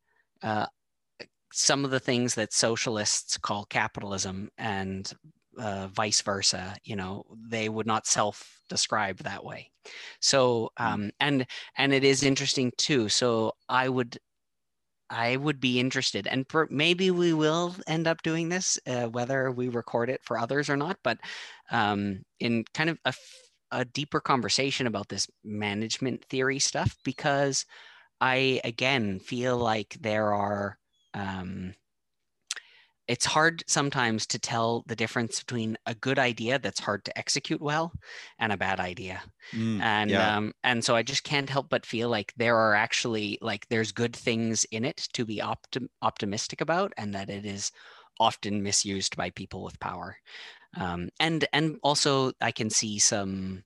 uh, 0.42 0.66
some 1.50 1.84
of 1.84 1.90
the 1.90 2.00
things 2.00 2.34
that 2.34 2.52
socialists 2.52 3.38
call 3.38 3.64
capitalism 3.64 4.50
and 4.58 5.12
uh, 5.59 5.88
vice 5.88 6.20
versa 6.22 6.76
you 6.84 6.96
know 6.96 7.24
they 7.48 7.68
would 7.68 7.86
not 7.86 8.06
self 8.06 8.61
describe 8.68 9.18
that 9.18 9.44
way 9.44 9.70
so 10.20 10.70
hmm. 10.78 10.86
um, 10.86 11.11
and 11.20 11.46
and 11.76 11.92
it 11.92 12.04
is 12.04 12.22
interesting 12.22 12.72
too 12.76 13.09
so 13.09 13.52
i 13.68 13.88
would 13.88 14.18
i 15.11 15.36
would 15.36 15.61
be 15.61 15.80
interested 15.80 16.26
and 16.26 16.48
per, 16.48 16.66
maybe 16.70 17.11
we 17.11 17.32
will 17.32 17.74
end 17.86 18.06
up 18.06 18.22
doing 18.22 18.48
this 18.48 18.78
uh, 18.86 19.06
whether 19.06 19.50
we 19.50 19.68
record 19.68 20.11
it 20.11 20.20
for 20.22 20.38
others 20.38 20.68
or 20.68 20.76
not 20.76 20.98
but 21.02 21.18
um, 21.70 22.22
in 22.40 22.64
kind 22.74 22.90
of 22.90 22.98
a, 23.04 23.14
a 23.72 23.84
deeper 23.84 24.20
conversation 24.20 24.86
about 24.86 25.09
this 25.09 25.26
management 25.44 26.24
theory 26.26 26.59
stuff 26.59 26.96
because 27.04 27.64
i 28.20 28.61
again 28.64 29.18
feel 29.18 29.56
like 29.56 29.96
there 30.00 30.32
are 30.32 30.78
um, 31.14 31.74
it's 33.09 33.24
hard 33.24 33.64
sometimes 33.66 34.26
to 34.26 34.38
tell 34.38 34.84
the 34.86 34.94
difference 34.94 35.40
between 35.40 35.76
a 35.86 35.94
good 35.94 36.18
idea 36.18 36.59
that's 36.59 36.78
hard 36.78 37.04
to 37.06 37.18
execute 37.18 37.61
well 37.61 37.90
and 38.38 38.52
a 38.52 38.56
bad 38.56 38.78
idea 38.78 39.22
mm, 39.52 39.80
and 39.80 40.11
yeah. 40.11 40.36
um 40.36 40.52
and 40.62 40.84
so 40.84 40.94
i 40.94 41.02
just 41.02 41.24
can't 41.24 41.50
help 41.50 41.68
but 41.68 41.86
feel 41.86 42.09
like 42.09 42.32
there 42.36 42.56
are 42.56 42.74
actually 42.74 43.38
like 43.40 43.66
there's 43.68 43.90
good 43.92 44.14
things 44.14 44.64
in 44.70 44.84
it 44.84 45.09
to 45.12 45.24
be 45.24 45.38
optim- 45.38 45.88
optimistic 46.02 46.61
about 46.61 46.92
and 46.96 47.14
that 47.14 47.30
it 47.30 47.44
is 47.44 47.72
often 48.20 48.62
misused 48.62 49.16
by 49.16 49.30
people 49.30 49.64
with 49.64 49.80
power 49.80 50.16
um 50.76 51.09
and 51.18 51.46
and 51.52 51.78
also 51.82 52.30
i 52.40 52.52
can 52.52 52.68
see 52.68 52.98
some 52.98 53.64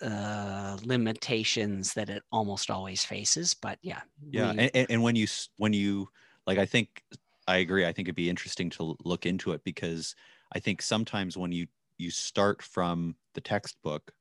uh 0.00 0.76
limitations 0.82 1.94
that 1.94 2.10
it 2.10 2.24
almost 2.32 2.70
always 2.70 3.04
faces 3.04 3.54
but 3.54 3.78
yeah 3.82 4.00
yeah 4.30 4.52
we, 4.52 4.58
and, 4.74 4.86
and 4.90 5.02
when 5.02 5.14
you 5.14 5.28
when 5.58 5.72
you 5.72 6.08
like 6.44 6.58
i 6.58 6.66
think 6.66 7.04
I 7.46 7.56
agree. 7.58 7.86
I 7.86 7.92
think 7.92 8.06
it'd 8.06 8.14
be 8.14 8.30
interesting 8.30 8.70
to 8.70 8.96
look 9.04 9.26
into 9.26 9.52
it 9.52 9.64
because 9.64 10.14
I 10.54 10.58
think 10.58 10.82
sometimes 10.82 11.36
when 11.36 11.52
you 11.52 11.66
you 11.98 12.10
start 12.10 12.62
from 12.62 13.16
the 13.34 13.40
textbook, 13.40 14.12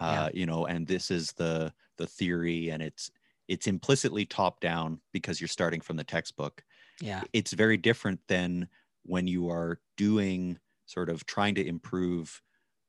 uh, 0.00 0.30
yeah. 0.32 0.40
you 0.40 0.46
know, 0.46 0.66
and 0.66 0.86
this 0.86 1.10
is 1.10 1.32
the 1.32 1.72
the 1.98 2.06
theory, 2.06 2.70
and 2.70 2.82
it's 2.82 3.10
it's 3.48 3.66
implicitly 3.66 4.24
top 4.24 4.60
down 4.60 5.00
because 5.12 5.40
you're 5.40 5.48
starting 5.48 5.80
from 5.80 5.96
the 5.96 6.04
textbook. 6.04 6.64
Yeah, 7.00 7.22
it's 7.32 7.52
very 7.52 7.76
different 7.76 8.20
than 8.28 8.68
when 9.04 9.26
you 9.26 9.48
are 9.50 9.80
doing 9.96 10.58
sort 10.86 11.08
of 11.08 11.24
trying 11.26 11.54
to 11.56 11.66
improve 11.66 12.42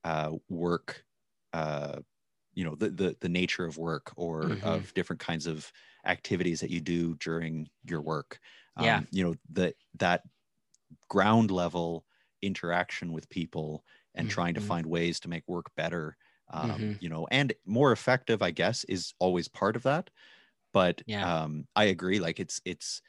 uh, 0.03 0.31
work. 0.49 1.03
Uh, 1.53 1.99
you 2.55 2.63
know 2.63 2.75
the, 2.75 2.89
the 2.89 3.15
the 3.19 3.29
nature 3.29 3.65
of 3.65 3.77
work 3.77 4.11
or 4.15 4.43
mm-hmm. 4.43 4.67
of 4.67 4.93
different 4.93 5.19
kinds 5.19 5.47
of 5.47 5.71
activities 6.05 6.59
that 6.59 6.69
you 6.69 6.79
do 6.81 7.15
during 7.15 7.67
your 7.83 8.01
work 8.01 8.39
um, 8.77 8.85
yeah 8.85 9.01
you 9.11 9.23
know 9.23 9.35
the 9.51 9.73
that 9.95 10.23
ground 11.09 11.51
level 11.51 12.05
interaction 12.41 13.11
with 13.11 13.29
people 13.29 13.83
and 14.15 14.27
mm-hmm. 14.27 14.33
trying 14.33 14.53
to 14.53 14.59
mm-hmm. 14.59 14.67
find 14.67 14.85
ways 14.85 15.19
to 15.19 15.29
make 15.29 15.43
work 15.47 15.67
better 15.75 16.17
um, 16.51 16.71
mm-hmm. 16.71 16.93
you 16.99 17.09
know 17.09 17.27
and 17.31 17.53
more 17.65 17.91
effective 17.91 18.41
i 18.41 18.51
guess 18.51 18.83
is 18.85 19.13
always 19.19 19.47
part 19.47 19.75
of 19.75 19.83
that 19.83 20.09
but 20.73 21.01
yeah. 21.05 21.43
um, 21.43 21.65
i 21.75 21.85
agree 21.85 22.19
like 22.19 22.39
it's 22.39 22.61
it's 22.65 23.01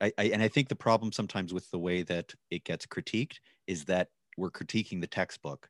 I, 0.00 0.12
I, 0.16 0.24
and 0.24 0.42
i 0.42 0.48
think 0.48 0.68
the 0.68 0.76
problem 0.76 1.12
sometimes 1.12 1.52
with 1.52 1.70
the 1.70 1.78
way 1.78 2.02
that 2.02 2.32
it 2.50 2.64
gets 2.64 2.86
critiqued 2.86 3.38
is 3.66 3.84
that 3.86 4.08
we're 4.36 4.50
critiquing 4.50 5.00
the 5.00 5.06
textbook 5.06 5.68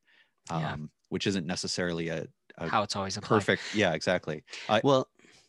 um, 0.51 0.63
yeah. 0.63 0.77
which 1.09 1.27
isn't 1.27 1.47
necessarily 1.47 2.09
a, 2.09 2.27
a 2.59 2.69
how 2.69 2.83
it's 2.83 2.97
always 2.97 3.17
applied. 3.17 3.39
perfect 3.39 3.63
yeah 3.75 3.95
exactly 3.95 4.43
uh, 4.69 4.81
well 4.85 5.09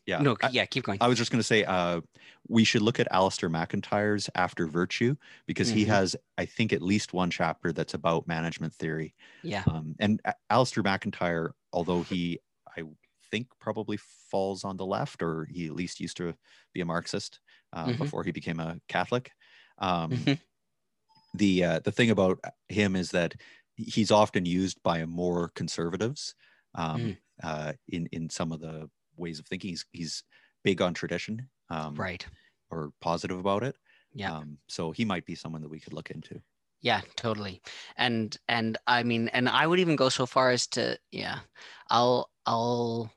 yeah 0.10 0.22
no 0.22 0.36
yeah 0.52 0.66
keep 0.66 0.84
going 0.84 0.98
i, 1.02 1.06
I 1.06 1.08
was 1.08 1.18
just 1.18 1.32
going 1.32 1.40
to 1.40 1.44
say 1.44 1.64
uh, 1.64 2.02
we 2.48 2.64
should 2.64 2.82
look 2.82 3.00
at 3.00 3.12
Alasdair 3.12 3.50
MacIntyre's 3.50 4.30
After 4.36 4.68
Virtue 4.68 5.16
because 5.46 5.70
mm-hmm. 5.70 5.78
he 5.78 5.86
has, 5.86 6.16
I 6.38 6.46
think, 6.46 6.74
at 6.74 6.82
least 6.82 7.14
one 7.14 7.30
chapter 7.30 7.72
that's 7.72 7.94
about 7.94 8.28
management 8.28 8.74
theory. 8.74 9.14
Yeah. 9.44 9.64
Um, 9.68 9.96
and 10.00 10.20
Alasdair 10.52 10.84
MacIntyre, 10.84 11.54
although 11.74 12.02
he, 12.02 12.40
I 12.76 12.84
think, 13.30 13.48
probably 13.60 13.98
falls 14.32 14.64
on 14.64 14.78
the 14.78 14.86
left, 14.86 15.22
or 15.22 15.48
he 15.52 15.68
at 15.68 15.76
least 15.76 16.00
used 16.00 16.18
to 16.18 16.34
be 16.74 16.82
a 16.82 16.86
Marxist 16.86 17.40
uh, 17.74 17.86
mm-hmm. 17.86 18.04
before 18.04 18.24
he 18.24 18.32
became 18.32 18.60
a 18.60 18.80
Catholic. 18.88 19.32
Um, 19.78 20.12
mm-hmm. 20.12 20.34
The 21.36 21.64
uh, 21.64 21.80
the 21.82 21.92
thing 21.92 22.10
about 22.10 22.40
him 22.70 22.96
is 22.96 23.12
that 23.12 23.36
he's 23.76 24.10
often 24.10 24.48
used 24.48 24.82
by 24.82 25.06
more 25.06 25.52
conservatives 25.54 26.34
um, 26.74 27.02
mm. 27.02 27.18
uh, 27.44 27.74
in 27.88 28.08
in 28.12 28.32
some 28.32 28.52
of 28.52 28.62
the 28.62 28.90
ways 29.20 29.40
of 29.40 29.46
thinking. 29.48 29.72
He's 29.72 29.86
he's 29.92 30.24
big 30.64 30.82
on 30.82 30.94
tradition 30.94 31.48
um, 31.70 31.96
right. 31.96 32.26
or 32.70 32.92
positive 33.02 33.40
about 33.40 33.64
it. 33.64 33.76
Yeah. 34.14 34.34
Um, 34.34 34.58
so 34.68 34.92
he 34.92 35.06
might 35.06 35.26
be 35.26 35.36
someone 35.36 35.62
that 35.62 35.70
we 35.70 35.80
could 35.80 35.94
look 35.94 36.12
into. 36.12 36.42
Yeah 36.82 37.02
totally. 37.16 37.62
And 37.98 38.36
and 38.48 38.78
i 38.88 39.04
mean 39.04 39.28
and 39.30 39.50
i 39.50 39.68
would 39.68 39.80
even 39.80 39.98
go 39.98 40.08
so 40.10 40.26
far 40.26 40.50
as 40.50 40.66
to 40.68 40.98
yeah 41.12 41.40
i'll 41.90 42.30
i'll 42.46 43.12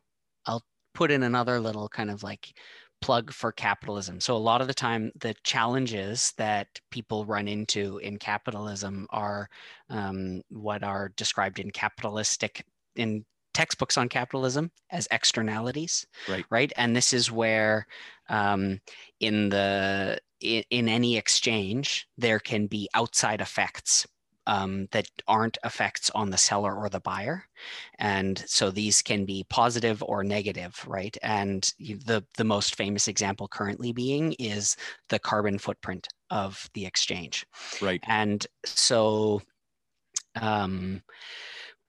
i'll 0.47 0.65
put 0.95 1.13
in 1.13 1.23
another 1.23 1.61
little 1.61 1.89
kind 1.89 2.11
of 2.11 2.25
like 2.25 2.55
plug 3.03 3.33
for 3.33 3.53
capitalism. 3.53 4.21
So 4.21 4.35
a 4.35 4.39
lot 4.39 4.63
of 4.63 4.69
the 4.69 4.75
time, 4.75 5.11
the 5.21 5.35
challenges 5.43 6.33
that 6.39 6.69
people 6.91 7.27
run 7.27 7.49
into 7.49 7.99
in 7.99 8.17
capitalism 8.17 9.07
are 9.11 9.51
um, 9.91 10.41
what 10.49 10.83
are 10.83 11.13
described 11.17 11.59
in 11.59 11.71
capitalistic 11.73 12.65
in 12.97 13.25
textbooks 13.55 13.99
on 13.99 14.09
capitalism 14.09 14.71
as 14.91 15.09
externalities 15.11 16.07
right. 16.29 16.45
right? 16.51 16.73
And 16.77 16.95
this 16.97 17.13
is 17.13 17.31
where 17.31 17.87
um, 18.29 18.81
in 19.21 19.49
the 19.49 20.19
in, 20.41 20.65
in, 20.71 20.89
any 20.89 21.17
exchange 21.17 22.09
there 22.19 22.39
can 22.39 22.67
be 22.67 22.89
outside 22.95 23.41
effects 23.41 24.07
um, 24.47 24.89
that 24.91 25.07
aren't 25.29 25.59
effects 25.65 26.11
on 26.11 26.31
the 26.31 26.37
seller 26.37 26.75
or 26.75 26.89
the 26.89 27.01
buyer. 27.01 27.45
And 27.99 28.43
so 28.47 28.71
these 28.71 29.01
can 29.01 29.25
be 29.25 29.47
positive 29.49 30.03
or 30.03 30.25
negative 30.25 30.83
right? 30.87 31.17
And 31.23 31.63
the 31.79 32.25
the 32.37 32.45
most 32.45 32.75
famous 32.75 33.09
example 33.09 33.49
currently 33.49 33.93
being 33.93 34.33
is 34.35 34.77
the 35.09 35.19
carbon 35.19 35.59
footprint 35.59 36.09
of 36.31 36.69
the 36.75 36.87
exchange. 36.87 37.47
Right. 37.81 38.03
And 38.07 38.47
so 38.65 39.43
um, 40.35 41.03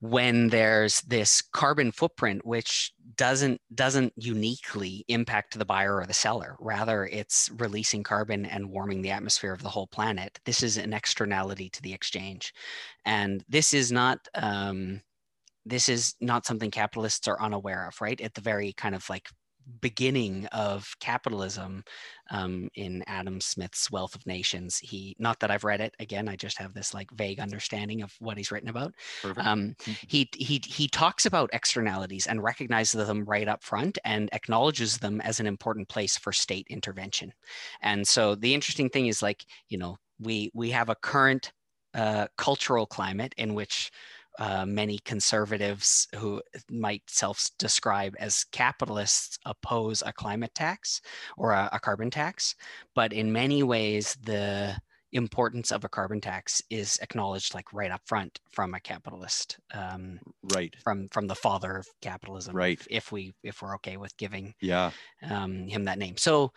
when 0.03 0.49
there's 0.49 0.99
this 1.03 1.41
carbon 1.41 1.89
footprint 1.89 2.45
which 2.45 2.91
doesn't 3.15 3.61
doesn't 3.73 4.11
uniquely 4.17 5.05
impact 5.07 5.57
the 5.57 5.63
buyer 5.63 5.95
or 5.95 6.05
the 6.05 6.13
seller. 6.13 6.57
Rather 6.59 7.05
it's 7.05 7.49
releasing 7.55 8.03
carbon 8.03 8.45
and 8.45 8.69
warming 8.69 9.01
the 9.01 9.11
atmosphere 9.11 9.53
of 9.53 9.63
the 9.63 9.69
whole 9.69 9.87
planet. 9.87 10.41
This 10.43 10.61
is 10.61 10.75
an 10.75 10.91
externality 10.91 11.69
to 11.69 11.81
the 11.81 11.93
exchange. 11.93 12.53
And 13.05 13.45
this 13.47 13.73
is 13.73 13.93
not 13.93 14.19
um, 14.35 14.99
this 15.65 15.87
is 15.87 16.15
not 16.19 16.45
something 16.45 16.69
capitalists 16.69 17.29
are 17.29 17.41
unaware 17.41 17.87
of 17.87 18.01
right? 18.01 18.19
At 18.19 18.33
the 18.33 18.41
very 18.41 18.73
kind 18.73 18.95
of 18.95 19.09
like 19.09 19.29
beginning 19.81 20.45
of 20.47 20.87
capitalism 20.99 21.83
um, 22.31 22.69
in 22.75 23.03
Adam 23.07 23.39
Smith's 23.41 23.91
Wealth 23.91 24.15
of 24.15 24.25
Nations. 24.25 24.77
He, 24.79 25.15
not 25.19 25.39
that 25.39 25.51
I've 25.51 25.63
read 25.63 25.81
it 25.81 25.93
again, 25.99 26.27
I 26.27 26.35
just 26.35 26.57
have 26.57 26.73
this 26.73 26.93
like 26.93 27.11
vague 27.11 27.39
understanding 27.39 28.01
of 28.01 28.13
what 28.19 28.37
he's 28.37 28.51
written 28.51 28.69
about. 28.69 28.93
Um, 29.23 29.75
mm-hmm. 29.79 29.91
he 30.07 30.29
he 30.35 30.61
he 30.65 30.87
talks 30.87 31.25
about 31.25 31.49
externalities 31.53 32.27
and 32.27 32.43
recognizes 32.43 33.05
them 33.05 33.25
right 33.25 33.47
up 33.47 33.63
front 33.63 33.97
and 34.05 34.29
acknowledges 34.33 34.97
them 34.97 35.21
as 35.21 35.39
an 35.39 35.47
important 35.47 35.89
place 35.89 36.17
for 36.17 36.31
state 36.31 36.67
intervention. 36.69 37.33
And 37.81 38.07
so 38.07 38.35
the 38.35 38.53
interesting 38.53 38.89
thing 38.89 39.07
is 39.07 39.21
like 39.21 39.45
you 39.69 39.77
know 39.77 39.97
we 40.19 40.51
we 40.53 40.71
have 40.71 40.89
a 40.89 40.95
current 40.95 41.51
uh, 41.93 42.27
cultural 42.37 42.85
climate 42.85 43.33
in 43.37 43.53
which 43.53 43.91
uh, 44.39 44.65
many 44.65 44.99
conservatives 44.99 46.07
who 46.15 46.41
might 46.69 47.03
self 47.07 47.49
describe 47.59 48.15
as 48.19 48.45
capitalists 48.45 49.37
oppose 49.45 50.01
a 50.05 50.13
climate 50.13 50.53
tax 50.55 51.01
or 51.37 51.51
a, 51.51 51.69
a, 51.71 51.79
carbon 51.79 52.09
tax. 52.09 52.55
But 52.95 53.13
in 53.13 53.31
many 53.31 53.61
ways, 53.63 54.17
the 54.23 54.75
importance 55.11 55.71
of 55.71 55.83
a 55.83 55.89
carbon 55.89 56.19
tax 56.19 56.61
is 56.71 56.97
acknowledged 57.01 57.53
like 57.53 57.71
right 57.71 57.91
up 57.91 58.01
front 58.05 58.39
from 58.51 58.73
a 58.73 58.79
capitalist 58.79 59.59
um, 59.73 60.19
right 60.55 60.75
from 60.83 61.07
from 61.09 61.27
the 61.27 61.35
father 61.35 61.77
of 61.77 61.87
capitalism 62.01 62.55
right 62.55 62.79
if, 62.79 62.87
if 62.89 63.11
we 63.11 63.31
if 63.43 63.61
we're 63.61 63.75
okay 63.75 63.95
with 63.97 64.17
giving 64.17 64.55
yeah 64.59 64.89
um, 65.29 65.67
him 65.67 65.83
that 65.83 65.99
name 65.99 66.17
so 66.17 66.51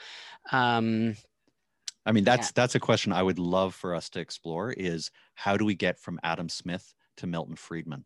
um, 0.52 1.14
I 2.06 2.12
mean, 2.12 2.22
that's 2.22 2.48
yeah. 2.48 2.52
that's 2.54 2.76
a 2.76 2.80
question 2.80 3.12
I 3.12 3.22
would 3.22 3.40
love 3.40 3.74
for 3.74 3.92
us 3.92 4.08
to 4.10 4.20
explore. 4.20 4.70
Is 4.70 5.10
how 5.34 5.56
do 5.56 5.64
we 5.64 5.74
get 5.74 5.98
from 5.98 6.20
Adam 6.22 6.48
Smith 6.48 6.94
to 7.18 7.26
Milton 7.26 7.56
Friedman. 7.56 8.04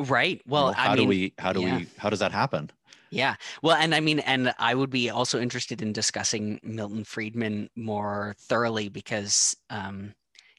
Right. 0.00 0.42
Well, 0.46 0.68
know, 0.68 0.72
how 0.72 0.92
I 0.92 0.96
do 0.96 1.02
mean, 1.02 1.08
we 1.08 1.34
how 1.38 1.52
do 1.52 1.62
yeah. 1.62 1.78
we 1.78 1.86
how 1.96 2.10
does 2.10 2.18
that 2.20 2.32
happen? 2.32 2.70
Yeah. 3.10 3.36
Well, 3.62 3.76
and 3.76 3.94
I 3.94 4.00
mean, 4.00 4.18
and 4.20 4.52
I 4.58 4.74
would 4.74 4.90
be 4.90 5.10
also 5.10 5.40
interested 5.40 5.80
in 5.80 5.92
discussing 5.92 6.60
Milton 6.62 7.04
Friedman 7.04 7.70
more 7.76 8.34
thoroughly 8.38 8.88
because 8.88 9.56
um, 9.70 10.12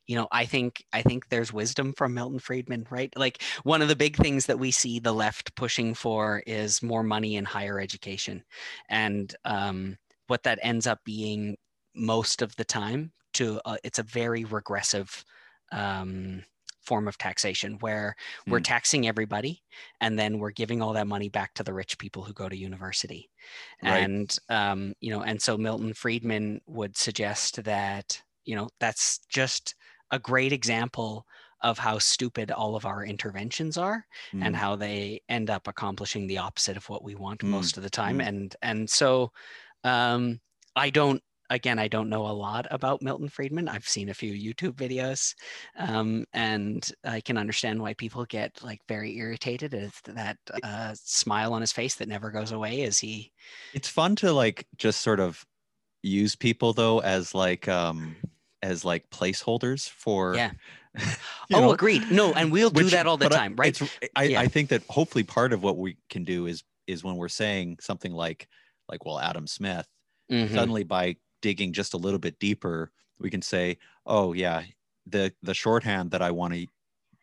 you 0.07 0.15
know, 0.15 0.27
I 0.31 0.45
think 0.45 0.83
I 0.93 1.01
think 1.01 1.27
there's 1.29 1.51
wisdom 1.51 1.93
from 1.93 2.13
Milton 2.13 2.39
Friedman, 2.39 2.87
right? 2.89 3.13
Like 3.17 3.43
one 3.63 3.81
of 3.81 3.89
the 3.89 3.95
big 3.95 4.15
things 4.15 4.45
that 4.45 4.57
we 4.57 4.71
see 4.71 4.99
the 4.99 5.13
left 5.13 5.55
pushing 5.55 5.93
for 5.93 6.41
is 6.47 6.81
more 6.81 7.03
money 7.03 7.35
in 7.35 7.45
higher 7.45 7.79
education. 7.79 8.43
And 8.89 9.35
um, 9.43 9.97
what 10.27 10.43
that 10.43 10.59
ends 10.61 10.87
up 10.87 10.99
being 11.03 11.57
most 11.93 12.41
of 12.41 12.55
the 12.55 12.65
time 12.65 13.11
to 13.33 13.59
uh, 13.65 13.77
it's 13.83 13.99
a 13.99 14.03
very 14.03 14.45
regressive 14.45 15.25
um, 15.73 16.43
form 16.87 17.07
of 17.07 17.17
taxation 17.17 17.77
where 17.81 18.15
mm. 18.47 18.51
we're 18.53 18.59
hmm. 18.59 18.63
taxing 18.63 19.07
everybody 19.07 19.61
and 19.99 20.17
then 20.17 20.39
we're 20.39 20.51
giving 20.51 20.81
all 20.81 20.93
that 20.93 21.05
money 21.05 21.27
back 21.27 21.53
to 21.53 21.63
the 21.63 21.73
rich 21.73 21.97
people 21.97 22.23
who 22.23 22.31
go 22.31 22.47
to 22.47 22.57
university 22.57 23.29
right. 23.83 23.97
and 23.97 24.39
um, 24.49 24.93
you 25.01 25.11
know 25.11 25.21
and 25.21 25.41
so 25.41 25.57
milton 25.57 25.93
friedman 25.93 26.61
would 26.65 26.95
suggest 26.95 27.61
that 27.65 28.21
you 28.45 28.55
know 28.55 28.69
that's 28.79 29.19
just 29.27 29.75
a 30.11 30.17
great 30.17 30.53
example 30.53 31.25
of 31.61 31.77
how 31.77 31.97
stupid 31.97 32.51
all 32.51 32.75
of 32.75 32.85
our 32.85 33.03
interventions 33.03 33.77
are 33.77 34.05
mm. 34.33 34.45
and 34.45 34.55
how 34.55 34.75
they 34.75 35.19
end 35.27 35.49
up 35.49 35.67
accomplishing 35.67 36.25
the 36.25 36.37
opposite 36.37 36.77
of 36.77 36.87
what 36.87 37.03
we 37.03 37.15
want 37.15 37.41
mm. 37.41 37.49
most 37.49 37.75
of 37.75 37.83
the 37.83 37.89
time 37.89 38.19
mm. 38.19 38.27
and 38.27 38.55
and 38.61 38.89
so 38.89 39.31
um, 39.83 40.39
i 40.75 40.89
don't 40.89 41.21
again, 41.49 41.79
I 41.79 41.87
don't 41.87 42.09
know 42.09 42.27
a 42.27 42.33
lot 42.33 42.67
about 42.71 43.01
Milton 43.01 43.29
Friedman. 43.29 43.67
I've 43.67 43.87
seen 43.87 44.09
a 44.09 44.13
few 44.13 44.33
YouTube 44.33 44.73
videos, 44.73 45.33
um, 45.77 46.25
and 46.33 46.89
I 47.03 47.21
can 47.21 47.37
understand 47.37 47.81
why 47.81 47.93
people 47.93 48.25
get 48.25 48.61
like 48.63 48.81
very 48.87 49.17
irritated 49.17 49.73
at 49.73 49.91
that 50.05 50.37
uh, 50.63 50.93
smile 50.95 51.53
on 51.53 51.61
his 51.61 51.71
face 51.71 51.95
that 51.95 52.07
never 52.07 52.31
goes 52.31 52.51
away 52.51 52.83
as 52.83 52.99
he. 52.99 53.31
It's 53.73 53.89
fun 53.89 54.15
to 54.17 54.31
like 54.31 54.67
just 54.77 55.01
sort 55.01 55.19
of 55.19 55.45
use 56.03 56.35
people 56.35 56.73
though 56.73 56.99
as 56.99 57.33
like 57.33 57.67
um 57.67 58.15
as 58.61 58.85
like 58.85 59.09
placeholders 59.09 59.89
for 59.89 60.35
yeah 60.35 60.51
oh 61.53 61.61
know, 61.61 61.71
agreed 61.71 62.03
no 62.11 62.33
and 62.33 62.51
we'll 62.51 62.69
which, 62.71 62.85
do 62.85 62.89
that 62.91 63.07
all 63.07 63.17
the 63.17 63.29
time 63.29 63.55
right 63.55 63.79
I, 64.15 64.23
yeah. 64.23 64.39
I 64.39 64.47
think 64.47 64.69
that 64.69 64.83
hopefully 64.89 65.23
part 65.23 65.53
of 65.53 65.63
what 65.63 65.77
we 65.77 65.97
can 66.09 66.23
do 66.23 66.47
is 66.47 66.63
is 66.87 67.03
when 67.03 67.15
we're 67.15 67.29
saying 67.29 67.77
something 67.81 68.13
like 68.13 68.47
like 68.89 69.05
well 69.05 69.19
adam 69.19 69.47
smith 69.47 69.87
mm-hmm. 70.31 70.53
suddenly 70.53 70.83
by 70.83 71.17
digging 71.41 71.73
just 71.73 71.93
a 71.93 71.97
little 71.97 72.19
bit 72.19 72.39
deeper, 72.39 72.91
we 73.19 73.29
can 73.29 73.41
say, 73.41 73.77
oh 74.05 74.33
yeah, 74.33 74.63
the 75.05 75.33
the 75.41 75.53
shorthand 75.53 76.11
that 76.11 76.21
I 76.21 76.31
want 76.31 76.53
to 76.53 76.67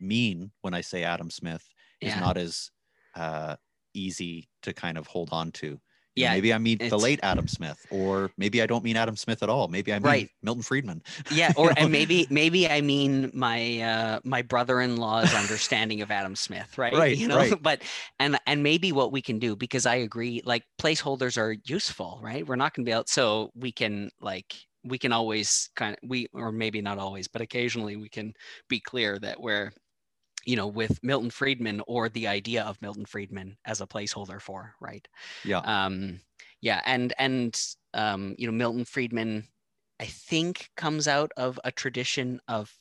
mean 0.01 0.51
when 0.63 0.75
I 0.75 0.81
say 0.81 1.05
Adam 1.05 1.31
Smith 1.31 1.67
is 2.01 2.15
yeah. 2.15 2.21
not 2.21 2.37
as 2.37 2.71
uh, 3.15 3.57
easy 3.95 4.49
to 4.63 4.73
kind 4.73 4.99
of 4.99 5.07
hold 5.07 5.31
on 5.33 5.53
to 5.53 5.81
yeah 6.15 6.33
maybe 6.33 6.53
i 6.53 6.59
mean 6.59 6.79
the 6.79 6.99
late 6.99 7.21
adam 7.23 7.49
smith 7.49 7.87
or 7.91 8.31
maybe 8.37 8.63
i 8.63 8.67
don't 8.67 8.85
mean 8.85 8.97
adam 8.97 9.17
smith 9.17 9.43
at 9.43 9.49
all. 9.49 9.69
Maybe 9.69 9.93
i 9.93 9.99
mean 9.99 10.05
right. 10.05 10.31
milton 10.43 10.63
friedman. 10.63 11.03
Yeah 11.31 11.53
or 11.57 11.73
and 11.77 11.91
maybe 11.91 12.27
maybe 12.31 12.69
i 12.69 12.81
mean 12.81 13.31
my 13.35 13.81
uh 13.81 14.21
my 14.25 14.43
brother-in-law's 14.43 15.35
understanding 15.35 16.03
of 16.03 16.11
adam 16.11 16.37
smith 16.37 16.77
right? 16.79 16.93
Right 16.93 17.17
you 17.17 17.29
know 17.29 17.37
right. 17.37 17.55
but 17.63 17.83
and 18.19 18.39
and 18.47 18.63
maybe 18.63 18.93
what 18.93 19.13
we 19.13 19.23
can 19.23 19.39
do 19.39 19.57
because 19.57 19.87
i 19.87 19.97
agree 19.97 20.43
like 20.45 20.65
placeholders 20.81 21.39
are 21.39 21.57
useful 21.65 22.21
right? 22.23 22.47
We're 22.47 22.57
not 22.57 22.75
going 22.75 22.85
to 22.85 22.89
be 22.89 22.93
able 22.93 23.05
so 23.07 23.51
we 23.55 23.73
can 23.73 24.11
like 24.21 24.55
we 24.85 24.99
can 24.99 25.13
always 25.13 25.71
kind 25.77 25.97
of 26.01 26.09
we 26.09 26.29
or 26.33 26.53
maybe 26.53 26.81
not 26.81 26.99
always 26.99 27.29
but 27.29 27.43
occasionally 27.43 27.97
we 27.97 28.09
can 28.09 28.33
be 28.69 28.81
clear 28.81 29.19
that 29.19 29.41
we're 29.41 29.73
you 30.47 30.57
know, 30.57 30.67
with 30.67 31.03
Milton 31.03 31.31
Friedman 31.31 31.83
or 31.87 32.09
the 32.09 32.27
idea 32.27 32.63
of 32.63 32.81
Milton 32.83 33.05
Friedman 33.05 33.57
as 33.65 33.81
a 33.81 33.87
placeholder 33.87 34.41
for, 34.41 34.75
right? 34.81 35.07
Yeah. 35.45 35.59
Um, 35.59 36.21
yeah, 36.61 36.81
and 36.87 37.13
and 37.19 37.61
um, 37.93 38.35
you 38.39 38.47
know, 38.47 38.53
Milton 38.53 38.85
Friedman, 38.85 39.45
I 40.01 40.07
think, 40.07 40.71
comes 40.77 41.07
out 41.07 41.31
of 41.37 41.61
a 41.63 41.71
tradition 41.71 42.41
of 42.49 42.73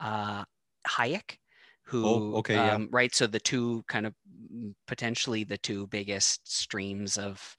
uh, 0.00 0.44
Hayek, 0.88 1.38
who, 1.84 2.06
oh, 2.06 2.34
okay, 2.36 2.56
um, 2.56 2.82
yeah. 2.82 2.88
right. 2.92 3.14
So 3.14 3.26
the 3.26 3.40
two 3.40 3.84
kind 3.88 4.06
of 4.06 4.14
mm, 4.52 4.74
potentially 4.86 5.44
the 5.44 5.58
two 5.58 5.86
biggest 5.88 6.50
streams 6.50 7.18
of 7.18 7.56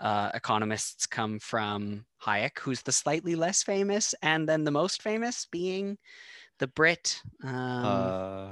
uh, 0.00 0.30
economists 0.34 1.06
come 1.06 1.38
from 1.38 2.06
Hayek, 2.22 2.58
who's 2.58 2.82
the 2.82 2.92
slightly 2.92 3.34
less 3.34 3.62
famous, 3.62 4.14
and 4.22 4.48
then 4.48 4.64
the 4.64 4.70
most 4.70 5.02
famous 5.02 5.46
being 5.50 5.98
the 6.58 6.66
Brit. 6.66 7.22
Um, 7.44 7.84
uh, 7.84 8.47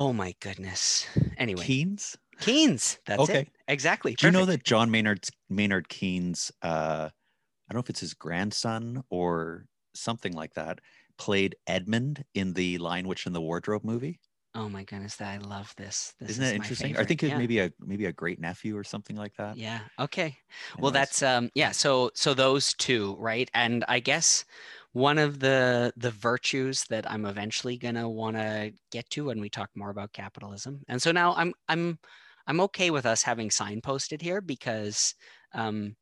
Oh 0.00 0.14
my 0.14 0.34
goodness. 0.40 1.06
Anyway. 1.36 1.62
Keynes? 1.62 2.16
Keynes. 2.40 2.98
That's 3.04 3.20
okay. 3.20 3.40
it. 3.40 3.48
Exactly. 3.68 4.14
Do 4.14 4.26
you 4.26 4.32
know 4.32 4.46
that 4.46 4.64
John 4.64 4.90
Maynard 4.90 5.26
Maynard 5.50 5.90
Keynes, 5.90 6.50
uh, 6.62 7.10
I 7.10 7.72
don't 7.72 7.76
know 7.76 7.80
if 7.80 7.90
it's 7.90 8.00
his 8.00 8.14
grandson 8.14 9.04
or 9.10 9.66
something 9.94 10.32
like 10.32 10.54
that, 10.54 10.80
played 11.18 11.54
Edmund 11.66 12.24
in 12.34 12.54
the 12.54 12.78
Lion 12.78 13.06
Witch 13.06 13.26
and 13.26 13.34
the 13.34 13.42
Wardrobe 13.42 13.84
movie? 13.84 14.20
Oh 14.54 14.70
my 14.70 14.84
goodness, 14.84 15.20
I 15.20 15.36
love 15.36 15.72
this. 15.76 16.14
this 16.18 16.30
Isn't 16.30 16.44
that 16.44 16.54
interesting? 16.54 16.96
I 16.96 17.04
think 17.04 17.22
it's 17.22 17.30
yeah. 17.30 17.38
maybe 17.38 17.58
a 17.60 17.70
maybe 17.78 18.06
a 18.06 18.12
great 18.12 18.40
nephew 18.40 18.76
or 18.76 18.82
something 18.82 19.16
like 19.16 19.36
that. 19.36 19.56
Yeah. 19.58 19.80
Okay. 19.98 20.22
Anyways. 20.22 20.36
Well, 20.78 20.90
that's 20.90 21.22
um 21.22 21.50
yeah. 21.54 21.72
So 21.72 22.10
so 22.14 22.32
those 22.32 22.72
two, 22.74 23.16
right? 23.18 23.48
And 23.52 23.84
I 23.86 24.00
guess 24.00 24.46
one 24.92 25.18
of 25.18 25.38
the 25.38 25.92
the 25.96 26.10
virtues 26.10 26.84
that 26.90 27.10
I'm 27.10 27.24
eventually 27.24 27.76
gonna 27.76 28.08
want 28.08 28.36
to 28.36 28.72
get 28.90 29.08
to 29.10 29.26
when 29.26 29.40
we 29.40 29.48
talk 29.48 29.70
more 29.74 29.90
about 29.90 30.12
capitalism. 30.12 30.82
And 30.88 31.00
so 31.00 31.12
now 31.12 31.34
I'm 31.36 31.54
I'm 31.68 31.98
I'm 32.46 32.60
okay 32.62 32.90
with 32.90 33.06
us 33.06 33.22
having 33.22 33.48
signposted 33.48 34.20
here 34.20 34.40
because 34.40 35.14
um, 35.52 35.94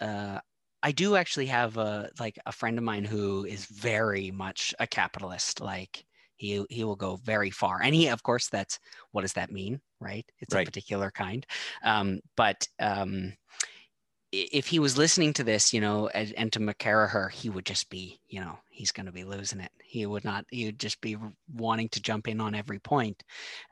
uh, 0.00 0.40
I 0.82 0.92
do 0.92 1.16
actually 1.16 1.46
have 1.46 1.76
a 1.76 2.10
like 2.18 2.38
a 2.46 2.52
friend 2.52 2.78
of 2.78 2.84
mine 2.84 3.04
who 3.04 3.44
is 3.44 3.66
very 3.66 4.30
much 4.30 4.74
a 4.80 4.86
capitalist. 4.86 5.60
Like 5.60 6.04
he 6.36 6.64
he 6.68 6.84
will 6.84 6.96
go 6.96 7.16
very 7.16 7.50
far, 7.50 7.80
and 7.82 7.94
he 7.94 8.08
of 8.08 8.22
course 8.22 8.48
that's 8.48 8.78
what 9.12 9.22
does 9.22 9.34
that 9.34 9.52
mean, 9.52 9.80
right? 10.00 10.26
It's 10.40 10.54
right. 10.54 10.66
a 10.66 10.70
particular 10.70 11.10
kind. 11.10 11.46
Um, 11.84 12.20
but 12.36 12.66
um, 12.80 13.32
if 14.52 14.66
he 14.66 14.78
was 14.78 14.98
listening 14.98 15.32
to 15.34 15.44
this, 15.44 15.72
you 15.72 15.80
know, 15.80 16.08
and, 16.08 16.32
and 16.36 16.52
to 16.52 16.60
McCarraher, 16.60 17.30
he 17.30 17.50
would 17.50 17.66
just 17.66 17.90
be, 17.90 18.20
you 18.28 18.40
know, 18.40 18.58
he's 18.70 18.92
going 18.92 19.06
to 19.06 19.12
be 19.12 19.24
losing 19.24 19.60
it. 19.60 19.70
He 19.82 20.06
would 20.06 20.24
not, 20.24 20.44
he 20.50 20.66
would 20.66 20.80
just 20.80 21.00
be 21.00 21.16
wanting 21.52 21.88
to 21.90 22.02
jump 22.02 22.28
in 22.28 22.40
on 22.40 22.54
every 22.54 22.78
point. 22.78 23.22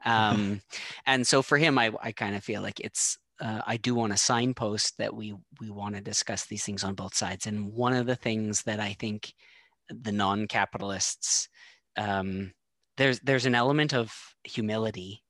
Um, 0.05 0.63
and 1.07 1.27
so 1.27 1.43
for 1.43 1.59
him, 1.59 1.79
I, 1.79 1.93
I 2.03 2.13
kind 2.13 2.37
of 2.37 2.45
feel 2.45 2.63
like 2.63 2.81
it's, 2.81 3.19
uh, 3.41 3.63
I 3.67 3.77
do 3.77 3.95
want 3.95 4.13
to 4.13 4.19
signpost 4.19 4.99
that 4.99 5.15
we 5.15 5.35
we 5.61 5.71
want 5.71 5.97
to 5.97 6.01
discuss 6.01 6.47
these 6.47 6.65
things 6.65 6.85
on 6.85 6.95
both 6.95 7.15
sides. 7.15 7.47
And 7.47 7.73
one 7.73 7.93
of 7.93 8.07
the 8.07 8.15
things 8.15 8.63
that 8.65 8.79
I 8.79 8.93
think 8.93 9.35
the 9.89 10.13
non-capitalists, 10.13 11.49
um, 11.97 12.53
there's 12.97 13.19
there's 13.21 13.47
an 13.47 13.57
element 13.57 13.95
of 13.95 14.15
humility 14.45 15.25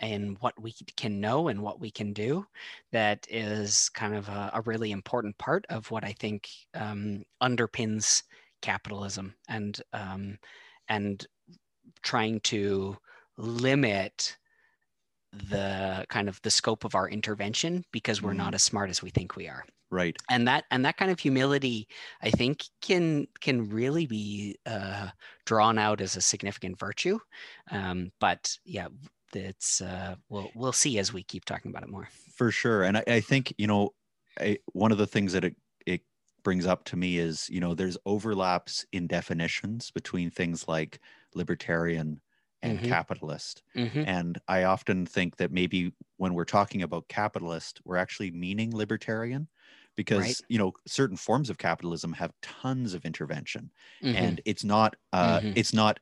and 0.00 0.36
what 0.40 0.60
we 0.60 0.72
can 0.96 1.20
know 1.20 1.48
and 1.48 1.60
what 1.60 1.80
we 1.80 1.90
can 1.90 2.12
do 2.12 2.46
that 2.92 3.26
is 3.28 3.88
kind 3.90 4.14
of 4.14 4.28
a, 4.28 4.50
a 4.54 4.60
really 4.62 4.92
important 4.92 5.36
part 5.38 5.64
of 5.68 5.90
what 5.90 6.04
I 6.04 6.12
think 6.12 6.48
um, 6.74 7.24
underpins 7.42 8.22
capitalism 8.62 9.34
and 9.48 9.80
um, 9.92 10.38
and 10.88 11.26
trying 12.02 12.40
to 12.40 12.96
limit 13.36 14.36
the 15.32 16.04
kind 16.08 16.28
of 16.28 16.40
the 16.42 16.50
scope 16.50 16.84
of 16.84 16.94
our 16.94 17.08
intervention 17.08 17.84
because 17.92 18.22
we're 18.22 18.32
mm. 18.32 18.38
not 18.38 18.48
mm-hmm. 18.48 18.54
as 18.54 18.62
smart 18.62 18.90
as 18.90 19.02
we 19.02 19.10
think 19.10 19.36
we 19.36 19.46
are 19.46 19.64
right 19.90 20.16
and 20.30 20.46
that 20.48 20.64
and 20.70 20.84
that 20.84 20.96
kind 20.96 21.10
of 21.10 21.18
humility 21.18 21.86
i 22.22 22.30
think 22.30 22.64
can 22.80 23.26
can 23.40 23.68
really 23.68 24.06
be 24.06 24.56
uh, 24.66 25.08
drawn 25.46 25.78
out 25.78 26.00
as 26.00 26.16
a 26.16 26.20
significant 26.20 26.78
virtue 26.78 27.18
um, 27.70 28.10
but 28.20 28.56
yeah 28.64 28.88
it's 29.34 29.80
uh, 29.80 30.16
we'll 30.28 30.50
we'll 30.54 30.72
see 30.72 30.98
as 30.98 31.12
we 31.12 31.22
keep 31.22 31.44
talking 31.44 31.70
about 31.70 31.82
it 31.82 31.88
more. 31.88 32.08
For 32.34 32.50
sure, 32.50 32.82
and 32.82 32.98
I, 32.98 33.04
I 33.06 33.20
think 33.20 33.54
you 33.58 33.66
know 33.66 33.94
I, 34.40 34.58
one 34.72 34.92
of 34.92 34.98
the 34.98 35.06
things 35.06 35.32
that 35.32 35.44
it 35.44 35.56
it 35.86 36.02
brings 36.42 36.66
up 36.66 36.84
to 36.84 36.96
me 36.96 37.18
is 37.18 37.48
you 37.50 37.60
know 37.60 37.74
there's 37.74 37.98
overlaps 38.06 38.86
in 38.92 39.06
definitions 39.06 39.90
between 39.90 40.30
things 40.30 40.68
like 40.68 41.00
libertarian 41.34 42.20
and 42.62 42.78
mm-hmm. 42.78 42.88
capitalist, 42.88 43.62
mm-hmm. 43.76 44.04
and 44.06 44.38
I 44.48 44.64
often 44.64 45.06
think 45.06 45.36
that 45.36 45.52
maybe 45.52 45.92
when 46.16 46.34
we're 46.34 46.44
talking 46.44 46.82
about 46.82 47.08
capitalist, 47.08 47.80
we're 47.84 47.96
actually 47.96 48.30
meaning 48.30 48.76
libertarian 48.76 49.48
because 49.98 50.22
right. 50.22 50.40
you 50.48 50.58
know 50.58 50.72
certain 50.86 51.16
forms 51.16 51.50
of 51.50 51.58
capitalism 51.58 52.12
have 52.12 52.32
tons 52.40 52.94
of 52.94 53.04
intervention 53.04 53.68
mm-hmm. 54.02 54.16
and 54.16 54.40
it's 54.44 54.62
not 54.62 54.94
uh, 55.12 55.40
mm-hmm. 55.40 55.52
it's 55.56 55.74
not 55.74 55.98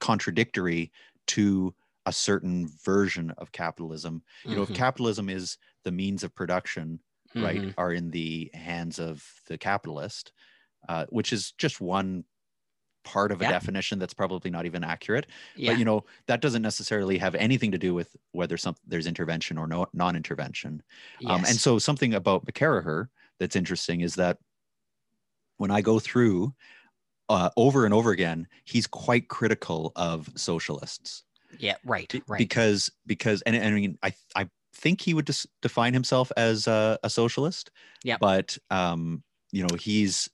contradictory 0.00 0.90
to 1.26 1.74
a 2.06 2.12
certain 2.12 2.70
version 2.84 3.32
of 3.36 3.52
capitalism. 3.52 4.22
You 4.44 4.50
mm-hmm. 4.50 4.56
know, 4.56 4.62
if 4.62 4.68
mm-hmm. 4.68 4.76
capitalism 4.76 5.28
is 5.28 5.58
the 5.84 5.92
means 5.92 6.22
of 6.24 6.34
production, 6.34 7.00
mm-hmm. 7.34 7.44
right, 7.44 7.74
are 7.76 7.92
in 7.92 8.10
the 8.10 8.50
hands 8.54 8.98
of 8.98 9.24
the 9.48 9.58
capitalist, 9.58 10.32
uh, 10.88 11.06
which 11.10 11.32
is 11.32 11.52
just 11.58 11.80
one 11.80 12.24
part 13.04 13.30
of 13.30 13.40
a 13.40 13.44
yeah. 13.44 13.50
definition 13.50 13.98
that's 13.98 14.14
probably 14.14 14.50
not 14.50 14.66
even 14.66 14.82
accurate. 14.82 15.26
Yeah. 15.54 15.72
But 15.72 15.78
you 15.78 15.84
know, 15.84 16.04
that 16.26 16.40
doesn't 16.40 16.62
necessarily 16.62 17.18
have 17.18 17.34
anything 17.34 17.72
to 17.72 17.78
do 17.78 17.94
with 17.94 18.14
whether 18.32 18.56
some 18.56 18.74
there's 18.86 19.06
intervention 19.06 19.58
or 19.58 19.66
no 19.66 19.86
non-intervention. 19.94 20.82
Yes. 21.20 21.30
Um, 21.30 21.44
and 21.44 21.56
so 21.56 21.78
something 21.78 22.14
about 22.14 22.46
McCarraher 22.46 23.08
that's 23.38 23.56
interesting 23.56 24.00
is 24.00 24.16
that 24.16 24.38
when 25.58 25.70
I 25.70 25.80
go 25.80 25.98
through 25.98 26.54
uh, 27.28 27.50
over 27.56 27.84
and 27.84 27.94
over 27.94 28.10
again, 28.10 28.46
he's 28.64 28.86
quite 28.86 29.28
critical 29.28 29.92
of 29.96 30.30
socialists. 30.36 31.24
Yeah, 31.58 31.76
right, 31.84 32.12
right. 32.26 32.38
Because 32.38 32.90
because 33.06 33.42
and, 33.42 33.56
and 33.56 33.66
I 33.66 33.70
mean 33.72 33.98
I 34.02 34.14
I 34.34 34.48
think 34.74 35.00
he 35.00 35.14
would 35.14 35.26
just 35.26 35.46
define 35.62 35.94
himself 35.94 36.30
as 36.36 36.66
a, 36.66 36.98
a 37.02 37.10
socialist. 37.10 37.70
Yeah. 38.04 38.18
But 38.20 38.58
um, 38.70 39.22
you 39.52 39.62
know, 39.62 39.74
he's 39.76 40.28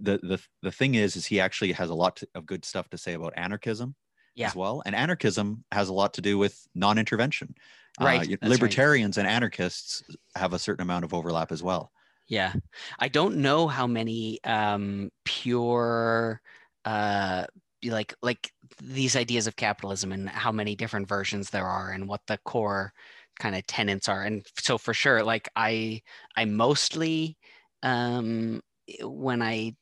the 0.00 0.18
the 0.18 0.40
the 0.62 0.72
thing 0.72 0.94
is, 0.94 1.16
is 1.16 1.26
he 1.26 1.40
actually 1.40 1.72
has 1.72 1.90
a 1.90 1.94
lot 1.94 2.22
of 2.34 2.46
good 2.46 2.64
stuff 2.64 2.88
to 2.90 2.98
say 2.98 3.14
about 3.14 3.32
anarchism 3.36 3.96
Yeah. 4.34 4.48
as 4.48 4.56
well, 4.56 4.82
and 4.86 4.94
anarchism 4.94 5.64
has 5.72 5.88
a 5.88 5.92
lot 5.92 6.14
to 6.14 6.20
do 6.22 6.38
with 6.38 6.66
non-intervention. 6.74 7.54
Right, 7.98 8.20
Uh, 8.22 8.36
that's 8.40 8.40
right. 8.42 8.50
libertarians 8.50 9.18
and 9.18 9.26
anarchists 9.28 10.02
have 10.36 10.52
a 10.52 10.58
certain 10.58 10.82
amount 10.82 11.04
of 11.04 11.12
overlap 11.12 11.52
as 11.52 11.62
well. 11.62 11.92
Yeah. 12.28 12.54
I 12.98 13.08
don't 13.08 13.38
know 13.38 13.66
how 13.66 13.86
many 13.86 14.42
um, 14.44 15.10
pure 15.24 16.40
uh, 16.84 17.46
like 17.84 18.14
like 18.22 18.52
these 18.82 19.16
ideas 19.16 19.46
of 19.46 19.56
capitalism 19.56 20.12
and 20.12 20.28
how 20.28 20.52
many 20.52 20.76
different 20.76 21.08
versions 21.08 21.50
there 21.50 21.66
are 21.66 21.90
and 21.90 22.08
what 22.08 22.20
the 22.26 22.38
core 22.44 22.92
kind 23.38 23.54
of 23.56 23.66
tenets 23.66 24.08
are. 24.08 24.24
And 24.24 24.46
so 24.58 24.78
for 24.78 24.94
sure, 24.94 25.22
like 25.24 25.48
I 25.56 26.02
I 26.36 26.44
mostly 26.44 27.36
um, 27.82 28.60
when 29.02 29.42
I 29.42 29.74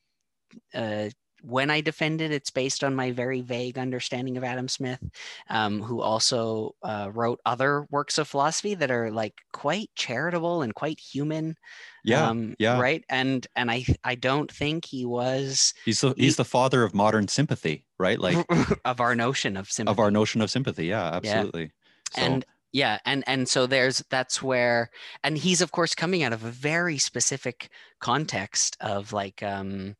uh, 0.75 1.11
when 1.43 1.71
I 1.71 1.81
defend 1.81 2.21
it, 2.21 2.31
it's 2.31 2.51
based 2.51 2.83
on 2.83 2.95
my 2.95 3.11
very 3.13 3.41
vague 3.41 3.79
understanding 3.79 4.37
of 4.37 4.45
Adam 4.45 4.69
Smith, 4.69 5.03
um, 5.49 5.83
who 5.83 6.01
also 6.01 6.75
uh, 6.83 7.11
wrote 7.13 7.41
other 7.47 7.87
works 7.91 8.19
of 8.19 8.29
philosophy 8.29 8.75
that 8.75 8.91
are 8.91 9.11
like 9.11 9.35
quite 9.53 9.91
charitable 9.95 10.63
and 10.63 10.75
quite 10.75 11.01
human. 11.01 11.57
Yeah, 12.05 12.29
um, 12.29 12.55
yeah. 12.59 12.81
right. 12.81 13.05
And 13.09 13.47
and 13.57 13.71
I 13.71 13.85
I 14.05 14.15
don't 14.15 14.51
think 14.51 14.85
he 14.85 15.05
was 15.05 15.75
He's 15.85 16.01
the 16.01 16.15
He- 16.17 16.25
he's 16.25 16.37
the 16.37 16.45
father 16.45 16.83
of 16.83 16.95
modern 16.95 17.29
sympathy, 17.29 17.85
right? 17.99 18.19
Like 18.19 18.45
of 18.85 19.01
our 19.01 19.15
notion 19.15 19.57
of 19.57 19.71
sympathy. 19.71 19.93
of 19.93 19.99
our 19.99 20.11
notion 20.11 20.41
of 20.41 20.51
sympathy. 20.51 20.87
Yeah, 20.87 21.11
absolutely. 21.13 21.73
So, 22.13 22.23
and 22.23 22.47
yeah 22.73 22.99
and 23.05 23.25
and 23.27 23.49
so 23.49 23.67
there's 23.67 24.05
that's 24.11 24.43
where 24.43 24.91
and 25.25 25.39
he's 25.39 25.61
of 25.61 25.73
course 25.73 25.95
coming 25.95 26.23
out 26.23 26.33
of 26.33 26.45
a 26.45 26.51
very 26.51 26.99
specific 26.99 27.71
context 27.99 28.77
of 28.81 29.13
like 29.13 29.43
um 29.43 29.97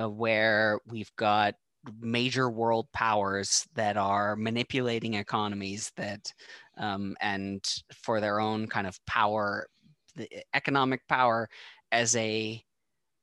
uh, 0.00 0.08
where 0.08 0.80
we've 0.86 1.14
got 1.16 1.54
major 2.00 2.48
world 2.48 2.86
powers 2.92 3.66
that 3.74 3.96
are 3.96 4.36
manipulating 4.36 5.14
economies 5.14 5.90
that 5.96 6.32
um 6.78 7.16
and 7.20 7.82
for 7.92 8.20
their 8.20 8.38
own 8.40 8.68
kind 8.68 8.86
of 8.86 9.04
power 9.06 9.66
the 10.14 10.28
economic 10.54 11.00
power 11.08 11.48
as 11.90 12.14
a 12.16 12.62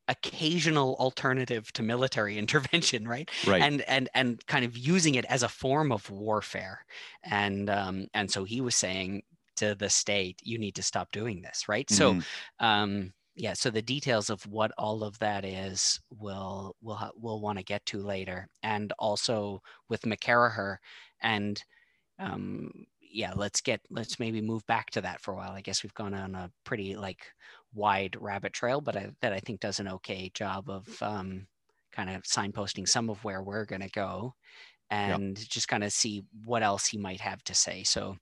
occasional 0.07 0.95
alternative 0.95 1.72
to 1.74 1.84
military 1.84 2.38
intervention 2.43 3.07
right 3.07 3.30
right. 3.47 3.61
and 3.61 3.82
and 3.84 4.09
and 4.15 4.45
kind 4.47 4.65
of 4.65 4.76
using 4.78 5.15
it 5.15 5.26
as 5.26 5.43
a 5.43 5.49
form 5.49 5.91
of 5.91 6.09
warfare 6.09 6.84
and 7.24 7.70
um 7.70 8.07
and 8.13 8.32
so 8.32 8.43
he 8.43 8.59
was 8.59 8.76
saying 8.76 9.22
to 9.55 9.76
the 9.76 9.89
state 9.89 10.39
you 10.43 10.57
need 10.57 10.74
to 10.76 10.82
stop 10.84 11.11
doing 11.11 11.41
this 11.41 11.67
right 11.70 11.89
so 11.89 12.15
Mhm. 12.15 12.26
um 12.59 13.13
yeah 13.40 13.54
so 13.54 13.70
the 13.70 13.82
details 13.82 14.30
of 14.30 14.46
what 14.48 14.72
all 14.78 15.04
of 15.04 15.18
that 15.20 15.46
is 15.46 16.00
we'll 16.10 16.76
we'll 16.82 17.12
we'll 17.16 17.42
want 17.42 17.58
to 17.58 17.64
get 17.64 17.86
to 17.86 18.02
later 18.02 18.48
and 18.64 18.94
also 19.00 19.62
with 19.88 20.02
mccarraher 20.02 20.78
and 21.22 21.64
um 22.20 22.70
yeah 23.02 23.34
let's 23.36 23.62
get 23.62 23.82
let's 23.90 24.20
maybe 24.20 24.42
move 24.42 24.66
back 24.68 24.90
to 24.92 25.02
that 25.02 25.20
for 25.20 25.34
a 25.34 25.38
while. 25.38 25.52
I 25.54 25.62
guess 25.62 25.82
we've 25.82 25.94
gone 25.94 26.14
on 26.14 26.36
a 26.36 26.52
pretty 26.64 26.96
like 26.96 27.26
wide 27.74 28.16
rabbit 28.20 28.54
trail 28.54 28.82
but 28.82 28.98
I, 28.98 29.12
that 29.22 29.34
i 29.34 29.40
think 29.40 29.60
does 29.60 29.80
an 29.80 29.88
okay 29.88 30.30
job 30.34 30.70
of 30.70 30.88
um 31.02 31.48
kind 31.92 32.10
of 32.10 32.24
signposting 32.24 32.88
some 32.88 33.10
of 33.10 33.24
where 33.24 33.42
we're 33.42 33.66
going 33.66 33.82
to 33.82 33.90
go 33.90 34.36
and 34.92 35.38
just 35.50 35.68
kind 35.68 35.84
of 35.84 35.92
see 35.92 36.24
what 36.46 36.64
else 36.64 36.88
he 36.88 36.98
might 36.98 37.22
have 37.22 37.44
to 37.46 37.56
say 37.56 37.84
so 37.84 38.18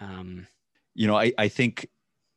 um 0.00 0.46
you 0.94 1.06
know, 1.06 1.16
I, 1.16 1.32
I 1.38 1.48
think 1.48 1.88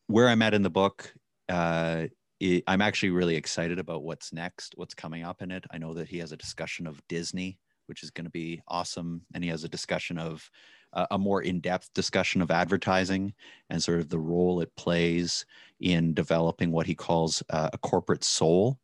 where 0.07 0.28
I'm 0.30 0.41
at 0.41 0.53
in 0.53 0.61
the 0.61 0.70
book, 0.70 1.13
uh, 1.49 2.07
i 2.41 2.63
I'm 2.67 2.81
actually 2.81 3.11
really 3.11 3.35
excited 3.35 3.79
about 3.79 4.03
what's 4.03 4.33
next, 4.33 4.73
what's 4.75 4.93
coming 4.93 5.23
up 5.23 5.41
in 5.41 5.51
it. 5.51 5.65
I 5.71 5.77
know 5.77 5.93
that 5.93 6.09
he 6.09 6.17
has 6.19 6.31
a 6.31 6.37
discussion 6.37 6.87
of 6.87 7.01
Disney, 7.07 7.59
which 7.87 8.03
is 8.03 8.11
going 8.11 8.25
to 8.25 8.31
be 8.31 8.61
awesome, 8.67 9.21
and 9.33 9.43
he 9.43 9.49
has 9.49 9.63
a 9.63 9.69
discussion 9.69 10.17
of 10.17 10.49
uh, 10.93 11.05
a 11.11 11.17
more 11.17 11.41
in-depth 11.41 11.93
discussion 11.93 12.41
of 12.41 12.51
advertising 12.51 13.33
and 13.69 13.83
sort 13.83 13.99
of 13.99 14.09
the 14.09 14.19
role 14.19 14.61
it 14.61 14.75
plays 14.75 15.45
in 15.79 16.13
developing 16.13 16.71
what 16.71 16.87
he 16.87 16.95
calls 16.95 17.43
uh, 17.49 17.69
a 17.73 17.77
corporate 17.77 18.23
soul. 18.23 18.79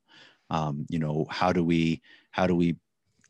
Um, 0.49 0.85
you 0.89 0.99
know, 0.99 1.25
how 1.29 1.53
do 1.53 1.63
we 1.63 2.01
how 2.31 2.47
do 2.47 2.55
we 2.55 2.75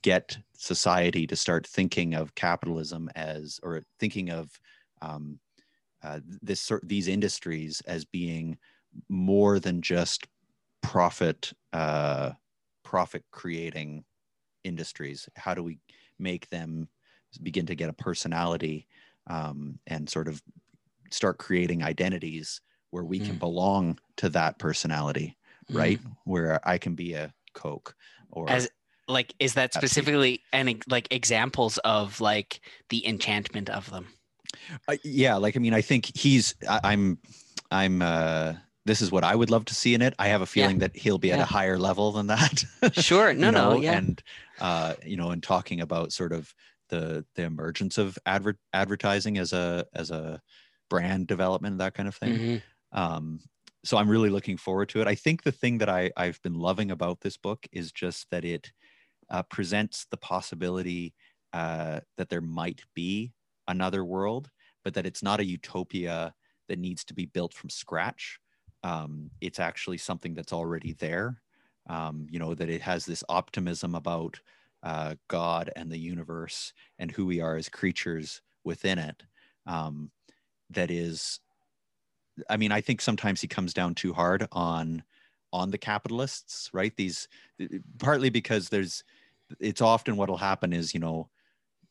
get 0.01 0.37
society 0.53 1.27
to 1.27 1.35
start 1.35 1.67
thinking 1.67 2.15
of 2.15 2.33
capitalism 2.35 3.09
as 3.15 3.59
or 3.61 3.83
thinking 3.99 4.31
of 4.31 4.59
um, 5.01 5.39
uh, 6.03 6.19
this 6.41 6.71
these 6.83 7.07
industries 7.07 7.81
as 7.85 8.05
being 8.05 8.57
more 9.09 9.59
than 9.59 9.81
just 9.81 10.27
profit 10.81 11.53
uh, 11.73 12.31
profit 12.83 13.23
creating 13.31 14.03
industries 14.63 15.27
how 15.35 15.53
do 15.53 15.63
we 15.63 15.79
make 16.19 16.49
them 16.49 16.87
begin 17.41 17.65
to 17.65 17.75
get 17.75 17.89
a 17.89 17.93
personality 17.93 18.87
um, 19.27 19.79
and 19.87 20.09
sort 20.09 20.27
of 20.27 20.41
start 21.11 21.37
creating 21.37 21.83
identities 21.83 22.61
where 22.91 23.03
we 23.05 23.19
can 23.19 23.35
Mm. 23.35 23.39
belong 23.39 23.99
to 24.17 24.29
that 24.29 24.59
personality 24.59 25.37
right 25.69 25.99
where 26.25 26.59
i 26.67 26.77
can 26.77 26.95
be 26.95 27.13
a 27.13 27.33
coke 27.53 27.95
or 28.31 28.49
As- 28.49 28.69
like 29.07 29.33
is 29.39 29.53
that 29.55 29.73
specifically 29.73 30.41
any 30.53 30.79
like 30.87 31.07
examples 31.11 31.77
of 31.79 32.21
like 32.21 32.61
the 32.89 33.05
enchantment 33.07 33.69
of 33.69 33.89
them 33.89 34.07
Uh, 34.87 34.97
yeah, 35.03 35.35
like 35.35 35.55
I 35.55 35.59
mean, 35.59 35.73
I 35.73 35.81
think 35.81 36.15
he's. 36.15 36.55
I, 36.69 36.79
I'm. 36.83 37.17
I'm. 37.71 38.01
uh 38.01 38.53
This 38.85 39.01
is 39.01 39.11
what 39.11 39.23
I 39.23 39.35
would 39.35 39.49
love 39.51 39.65
to 39.65 39.75
see 39.75 39.93
in 39.93 40.01
it. 40.01 40.15
I 40.17 40.27
have 40.29 40.41
a 40.41 40.45
feeling 40.47 40.79
that 40.79 40.95
he'll 40.95 41.19
be 41.19 41.31
at 41.31 41.39
a 41.39 41.45
higher 41.45 41.77
level 41.77 42.11
than 42.11 42.27
that. 42.27 42.63
sure 42.93 43.33
no 43.33 43.47
you 43.47 43.51
no 43.51 43.73
yeah 43.73 43.97
And 43.97 44.23
uh, 44.59 44.95
you 45.05 45.17
know, 45.17 45.31
and 45.31 45.41
talking 45.43 45.81
about 45.81 46.11
sort 46.13 46.33
of 46.33 46.53
the 46.89 47.25
the 47.35 47.43
emergence 47.43 47.97
of 47.97 48.17
adver- 48.25 48.59
advertising 48.73 49.37
as 49.37 49.53
a 49.53 49.85
as 49.93 50.11
a 50.11 50.41
brand 50.89 51.27
development, 51.27 51.77
that 51.77 51.93
kind 51.93 52.07
of 52.07 52.15
thing. 52.15 52.33
Mhm. 52.33 52.61
Um, 52.91 53.41
so 53.83 53.97
I'm 53.97 54.09
really 54.09 54.29
looking 54.29 54.57
forward 54.57 54.89
to 54.89 55.01
it. 55.01 55.07
I 55.07 55.15
think 55.15 55.43
the 55.43 55.51
thing 55.51 55.77
that 55.79 55.89
I 55.89 56.11
I've 56.17 56.41
been 56.41 56.55
loving 56.55 56.91
about 56.91 57.21
this 57.21 57.37
book 57.37 57.67
is 57.71 57.91
just 57.91 58.29
that 58.31 58.43
it 58.45 58.71
uh, 59.29 59.43
presents 59.43 60.05
the 60.05 60.17
possibility 60.17 61.15
uh, 61.53 62.01
that 62.17 62.29
there 62.29 62.41
might 62.41 62.83
be 62.93 63.33
another 63.67 64.03
world, 64.05 64.49
but 64.83 64.93
that 64.95 65.05
it's 65.05 65.23
not 65.23 65.39
a 65.39 65.45
utopia 65.45 66.33
that 66.67 66.79
needs 66.79 67.03
to 67.05 67.13
be 67.13 67.25
built 67.25 67.53
from 67.53 67.69
scratch. 67.69 68.39
Um, 68.83 69.31
it's 69.41 69.59
actually 69.59 69.97
something 69.97 70.33
that's 70.33 70.53
already 70.53 70.93
there. 70.93 71.41
Um, 71.89 72.27
you 72.29 72.39
know 72.39 72.53
that 72.55 72.69
it 72.69 72.81
has 72.81 73.05
this 73.05 73.23
optimism 73.29 73.95
about 73.95 74.39
uh, 74.83 75.15
God 75.27 75.71
and 75.75 75.91
the 75.91 75.97
universe 75.99 76.73
and 76.99 77.11
who 77.11 77.25
we 77.25 77.41
are 77.41 77.55
as 77.55 77.69
creatures 77.69 78.41
within 78.63 78.97
it. 78.99 79.23
Um, 79.65 80.11
that 80.71 80.91
is 80.91 81.39
I 82.49 82.57
mean, 82.57 82.71
I 82.71 82.81
think 82.81 83.01
sometimes 83.01 83.41
he 83.41 83.47
comes 83.47 83.73
down 83.73 83.95
too 83.95 84.13
hard 84.13 84.47
on 84.51 85.03
on 85.53 85.69
the 85.71 85.77
capitalists, 85.77 86.69
right? 86.73 86.95
These 86.95 87.27
partly 87.99 88.29
because 88.29 88.69
there's 88.69 89.03
it's 89.59 89.81
often 89.81 90.15
what'll 90.17 90.37
happen 90.37 90.73
is, 90.73 90.93
you 90.93 90.99
know, 90.99 91.29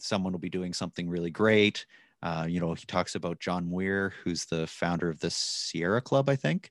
someone 0.01 0.32
will 0.32 0.41
be 0.41 0.51
doing 0.51 0.74
something 0.74 1.09
really 1.11 1.30
great. 1.30 1.86
Uh, 2.23 2.47
you 2.49 2.61
know, 2.61 2.75
he 2.75 2.85
talks 2.87 3.14
about 3.14 3.41
John 3.41 3.68
Muir, 3.71 4.11
who's 4.25 4.47
the 4.47 4.66
founder 4.66 5.09
of 5.09 5.21
the 5.21 5.31
Sierra 5.31 6.01
Club, 6.03 6.29
I 6.29 6.37
think, 6.37 6.71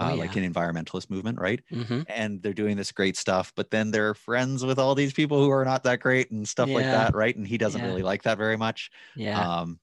Oh, 0.00 0.10
uh, 0.10 0.16
like 0.16 0.36
an 0.36 0.50
environmentalist 0.50 1.10
movement, 1.10 1.38
right? 1.40 1.62
Mhm. 1.70 2.06
And 2.06 2.42
they're 2.42 2.54
doing 2.54 2.76
this 2.76 2.92
great 2.92 3.16
stuff, 3.16 3.52
but 3.54 3.70
then 3.70 3.90
they're 3.90 4.14
friends 4.14 4.64
with 4.64 4.78
all 4.78 4.94
these 4.94 5.12
people 5.12 5.42
who 5.42 5.50
are 5.50 5.64
not 5.64 5.84
that 5.84 6.00
great 6.00 6.30
and 6.30 6.48
stuff 6.48 6.74
like 6.74 6.88
that, 6.90 7.14
right? 7.14 7.36
And 7.36 7.46
he 7.46 7.58
doesn't 7.58 7.82
Yeah. 7.82 7.84
really 7.84 8.02
like 8.02 8.22
that 8.22 8.38
very 8.38 8.56
much 8.56 8.90
yeah 9.14 9.34
um 9.34 9.78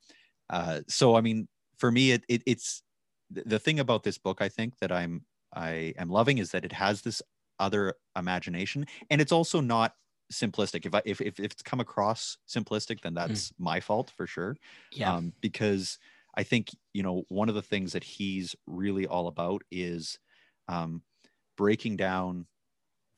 uh 0.50 0.82
so 0.88 1.16
i 1.16 1.22
mean 1.22 1.48
for 1.78 1.92
me 1.92 2.12
it, 2.12 2.24
it 2.30 2.44
it's 2.46 2.84
the 3.30 3.60
thing 3.60 3.80
about 3.80 4.04
this 4.04 4.18
book 4.18 4.42
i 4.42 4.50
think 4.50 4.78
that 4.80 4.92
i'm 4.92 5.26
i 5.54 5.94
am 5.98 6.10
loving 6.10 6.38
is 6.38 6.52
that 6.52 6.66
it 6.66 6.72
has 6.72 7.02
this 7.02 7.22
other 7.60 7.96
imagination 8.18 8.86
and 9.10 9.22
it's 9.22 9.32
also 9.32 9.62
not 9.62 9.96
simplistic. 10.32 10.86
If 10.86 10.96
i 10.96 11.02
if, 11.06 11.22
if, 11.22 11.40
if 11.40 11.52
it's 11.52 11.62
come 11.62 11.80
across 11.80 12.38
simplistic 12.48 13.02
then 13.02 13.14
that's 13.14 13.54
my 13.60 13.80
fault 13.80 14.12
for 14.16 14.28
sure. 14.28 14.58
Yeah. 14.92 15.14
Um, 15.14 15.34
because 15.42 16.00
I 16.36 16.44
think 16.44 16.70
you 16.94 17.04
know 17.04 17.24
one 17.30 17.50
of 17.50 17.56
the 17.56 17.62
things 17.62 17.94
that 17.94 18.04
he's 18.04 18.56
really 18.66 19.08
all 19.08 19.28
about 19.28 19.64
is 19.72 20.20
um, 20.68 21.02
breaking 21.58 21.98
down 21.98 22.48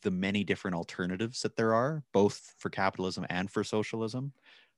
the 0.04 0.12
many 0.12 0.44
different 0.44 0.76
alternatives 0.76 1.42
that 1.42 1.56
there 1.56 1.74
are, 1.74 2.04
both 2.14 2.54
for 2.60 2.70
capitalism 2.70 3.26
and 3.30 3.50
for 3.50 3.64
socialism. 3.64 4.32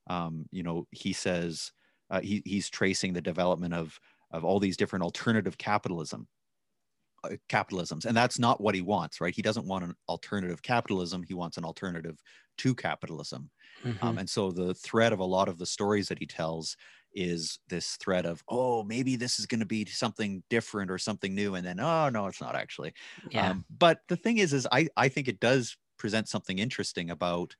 Um, 0.08 0.46
you 0.50 0.62
know, 0.62 0.86
he 0.90 1.12
says 1.12 1.72
uh, 2.10 2.20
he, 2.20 2.42
he's 2.44 2.70
tracing 2.70 3.12
the 3.12 3.20
development 3.20 3.74
of 3.74 4.00
of 4.32 4.44
all 4.44 4.60
these 4.60 4.76
different 4.76 5.04
alternative 5.04 5.58
capitalism 5.58 6.28
capitalisms 7.48 8.06
and 8.06 8.16
that's 8.16 8.38
not 8.38 8.60
what 8.60 8.74
he 8.74 8.80
wants 8.82 9.20
right? 9.20 9.34
He 9.34 9.42
doesn't 9.42 9.66
want 9.66 9.84
an 9.84 9.94
alternative 10.08 10.62
capitalism. 10.62 11.22
He 11.22 11.34
wants 11.34 11.56
an 11.56 11.64
alternative 11.64 12.22
to 12.58 12.74
capitalism. 12.74 13.50
Mhm. 13.84 14.02
um, 14.02 14.18
and 14.18 14.28
so 14.28 14.50
the 14.50 14.74
thread 14.74 15.12
of 15.12 15.18
a 15.20 15.24
lot 15.24 15.48
of 15.48 15.58
the 15.58 15.66
stories 15.66 16.08
that 16.08 16.18
he 16.18 16.26
tells 16.26 16.76
is 17.12 17.58
this 17.68 17.96
threat 17.96 18.24
of 18.24 18.42
oh 18.48 18.84
maybe 18.84 19.16
this 19.16 19.38
is 19.38 19.46
going 19.46 19.60
to 19.60 19.66
be 19.66 19.84
something 19.84 20.42
different 20.48 20.90
or 20.90 20.98
something 20.98 21.34
new 21.34 21.54
and 21.56 21.66
then 21.66 21.80
oh 21.80 22.08
no 22.08 22.26
it's 22.26 22.40
not 22.40 22.54
actually. 22.54 22.92
Yeah. 23.30 23.50
um, 23.50 23.64
but 23.68 24.00
the 24.08 24.16
thing 24.16 24.38
is 24.38 24.52
is 24.52 24.66
i 24.72 24.88
i 24.96 25.08
think 25.08 25.28
it 25.28 25.40
does 25.40 25.76
present 25.98 26.28
something 26.28 26.58
interesting 26.58 27.10
about 27.10 27.56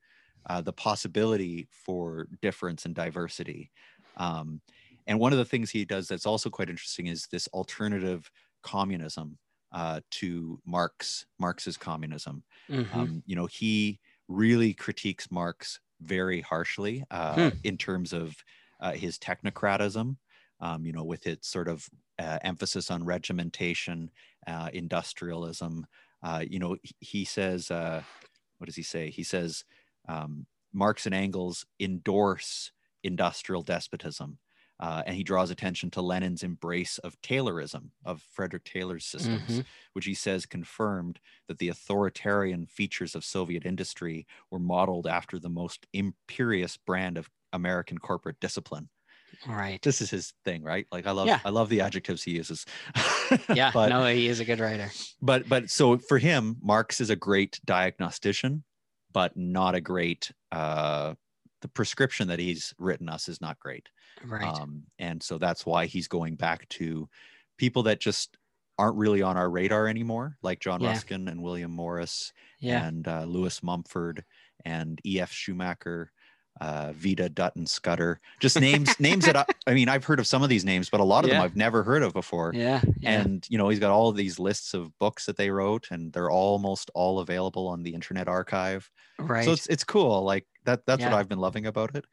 uh, 0.49 0.61
the 0.61 0.73
possibility 0.73 1.69
for 1.71 2.27
difference 2.41 2.87
and 2.87 2.95
diversity. 2.95 3.71
Um, 4.17 4.63
and 5.07 5.19
one 5.19 5.33
of 5.33 5.39
the 5.39 5.45
things 5.45 5.71
he 5.71 5.85
does 5.85 6.09
that's 6.09 6.27
also 6.27 6.51
quite 6.51 6.71
interesting 6.71 7.07
is 7.07 7.27
this 7.31 7.49
alternative 7.49 8.31
communism 8.63 9.39
uh, 9.73 10.01
to 10.11 10.61
marx 10.67 11.27
marx's 11.39 11.77
communism 11.77 12.45
Mhm. 12.69 12.91
um, 12.93 13.23
you 13.27 13.37
know 13.37 13.47
he 13.47 14.01
really 14.29 14.75
critiques 14.75 15.31
marx 15.31 15.81
very 16.01 16.41
harshly 16.41 17.05
uh, 17.11 17.51
Hmm. 17.51 17.51
in 17.63 17.77
terms 17.77 18.13
of 18.13 18.37
uh, 18.81 18.93
his 18.93 19.19
technocratism 19.19 20.17
um, 20.61 20.85
you 20.87 20.93
know 20.93 21.05
with 21.05 21.27
its 21.27 21.49
sort 21.49 21.69
of 21.69 21.89
uh, 22.19 22.39
emphasis 22.43 22.91
on 22.91 23.05
regimentation 23.05 24.11
uh, 24.47 24.71
industrialism 24.73 25.87
uh, 26.23 26.45
you 26.47 26.59
know 26.59 26.77
he, 27.01 27.25
says 27.25 27.71
uh, 27.71 28.03
what 28.59 28.67
does 28.67 28.77
he 28.77 28.83
say 28.83 29.11
he 29.11 29.23
says 29.23 29.65
um, 30.09 30.47
marx 30.73 31.07
and 31.07 31.15
engels 31.15 31.67
endorse 31.79 32.73
industrial 33.03 33.63
despotism 33.63 34.39
uh, 34.81 35.03
and 35.07 35.15
he 35.17 35.23
draws 35.23 35.51
attention 35.51 35.91
to 35.91 36.01
lenin's 36.03 36.43
embrace 36.43 36.99
of 36.99 37.21
taylorism 37.23 37.91
of 38.05 38.23
frederick 38.23 38.65
taylor's 38.65 39.05
systems 39.07 39.61
Mhm. 39.61 39.65
which 39.93 40.07
he 40.07 40.15
says 40.15 40.47
confirmed 40.47 41.21
that 41.49 41.59
the 41.59 41.69
authoritarian 41.69 42.67
features 42.67 43.15
of 43.15 43.25
Soviet 43.25 43.65
industry 43.67 44.27
were 44.51 44.59
modeled 44.59 45.07
after 45.07 45.39
the 45.39 45.49
most 45.51 45.87
imperious 45.93 46.77
brand 46.77 47.19
of 47.19 47.31
American 47.53 47.99
corporate 47.99 48.41
discipline. 48.41 48.89
right 49.47 49.81
This 49.83 50.01
is 50.01 50.11
his 50.11 50.33
thing, 50.45 50.63
right? 50.63 50.87
Like 50.93 51.07
I 51.07 51.13
love 51.13 51.27
Yeah. 51.27 51.41
I 51.45 51.51
love 51.51 51.69
the 51.69 51.81
adjectives 51.81 52.23
he 52.23 52.33
uses. 52.33 52.67
yeah 53.55 53.71
but 53.73 53.89
no 53.89 54.05
he 54.07 54.27
is 54.29 54.41
a 54.41 54.45
good 54.45 54.61
writer 54.61 54.91
but 55.23 55.49
but 55.49 55.71
so 55.71 55.99
for 55.99 56.19
him, 56.19 56.57
Marx 56.63 57.01
is 57.01 57.11
a 57.11 57.17
great 57.17 57.61
diagnostician, 57.65 58.65
but 59.13 59.37
not 59.37 59.75
a 59.75 59.81
great 59.81 60.33
uh 60.53 61.15
the 61.63 61.69
prescription 61.69 62.29
that 62.29 62.39
he's 62.39 62.73
written 62.79 63.09
us 63.09 63.29
is 63.29 63.41
not 63.41 63.59
great. 63.59 63.89
Right 64.25 64.45
Um, 64.47 64.85
and 64.99 65.23
so 65.23 65.39
that's 65.39 65.65
why 65.67 65.87
he's 65.87 66.09
going 66.09 66.37
back 66.37 66.69
to 66.71 67.09
people 67.57 67.83
that 67.85 68.01
just 68.01 68.37
aren't 68.79 68.97
really 68.97 69.21
on 69.23 69.37
our 69.37 69.51
radar 69.51 69.87
anymore, 69.89 70.39
like 70.43 70.61
John 70.61 70.81
Yeah. 70.81 70.89
Ruskin 70.89 71.29
and 71.29 71.43
William 71.43 71.71
Morris 71.71 72.33
yeah 72.61 72.85
and 72.87 73.07
uh, 73.09 73.25
Lewis 73.25 73.63
Mumford 73.63 74.25
and 74.65 75.01
E.F. 75.07 75.33
Schumacher, 75.33 76.13
uh, 76.61 76.93
Vita 76.95 77.29
Dutton 77.29 77.65
Scudder. 77.67 78.21
Just 78.41 78.61
names, 78.61 78.99
names 79.01 79.25
that 79.25 79.37
I, 79.37 79.45
I 79.67 79.75
mean, 79.75 79.89
I've 79.89 80.05
heard 80.05 80.19
of 80.21 80.27
some 80.27 80.43
of 80.43 80.49
these 80.49 80.65
names, 80.65 80.91
but 80.91 81.01
a 81.01 81.05
lot 81.05 81.25
of 81.25 81.31
them 81.31 81.41
I've 81.41 81.57
never 81.57 81.83
heard 81.83 82.03
of 82.03 82.13
before. 82.13 82.53
yeah 82.55 82.81
yeah 83.01 83.21
And 83.23 83.47
you 83.49 83.57
know, 83.59 83.69
he's 83.69 83.79
got 83.81 83.91
all 83.91 84.09
of 84.11 84.17
these 84.17 84.39
lists 84.39 84.75
of 84.75 84.99
books 84.99 85.27
that 85.27 85.37
they 85.37 85.51
wrote, 85.51 85.89
and 85.91 86.13
they're 86.13 86.31
almost 86.31 86.91
all 86.95 87.21
available 87.21 87.69
on 87.69 87.83
the 87.83 87.95
Internet 87.95 88.29
Archive. 88.29 88.91
right 89.19 89.45
So 89.45 89.53
it's 89.53 89.67
it's 89.69 89.85
cool. 89.85 90.23
Like 90.23 90.47
that. 90.65 90.85
That's 90.87 91.03
what 91.03 91.15
I've 91.15 91.29
been 91.29 91.39
loving 91.39 91.67
about 91.67 91.95
it. 91.97 92.05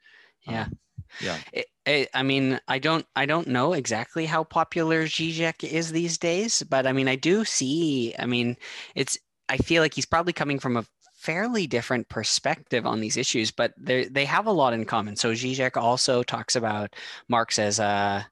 yeah 0.46 0.64
Um, 0.64 0.78
yeah. 1.20 1.38
it, 1.52 1.66
it, 1.86 2.08
I 2.14 2.22
mean, 2.22 2.60
I 2.68 2.78
don't, 2.78 3.06
I 3.16 3.26
don't 3.26 3.48
know 3.48 3.72
exactly 3.72 4.26
how 4.26 4.44
popular 4.44 5.04
Zizek 5.04 5.64
is 5.64 5.92
these 5.92 6.18
days, 6.18 6.62
but 6.62 6.86
I 6.86 6.92
mean, 6.92 7.08
I 7.08 7.16
do 7.16 7.44
see. 7.44 8.14
I 8.18 8.26
mean, 8.26 8.56
it's. 8.94 9.18
I 9.50 9.56
feel 9.56 9.82
like 9.82 9.94
he's 9.94 10.04
probably 10.04 10.34
coming 10.34 10.58
from 10.58 10.76
a 10.76 10.84
fairly 11.18 11.66
different 11.66 12.08
perspective 12.08 12.86
on 12.86 13.00
these 13.00 13.16
issues, 13.16 13.50
but 13.50 13.72
they 13.76 14.04
they 14.04 14.24
have 14.24 14.46
a 14.46 14.52
lot 14.52 14.72
in 14.72 14.84
common. 14.84 15.16
So 15.16 15.32
Zizek 15.32 15.76
also 15.76 16.22
talks 16.22 16.54
about 16.54 16.94
Marx 17.28 17.58
as 17.58 17.78
a, 17.78 18.26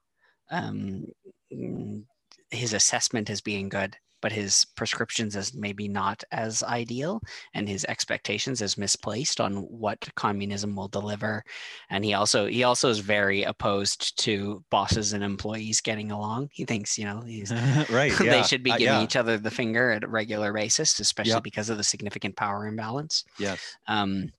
um, 0.50 1.06
mm, 1.52 2.04
his 2.50 2.72
assessment 2.72 3.28
as 3.28 3.40
being 3.40 3.68
good, 3.68 3.96
but 4.20 4.32
his 4.32 4.66
prescriptions 4.76 5.36
as 5.36 5.54
maybe 5.54 5.88
not 5.88 6.22
as 6.32 6.62
ideal, 6.62 7.20
and 7.54 7.68
his 7.68 7.84
expectations 7.88 8.62
as 8.62 8.78
misplaced 8.78 9.40
on 9.40 9.56
what 9.56 10.08
communism 10.14 10.74
will 10.76 10.88
deliver 10.88 11.42
and 11.90 12.04
he 12.04 12.14
also 12.14 12.46
he 12.46 12.64
also 12.64 12.88
is 12.88 12.98
very 12.98 13.42
opposed 13.42 14.18
to 14.18 14.62
bosses 14.70 15.12
and 15.12 15.22
employees 15.22 15.80
getting 15.80 16.10
along 16.10 16.48
he 16.52 16.64
thinks 16.64 16.98
you 16.98 17.04
know 17.04 17.20
he's 17.22 17.52
right. 17.90 18.12
they 18.18 18.42
should 18.42 18.62
be 18.62 18.70
uh, 18.72 18.78
giving 18.78 18.94
yeah, 18.94 19.02
each 19.02 19.16
other 19.16 19.38
the 19.38 19.50
finger 19.50 19.90
at 19.90 20.04
a 20.04 20.08
regular 20.08 20.52
basis 20.52 20.98
especially 21.00 21.32
Yep. 21.32 21.42
because 21.42 21.70
of 21.70 21.76
the 21.76 21.84
significant 21.84 22.36
power 22.36 22.66
imbalance 22.66 23.24
Yes. 23.38 23.60
um, 23.88 24.30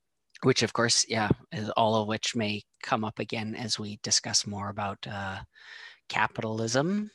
which 0.43 0.63
of 0.63 0.73
course 0.73 1.05
yeah 1.07 1.30
is 1.51 1.69
all 1.71 1.95
of 1.95 2.07
which 2.07 2.36
may 2.36 2.63
come 2.82 3.03
up 3.03 3.19
again 3.19 3.55
as 3.55 3.80
we 3.80 3.99
discuss 4.03 4.45
more 4.47 4.69
about 4.69 5.05
uh, 5.09 5.39
capitalism 6.09 7.11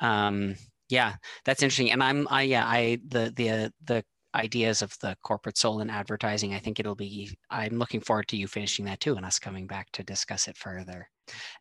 um, 0.00 0.56
yeah 0.88 1.14
that's 1.44 1.62
interesting 1.62 1.90
and 1.90 2.02
i'm 2.02 2.26
i 2.30 2.42
yeah 2.42 2.66
i 2.66 2.98
the 3.08 3.32
the 3.36 3.50
uh, 3.50 3.68
the 3.84 4.04
ideas 4.34 4.82
of 4.82 4.96
the 5.00 5.16
corporate 5.22 5.56
soul 5.56 5.80
and 5.80 5.90
advertising 5.90 6.54
i 6.54 6.58
think 6.58 6.80
it'll 6.80 6.94
be 6.94 7.30
i'm 7.50 7.78
looking 7.78 8.00
forward 8.00 8.26
to 8.26 8.36
you 8.36 8.46
finishing 8.46 8.84
that 8.84 9.00
too 9.00 9.14
and 9.14 9.24
us 9.24 9.38
coming 9.38 9.66
back 9.66 9.90
to 9.92 10.02
discuss 10.02 10.48
it 10.48 10.56
further 10.56 11.08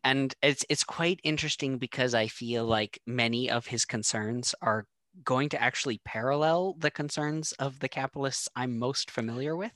and 0.03 0.33
it's 0.41 0.65
it's 0.69 0.83
quite 0.83 1.19
interesting 1.23 1.77
because 1.77 2.13
i 2.13 2.27
feel 2.27 2.65
like 2.65 2.99
many 3.05 3.49
of 3.49 3.67
his 3.67 3.85
concerns 3.85 4.55
are 4.61 4.85
going 5.23 5.49
to 5.49 5.61
actually 5.61 6.01
parallel 6.03 6.75
the 6.79 6.89
concerns 6.89 7.51
of 7.53 7.79
the 7.79 7.89
capitalists 7.89 8.49
i'm 8.55 8.79
most 8.79 9.11
familiar 9.11 9.55
with 9.55 9.73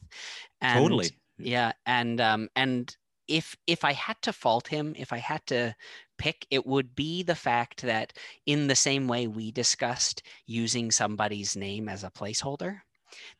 and 0.62 0.80
totally. 0.80 1.10
yeah 1.38 1.72
and 1.86 2.20
um 2.20 2.50
and 2.56 2.98
if 3.28 3.56
if 3.68 3.84
i 3.84 3.94
had 3.94 4.16
to 4.22 4.34
fault 4.34 4.68
him 4.68 4.94
if 4.98 5.12
i 5.14 5.18
had 5.18 5.46
to 5.46 5.74
pick 6.18 6.46
it 6.50 6.66
would 6.66 6.96
be 6.96 7.24
the 7.24 7.36
fact 7.36 7.82
that 7.82 8.14
in 8.46 8.68
the 8.68 8.76
same 8.76 9.08
way 9.08 9.28
we 9.28 9.52
discussed 9.52 10.24
using 10.46 10.92
somebody's 10.92 11.56
name 11.56 11.88
as 11.90 12.04
a 12.04 12.12
placeholder 12.12 12.80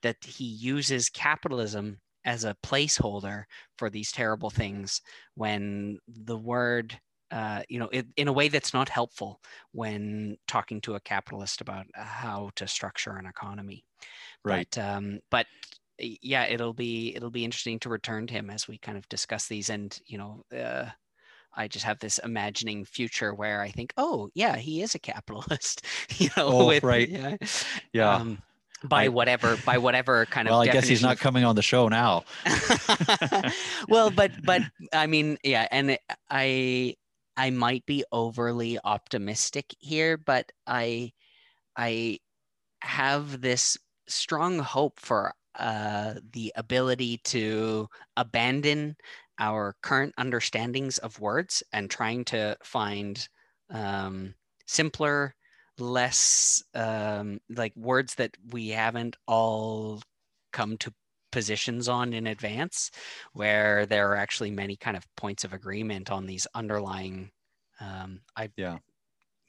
that 0.02 0.18
he 0.24 0.46
uses 0.46 1.10
capitalism 1.10 2.00
as 2.26 2.44
a 2.44 2.56
placeholder 2.64 3.44
for 3.78 3.90
these 3.90 4.12
terrible 4.12 4.50
things 4.50 5.02
when 5.36 5.98
the 6.08 6.38
word 6.38 7.00
uh, 7.32 7.62
you 7.68 7.78
know 7.78 7.90
it, 7.92 8.06
in 8.16 8.30
a 8.30 8.34
way 8.34 8.48
that's 8.48 8.74
not 8.74 8.88
helpful 8.88 9.42
when 9.74 10.38
talking 10.48 10.80
to 10.80 10.96
a 10.96 11.00
capitalist 11.02 11.60
about 11.60 11.86
how 11.94 12.50
to 12.56 12.66
structure 12.68 13.18
an 13.18 13.26
economy 13.26 13.84
Right. 14.44 14.68
but 14.74 14.82
um, 14.84 15.20
but 15.30 15.46
yeah, 16.00 16.46
it'll 16.46 16.74
be 16.74 17.16
it'll 17.16 17.30
be 17.32 17.46
interesting 17.46 17.80
to 17.80 17.90
return 17.90 18.28
to 18.28 18.34
him 18.34 18.50
as 18.50 18.68
we 18.68 18.78
kind 18.78 18.98
of 18.98 19.08
discuss 19.10 19.48
these. 19.48 19.70
And 19.70 19.98
you 20.06 20.18
know, 20.18 20.44
uh, 20.56 20.90
I 21.56 21.68
just 21.68 21.86
have 21.86 22.00
this 22.00 22.20
imagining 22.20 22.86
future 22.86 23.34
where 23.34 23.62
I 23.62 23.70
think, 23.70 23.94
oh 23.98 24.30
yeah, 24.36 24.56
he 24.58 24.82
is 24.82 24.96
a 24.96 25.00
capitalist. 25.00 25.86
you 26.18 26.30
know, 26.38 26.48
Oh, 26.50 26.80
right. 26.82 27.10
Yeah. 27.10 27.36
Yeah. 27.94 28.16
um, 28.16 28.40
by 28.84 29.06
I- 29.06 29.08
whatever 29.10 29.58
by 29.66 29.78
whatever 29.78 30.26
kind 30.28 30.48
well, 30.48 30.62
of 30.62 30.66
well 30.66 30.70
I 30.70 30.74
guess 30.74 30.88
he's 30.88 31.02
not 31.02 31.18
coming 31.18 31.44
on 31.44 31.56
the 31.56 31.62
show 31.64 31.88
now. 31.88 32.24
well, 33.90 34.12
but 34.12 34.32
but 34.46 34.62
I 34.94 35.08
mean, 35.08 35.38
yeah, 35.44 35.68
and 35.72 35.98
I 36.30 36.96
I 37.36 37.50
might 37.50 37.86
be 37.86 38.04
overly 38.12 38.78
optimistic 38.84 39.76
here, 39.80 40.18
but 40.18 40.52
I 40.68 41.12
I 41.76 42.20
have 42.82 43.42
this 43.42 43.78
strong 44.08 44.60
hope 44.60 45.00
for 45.00 45.34
uh, 45.58 46.16
the 46.34 46.52
ability 46.56 47.20
to 47.26 47.88
abandon 48.16 48.96
our 49.40 49.76
current 49.82 50.14
understandings 50.18 50.98
of 51.00 51.20
words 51.20 51.64
and 51.74 51.90
trying 51.90 52.26
to 52.26 52.58
find 52.64 53.28
um, 53.70 54.34
simpler, 54.66 55.36
less 55.78 56.64
um, 56.74 57.40
like 57.50 57.76
words 57.76 58.16
that 58.16 58.36
we 58.52 58.70
haven't 58.70 59.16
all 59.28 60.02
come 60.54 60.78
to 60.78 60.94
positions 61.32 61.88
on 61.88 62.14
in 62.14 62.28
advance, 62.28 62.90
where 63.34 63.86
there 63.86 64.10
are 64.12 64.16
actually 64.16 64.50
many 64.50 64.76
kind 64.76 64.98
of 64.98 65.06
points 65.16 65.44
of 65.44 65.54
agreement 65.54 66.10
on 66.10 66.26
these 66.26 66.48
underlying. 66.56 67.30
Um, 67.80 68.22
I 68.36 68.50
Yeah. 68.58 68.78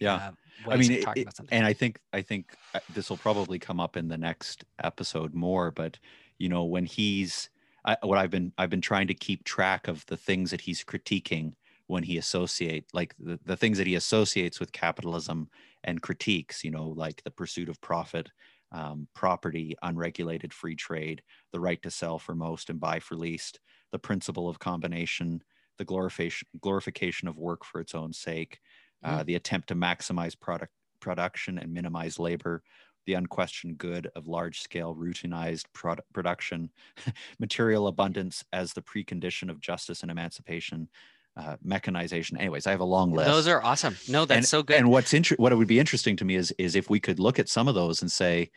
Yeah. 0.00 0.16
uh, 0.16 0.32
I 0.70 0.76
mean, 0.76 0.90
it- 0.92 1.10
it- 1.14 1.34
and 1.50 1.64
I 1.64 1.72
think 1.72 2.00
I 2.12 2.22
think 2.22 2.56
uh, 2.74 2.80
this 2.88 3.08
will 3.10 3.16
probably 3.18 3.58
come 3.58 3.80
up 3.80 3.96
in 3.96 4.08
the 4.08 4.18
next 4.18 4.64
episode 4.82 5.34
more. 5.34 5.70
But 5.70 5.98
you 6.38 6.48
know, 6.48 6.64
when 6.64 6.84
he's 6.86 7.50
I, 7.84 7.96
what 8.02 8.18
I've 8.18 8.30
been 8.30 8.52
I've 8.58 8.70
been 8.70 8.80
trying 8.80 9.06
to 9.08 9.14
keep 9.14 9.44
track 9.44 9.88
of 9.88 10.04
the 10.06 10.16
things 10.16 10.50
that 10.50 10.60
he's 10.62 10.84
critiquing 10.84 11.54
when 11.86 12.02
he 12.02 12.18
associate 12.18 12.84
like 12.92 13.14
the, 13.18 13.40
the 13.44 13.56
things 13.56 13.78
that 13.78 13.86
he 13.86 13.94
associates 13.94 14.60
with 14.60 14.72
capitalism 14.72 15.48
and 15.84 16.02
critiques. 16.02 16.64
You 16.64 16.70
know, 16.70 16.88
like 16.88 17.22
the 17.24 17.30
pursuit 17.30 17.68
of 17.68 17.80
profit, 17.80 18.30
um, 18.72 19.08
property, 19.14 19.74
unregulated 19.82 20.52
free 20.52 20.76
trade, 20.76 21.22
the 21.52 21.60
right 21.60 21.80
to 21.82 21.90
sell 21.90 22.18
for 22.18 22.34
most 22.34 22.68
and 22.68 22.80
buy 22.80 23.00
for 23.00 23.16
least, 23.16 23.60
the 23.92 23.98
principle 23.98 24.48
of 24.48 24.58
combination, 24.58 25.42
the 25.78 25.84
glorification 25.84 26.46
glorification 26.60 27.28
of 27.28 27.38
work 27.38 27.64
for 27.64 27.80
its 27.80 27.94
own 27.94 28.12
sake, 28.12 28.60
uh, 29.02 29.22
the 29.22 29.34
attempt 29.34 29.68
to 29.68 29.74
maximize 29.74 30.38
product 30.38 30.72
production 31.00 31.58
and 31.58 31.72
minimize 31.72 32.18
labor, 32.18 32.62
the 33.06 33.14
unquestioned 33.14 33.78
good 33.78 34.10
of 34.16 34.26
large 34.26 34.60
scale 34.60 34.94
routinized 34.94 35.64
prod- 35.72 36.02
production, 36.12 36.70
material 37.38 37.86
abundance 37.86 38.44
as 38.52 38.72
the 38.72 38.82
precondition 38.82 39.48
of 39.50 39.60
justice 39.60 40.02
and 40.02 40.10
emancipation, 40.10 40.88
uh, 41.36 41.56
mechanization. 41.62 42.36
Anyways, 42.36 42.66
I 42.66 42.72
have 42.72 42.80
a 42.80 42.84
long 42.84 43.12
list. 43.12 43.30
Those 43.30 43.48
are 43.48 43.62
awesome. 43.62 43.96
No, 44.08 44.24
that's 44.24 44.36
and, 44.36 44.46
so 44.46 44.62
good. 44.62 44.76
And 44.76 44.90
what's 44.90 45.14
inter- 45.14 45.36
what 45.38 45.56
would 45.56 45.68
be 45.68 45.78
interesting 45.78 46.16
to 46.16 46.24
me 46.24 46.34
is 46.34 46.52
is 46.58 46.74
if 46.74 46.90
we 46.90 47.00
could 47.00 47.18
look 47.18 47.38
at 47.38 47.48
some 47.48 47.68
of 47.68 47.74
those 47.74 48.02
and 48.02 48.10
say, 48.10 48.50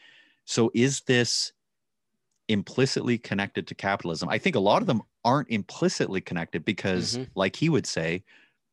so 0.46 0.72
is 0.74 1.02
this 1.02 1.54
implicitly 2.50 3.18
connected 3.18 3.68
to 3.68 3.76
capitalism? 3.76 4.28
I 4.28 4.38
think 4.40 4.56
a 4.56 4.60
lot 4.60 4.82
of 4.82 4.88
them 4.88 5.04
aren't 5.24 5.50
implicitly 5.50 6.20
connected 6.20 6.66
because, 6.66 7.18
Mhm. 7.18 7.28
like 7.36 7.56
he 7.56 7.70
would 7.70 7.86
say, 7.86 8.24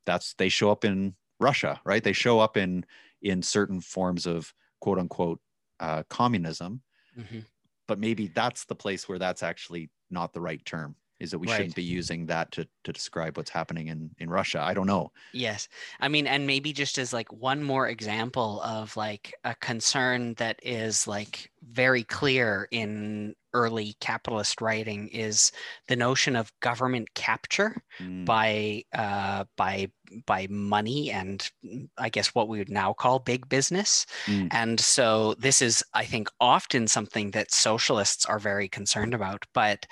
that's 0.07 0.35
they 0.35 0.49
show 0.49 0.71
up 0.71 0.85
in 0.85 1.15
Russia, 1.41 1.81
right? 1.85 2.03
They 2.03 2.13
show 2.13 2.41
up 2.41 2.57
in 2.57 2.85
in 3.23 3.43
certain 3.43 3.81
forms 3.81 4.27
of 4.27 4.55
quote 4.81 4.99
unquote 4.99 5.41
uh, 5.81 6.05
communism, 6.09 6.83
Mhm. 7.17 7.41
but 7.87 7.99
maybe 7.99 8.29
that's 8.29 8.65
the 8.67 8.75
place 8.75 9.09
where 9.09 9.19
that's 9.19 9.43
actually 9.43 9.91
not 10.11 10.33
the 10.33 10.41
right 10.41 10.65
term. 10.65 10.97
Is 11.21 11.31
that 11.33 11.39
we 11.39 11.47
Right. 11.47 11.49
shouldn't 11.49 11.75
be 11.75 11.83
using 11.85 12.27
that 12.27 12.53
to 12.53 12.69
to 12.85 12.93
describe 12.93 13.37
what's 13.37 13.51
happening 13.51 13.89
in 13.89 14.11
in 14.19 14.31
Russia? 14.31 14.61
I 14.63 14.75
don't 14.75 14.87
know. 14.87 15.13
Yes. 15.33 15.69
I 16.01 16.09
mean, 16.09 16.27
and 16.27 16.47
maybe 16.47 16.73
just 16.73 16.97
as 16.97 17.13
like 17.13 17.31
one 17.33 17.63
more 17.63 17.87
example 17.87 18.63
of 18.63 18.97
like 18.97 19.35
a 19.45 19.55
concern 19.55 20.35
that 20.35 20.59
is 20.63 21.07
like 21.07 21.51
very 21.63 22.03
clear 22.03 22.67
in 22.71 23.35
early 23.53 23.95
capitalist 24.01 24.61
writing 24.61 25.09
is 25.09 25.53
the 25.87 25.97
notion 25.97 26.35
of 26.35 26.53
government 26.61 27.13
capture 27.15 27.83
Mm, 28.01 28.25
by 28.25 28.85
uh, 28.95 29.45
by 29.57 29.91
by 30.27 30.47
money 30.49 31.11
and 31.11 31.51
I 31.99 32.09
guess 32.09 32.35
what 32.35 32.49
we 32.49 32.59
would 32.59 32.71
now 32.71 32.95
call 32.95 33.19
big 33.19 33.47
business. 33.51 34.07
Mm. 34.27 34.49
And 34.51 34.81
so 34.81 35.35
this 35.35 35.61
is, 35.61 35.85
I 35.93 36.07
think, 36.07 36.31
often 36.41 36.89
something 36.89 37.33
that 37.33 37.53
socialists 37.53 38.25
are 38.25 38.39
very 38.39 38.69
concerned 38.69 39.13
about, 39.13 39.45
but 39.53 39.85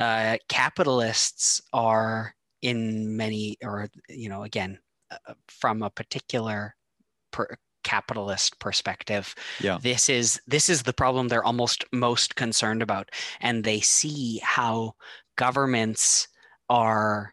uh, 0.00 0.36
capitalists 0.48 1.60
are 1.72 2.34
in 2.62 3.16
many, 3.16 3.56
or 3.62 3.88
you 4.08 4.28
know, 4.28 4.42
again, 4.42 4.78
uh, 5.10 5.34
from 5.48 5.82
a 5.82 5.90
particular 5.90 6.74
per- 7.30 7.56
capitalist 7.82 8.58
perspective 8.58 9.34
Yeah. 9.60 9.78
this 9.80 10.10
is 10.10 10.38
this 10.46 10.68
is 10.68 10.82
the 10.82 10.92
problem 10.92 11.28
they're 11.28 11.42
almost 11.42 11.84
most 11.92 12.36
concerned 12.36 12.82
about 12.82 13.10
and 13.40 13.64
they 13.64 13.80
see 13.80 14.38
how 14.44 14.92
governments 15.36 16.28
are 16.68 17.32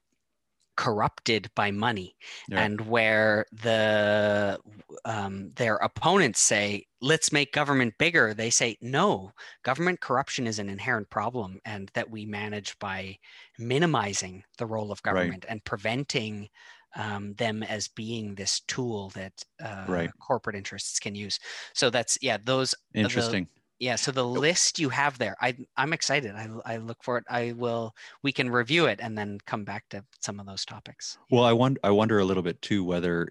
corrupted 0.77 1.49
by 1.55 1.71
money 1.71 2.15
Yeah. 2.47 2.63
and 2.63 2.81
where 2.81 3.45
the 3.51 4.59
um, 5.05 5.51
their 5.55 5.75
opponents 5.77 6.39
say 6.39 6.85
let's 7.01 7.31
make 7.31 7.51
government 7.53 7.95
bigger 7.97 8.33
they 8.33 8.49
say 8.49 8.77
no 8.81 9.31
government 9.63 9.99
corruption 10.01 10.47
is 10.47 10.59
an 10.59 10.69
inherent 10.69 11.09
problem 11.09 11.59
and 11.65 11.89
that 11.93 12.09
we 12.09 12.25
manage 12.25 12.77
by 12.79 13.17
minimizing 13.59 14.43
the 14.57 14.65
role 14.65 14.91
of 14.91 15.01
Right. 15.09 15.13
government 15.15 15.45
and 15.49 15.63
preventing 15.65 16.49
um, 16.95 17.33
them 17.35 17.63
as 17.63 17.87
being 17.87 18.35
this 18.35 18.61
tool 18.61 19.09
that 19.11 19.33
uh, 19.63 19.85
Right. 19.87 20.11
corporate 20.19 20.55
interests 20.55 20.99
can 20.99 21.15
use 21.15 21.39
so 21.73 21.89
that's 21.89 22.17
yeah 22.21 22.37
those 22.43 22.73
the- 22.93 22.99
Interesting. 23.01 23.49
Yeah 23.79 23.95
so 23.95 24.11
the 24.11 24.25
list 24.25 24.79
you 24.79 24.89
have 24.89 25.17
there 25.17 25.35
i 25.41 25.55
i'm 25.77 25.93
excited 25.93 26.33
i, 26.35 26.47
I 26.65 26.77
look 26.77 27.03
for 27.03 27.17
it 27.17 27.25
i 27.29 27.51
will 27.53 27.93
we 28.23 28.31
can 28.31 28.49
review 28.49 28.85
it 28.85 28.99
and 29.01 29.17
then 29.17 29.39
come 29.45 29.63
back 29.63 29.87
to 29.89 30.03
some 30.21 30.39
of 30.39 30.45
those 30.45 30.65
topics 30.65 31.17
Well, 31.29 31.43
I 31.43 31.53
wonder 31.53 31.79
I 31.83 31.91
wonder 31.91 32.19
a 32.19 32.25
little 32.25 32.43
bit 32.43 32.61
too 32.61 32.83
whether 32.83 33.29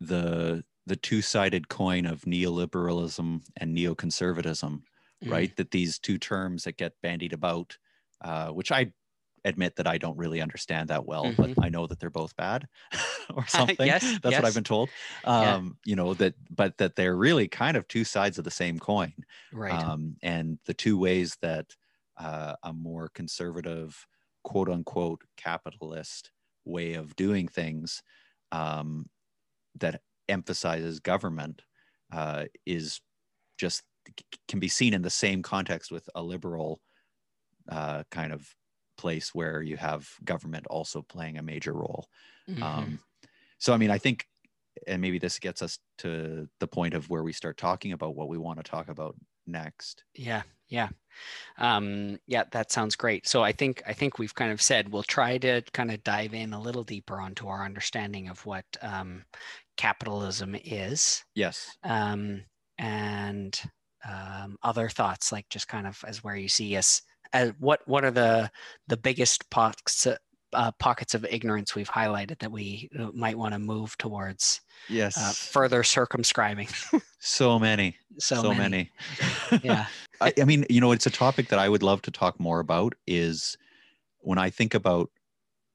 the 0.00 0.64
the 0.86 0.96
two-sided 0.96 1.68
coin 1.68 2.06
of 2.06 2.22
neoliberalism 2.22 3.42
and 3.56 3.76
neoconservatism, 3.76 4.82
Mhm. 5.24 5.30
right? 5.30 5.56
That 5.56 5.72
these 5.72 5.98
two 5.98 6.18
terms 6.18 6.64
that 6.64 6.76
get 6.76 7.00
bandied 7.02 7.32
about, 7.32 7.76
uh, 8.20 8.50
which 8.50 8.70
I 8.70 8.92
admit 9.46 9.76
that 9.76 9.86
I 9.86 9.98
don't 9.98 10.16
really 10.18 10.40
understand 10.40 10.88
that 10.88 11.06
well, 11.06 11.32
but 11.36 11.50
I 11.62 11.68
know 11.68 11.86
that 11.86 12.00
they're 12.00 12.10
both 12.10 12.36
bad 12.36 12.66
or 13.34 13.46
something. 13.46 13.86
Yes, 13.86 14.02
That's 14.22 14.36
what. 14.36 14.44
I've 14.44 14.54
been 14.54 14.64
told. 14.64 14.90
Yeah. 15.24 15.54
Um, 15.54 15.78
you 15.84 15.96
know, 15.96 16.14
that 16.14 16.34
but 16.50 16.76
that 16.78 16.96
they're 16.96 17.16
really 17.16 17.48
kind 17.48 17.76
of 17.76 17.86
two 17.88 18.04
sides 18.04 18.38
of 18.38 18.44
the 18.44 18.50
same 18.50 18.78
coin. 18.78 19.12
right 19.52 19.72
um, 19.72 20.16
and 20.22 20.58
the 20.66 20.74
two 20.74 20.98
ways 20.98 21.36
that 21.42 21.74
uh, 22.18 22.54
a 22.62 22.72
more 22.72 23.08
conservative, 23.14 24.06
quote 24.42 24.68
unquote, 24.68 25.22
capitalist 25.36 26.30
way 26.64 26.94
of 26.94 27.14
doing 27.16 27.46
things 27.46 28.02
um, 28.52 29.06
that 29.78 30.00
emphasizes 30.28 31.00
government 31.00 31.62
uh, 32.12 32.44
is 32.64 33.00
just 33.58 33.82
can 34.48 34.60
be 34.60 34.68
seen 34.68 34.94
in 34.94 35.02
the 35.02 35.10
same 35.10 35.42
context 35.42 35.90
with 35.90 36.08
a 36.14 36.22
liberal 36.22 36.80
uh, 37.70 38.02
kind 38.10 38.32
of 38.32 38.54
place 38.96 39.34
where 39.34 39.62
you 39.62 39.76
have 39.76 40.08
government 40.24 40.66
also 40.68 41.02
playing 41.02 41.38
a 41.38 41.42
major 41.42 41.72
role. 41.74 42.08
Mhm. 42.48 42.62
Um, 42.62 43.00
so, 43.58 43.72
I 43.74 43.78
mean, 43.78 43.90
I 43.90 43.98
think, 43.98 44.26
and 44.86 45.02
maybe 45.02 45.18
this 45.18 45.38
gets 45.38 45.62
us 45.62 45.78
to 45.98 46.48
the 46.60 46.68
point 46.68 46.94
of 46.94 47.10
where 47.10 47.22
we 47.24 47.32
start 47.32 47.58
talking 47.58 47.92
about 47.92 48.16
what 48.16 48.28
we 48.28 48.38
want 48.38 48.58
to 48.58 48.64
talk 48.64 48.88
about 48.88 49.16
next. 49.46 50.04
yeah 50.14 50.42
yeah 50.68 50.88
um 51.58 52.18
yeah 52.26 52.44
that 52.52 52.72
sounds 52.72 52.96
great 52.96 53.26
so 53.26 53.42
i 53.42 53.52
think 53.52 53.82
i 53.86 53.92
think 53.92 54.18
we've 54.18 54.34
kind 54.34 54.52
of 54.52 54.60
said 54.62 54.90
we'll 54.90 55.02
try 55.02 55.38
to 55.38 55.62
kind 55.72 55.90
of 55.90 56.02
dive 56.04 56.34
in 56.34 56.52
a 56.52 56.60
little 56.60 56.84
deeper 56.84 57.20
onto 57.20 57.48
our 57.48 57.64
understanding 57.64 58.28
of 58.28 58.44
what 58.46 58.66
um 58.82 59.24
capitalism 59.76 60.54
is 60.56 61.24
Yes. 61.34 61.78
um, 61.84 62.44
and 62.78 63.60
um, 64.04 64.56
other 64.62 64.88
thoughts 64.88 65.32
like 65.32 65.48
just 65.50 65.68
kind 65.68 65.86
of 65.86 66.04
as 66.06 66.24
where 66.24 66.36
you 66.36 66.48
see 66.48 66.76
us 66.76 67.02
as 67.36 67.52
what 67.58 67.80
what 67.86 68.04
are 68.04 68.10
the 68.10 68.50
the 68.88 68.96
biggest 68.96 69.48
pockets 69.50 70.06
uh, 70.52 70.72
pockets 70.78 71.14
of 71.14 71.24
ignorance 71.26 71.74
we've 71.74 71.90
highlighted 71.90 72.38
that 72.38 72.52
we 72.52 72.88
uh, 72.98 73.10
might 73.14 73.36
want 73.38 73.52
to 73.52 73.58
move 73.58 73.96
towards 73.98 74.60
Yes. 74.88 75.16
uh, 75.16 75.34
further 75.34 75.82
circumscribing 75.82 76.68
so 77.18 77.58
many. 77.58 77.96
so, 78.18 78.42
So, 78.42 78.48
many. 78.48 78.70
many. 78.70 78.90
yeah 79.62 79.86
I, 80.20 80.32
I 80.40 80.44
mean, 80.44 80.64
you 80.70 80.80
know, 80.80 80.92
it's 80.92 81.06
a 81.06 81.10
topic 81.10 81.48
that 81.48 81.58
I 81.58 81.68
would 81.68 81.82
love 81.82 82.02
to 82.02 82.10
talk 82.10 82.40
more 82.40 82.60
about 82.60 82.94
is 83.06 83.56
when 84.20 84.38
I 84.38 84.50
think 84.50 84.74
about 84.74 85.10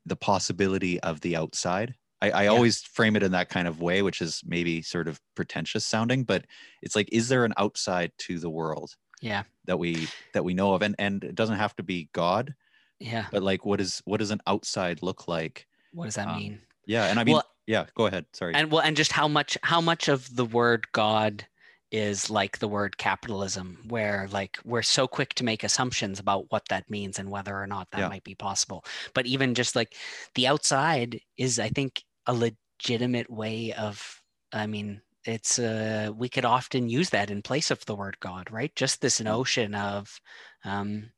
the 0.05 0.15
possibility 0.15 0.99
of 1.01 1.21
the 1.21 1.35
outside. 1.35 1.95
I, 2.21 2.31
I 2.31 2.47
Yeah. 2.47 2.51
always 2.53 2.83
frame 2.83 3.15
it 3.15 3.23
in 3.23 3.31
that 3.33 3.49
kind 3.49 3.67
of 3.67 3.81
way, 3.81 4.01
which 4.01 4.21
is 4.21 4.41
maybe 4.45 4.81
sort 4.81 5.07
of 5.07 5.21
pretentious 5.35 5.85
sounding, 5.85 6.23
but 6.23 6.45
it's 6.81 6.95
like, 6.95 7.09
is 7.11 7.29
there 7.29 7.45
an 7.45 7.53
outside 7.57 8.11
to 8.19 8.39
the 8.39 8.49
world 8.49 8.95
yeah 9.21 9.43
that 9.65 9.77
we 9.77 10.07
that 10.33 10.43
we 10.43 10.53
know 10.53 10.73
of? 10.73 10.81
And 10.81 10.95
and 10.99 11.23
it 11.23 11.35
doesn't 11.35 11.57
have 11.57 11.75
to 11.77 11.83
be 11.83 12.09
God, 12.13 12.53
yeah 12.99 13.27
but 13.31 13.43
like 13.43 13.65
what 13.65 13.81
is 13.81 14.01
what 14.05 14.19
does 14.19 14.31
an 14.31 14.41
outside 14.47 15.01
look 15.01 15.27
like? 15.27 15.67
what 15.93 16.05
does 16.05 16.15
that 16.15 16.27
Um, 16.27 16.37
mean 16.37 16.59
Yeah. 16.85 17.05
And 17.05 17.19
I 17.19 17.23
mean, 17.23 17.35
Well, 17.35 17.45
yeah, 17.67 17.85
go 17.95 18.07
ahead. 18.07 18.25
Sorry. 18.33 18.53
and 18.55 18.71
well 18.71 18.81
and 18.81 18.95
just 18.97 19.11
how 19.11 19.27
much 19.27 19.57
how 19.63 19.81
much 19.81 20.07
of 20.07 20.35
the 20.35 20.45
word 20.45 20.91
god 20.91 21.45
is 21.91 22.29
like 22.29 22.59
the 22.59 22.67
word 22.67 22.97
capitalism 22.97 23.83
where 23.89 24.27
like 24.31 24.57
we're 24.63 24.81
so 24.81 25.07
quick 25.07 25.33
to 25.35 25.43
make 25.43 25.63
assumptions 25.63 26.19
about 26.19 26.45
what 26.49 26.63
that 26.69 26.89
means 26.89 27.19
and 27.19 27.29
whether 27.29 27.55
or 27.55 27.67
not 27.67 27.91
that 27.91 27.99
Yeah. 27.99 28.07
might 28.07 28.23
be 28.23 28.35
possible 28.35 28.85
but 29.13 29.25
even 29.25 29.53
just 29.53 29.75
like 29.75 29.95
the 30.35 30.47
outside 30.47 31.19
is 31.37 31.59
i 31.59 31.67
think 31.69 32.03
a 32.27 32.33
legitimate 32.33 33.29
way 33.29 33.73
of 33.73 34.21
i 34.53 34.65
mean 34.67 35.01
it's 35.25 35.59
uh 35.59 36.11
we 36.15 36.29
could 36.29 36.45
often 36.45 36.89
use 36.89 37.09
that 37.11 37.29
in 37.29 37.41
place 37.41 37.71
of 37.71 37.85
the 37.85 37.95
word 37.95 38.19
god 38.19 38.49
right 38.51 38.75
just 38.75 39.01
this 39.01 39.21
notion 39.21 39.75
of 39.75 40.19
um 40.65 41.11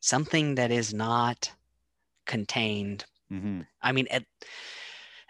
something 0.00 0.56
that 0.56 0.70
is 0.70 0.92
not 0.92 1.52
contained 2.26 3.04
hmm 3.30 3.60
I 3.82 3.92
mean, 3.92 4.08
at, 4.10 4.24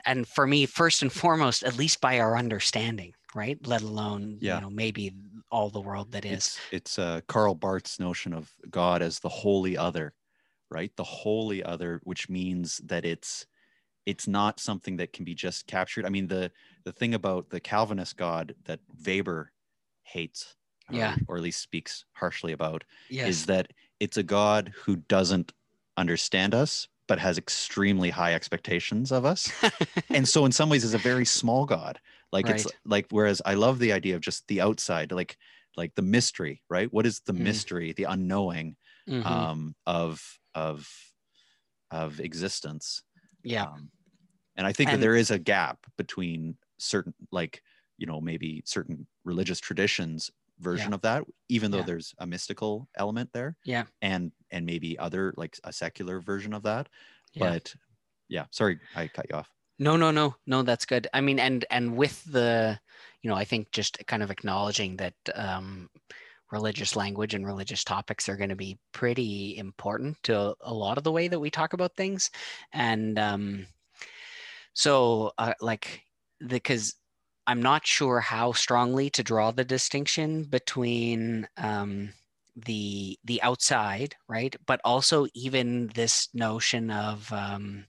and 0.06 0.26
for 0.26 0.46
me, 0.46 0.66
first 0.66 1.02
and 1.02 1.12
foremost, 1.12 1.62
at 1.62 1.76
least 1.76 2.00
by 2.00 2.20
our 2.20 2.36
understanding, 2.38 3.12
right? 3.34 3.58
Let 3.66 3.82
alone, 3.82 4.38
Yeah. 4.40 4.56
you 4.56 4.60
know, 4.62 4.70
maybe 4.70 5.12
all 5.50 5.68
the 5.68 5.80
world 5.80 6.12
that 6.12 6.24
is. 6.24 6.32
It's 6.32 6.58
it's 6.70 6.98
uh, 6.98 7.20
Karl 7.28 7.54
Barth's 7.54 8.00
notion 8.00 8.32
of 8.32 8.54
God 8.70 9.02
as 9.02 9.18
the 9.18 9.28
wholly 9.28 9.76
other, 9.76 10.14
right? 10.70 10.92
The 10.96 11.04
wholly 11.04 11.62
other, 11.62 12.00
which 12.04 12.28
means 12.28 12.78
that 12.84 13.04
it's 13.04 13.46
it's 14.06 14.28
not 14.28 14.60
something 14.60 14.96
that 14.96 15.12
can 15.12 15.24
be 15.24 15.34
just 15.34 15.66
captured. 15.66 16.06
I 16.06 16.08
mean, 16.08 16.28
the 16.28 16.50
the 16.84 16.92
thing 16.92 17.14
about 17.14 17.50
the 17.50 17.60
Calvinist 17.60 18.16
God 18.16 18.54
that 18.64 18.80
Weber 19.04 19.52
hates, 20.04 20.56
or, 20.88 20.96
Yeah. 20.96 21.16
or 21.28 21.36
at 21.36 21.42
least 21.42 21.60
speaks 21.60 22.04
harshly 22.12 22.52
about, 22.52 22.84
Yes. 23.10 23.28
is 23.28 23.46
that 23.46 23.72
it's 24.00 24.16
a 24.16 24.22
God 24.22 24.72
who 24.84 24.96
doesn't 24.96 25.52
understand 25.96 26.54
us, 26.54 26.86
but 27.08 27.18
has 27.18 27.38
extremely 27.38 28.10
high 28.10 28.34
expectations 28.34 29.10
of 29.10 29.24
us. 29.24 29.50
and 30.10 30.28
so 30.28 30.44
in 30.44 30.52
some 30.52 30.68
ways 30.68 30.84
is 30.84 30.94
a 30.94 30.98
very 30.98 31.24
small 31.24 31.66
god 31.66 31.98
like 32.32 32.48
it's 32.48 32.66
like 32.84 33.06
whereas 33.10 33.40
i 33.46 33.54
love 33.54 33.78
the 33.78 33.92
idea 33.92 34.14
of 34.14 34.20
just 34.20 34.46
the 34.48 34.60
outside 34.60 35.12
like 35.12 35.36
like 35.76 35.94
the 35.94 36.02
mystery 36.02 36.62
right 36.68 36.92
what 36.92 37.06
is 37.06 37.20
the 37.20 37.32
Mm. 37.32 37.38
mystery 37.38 37.92
the 37.92 38.04
unknowing 38.04 38.76
Mhm. 39.08 39.24
um 39.26 39.74
of 39.86 40.38
of 40.54 40.88
of 41.90 42.20
existence 42.20 43.02
yeah. 43.44 43.64
um, 43.64 43.90
and 44.56 44.66
i 44.66 44.72
think 44.72 44.90
that 44.90 45.00
there 45.00 45.14
is 45.16 45.30
a 45.30 45.38
gap 45.38 45.86
between 45.96 46.56
certain 46.78 47.14
like 47.32 47.62
you 47.98 48.06
know 48.06 48.20
maybe 48.20 48.62
certain 48.64 49.06
religious 49.24 49.60
traditions 49.60 50.30
version 50.58 50.92
of 50.92 51.02
that 51.02 51.24
even 51.48 51.70
though 51.70 51.78
Yeah. 51.78 51.84
there's 51.84 52.14
a 52.18 52.26
mystical 52.26 52.88
element 52.96 53.32
there 53.32 53.56
Yeah. 53.64 53.84
and 54.02 54.32
and 54.50 54.64
maybe 54.66 54.98
other 54.98 55.34
like 55.36 55.58
a 55.64 55.72
secular 55.72 56.20
version 56.20 56.52
of 56.54 56.62
that 56.64 56.88
Yeah. 57.34 57.40
but 57.40 57.74
yeah 58.28 58.46
sorry 58.50 58.80
i 58.94 59.08
cut 59.08 59.26
you 59.30 59.36
off 59.36 59.52
No, 59.78 59.96
no, 59.96 60.10
no, 60.10 60.34
no. 60.46 60.62
That's 60.62 60.86
good. 60.86 61.06
I 61.12 61.20
mean, 61.20 61.38
and 61.38 61.64
and 61.70 61.96
with 61.96 62.24
the, 62.24 62.80
you 63.22 63.28
know, 63.28 63.36
I 63.36 63.44
think 63.44 63.72
just 63.72 63.98
kind 64.06 64.22
of 64.22 64.30
acknowledging 64.30 64.96
that 64.96 65.14
um, 65.34 65.90
religious 66.50 66.96
language 66.96 67.34
and 67.34 67.44
religious 67.46 67.84
topics 67.84 68.28
are 68.28 68.36
going 68.36 68.48
to 68.50 68.56
be 68.56 68.78
pretty 68.92 69.56
important 69.58 70.22
to 70.24 70.56
a 70.60 70.72
lot 70.72 70.96
of 70.98 71.04
the 71.04 71.12
way 71.12 71.28
that 71.28 71.40
we 71.40 71.50
talk 71.50 71.74
about 71.74 71.94
things, 71.96 72.30
and 72.72 73.18
um, 73.18 73.66
so 74.76 75.32
uh, 75.38 75.54
like 75.60 76.02
because 76.46 76.94
I'm 77.46 77.62
not 77.62 77.86
sure 77.86 78.20
how 78.20 78.52
strongly 78.52 79.10
to 79.10 79.24
draw 79.24 79.50
the 79.50 79.64
distinction 79.64 80.44
between 80.44 81.48
um, 81.56 82.12
the 82.56 83.18
the 83.24 83.42
outside 83.42 84.16
right? 84.28 84.54
But 84.66 84.80
also 84.84 85.26
even 85.34 85.88
this 85.88 86.28
notion 86.34 86.90
of 86.90 87.32
um 87.32 87.86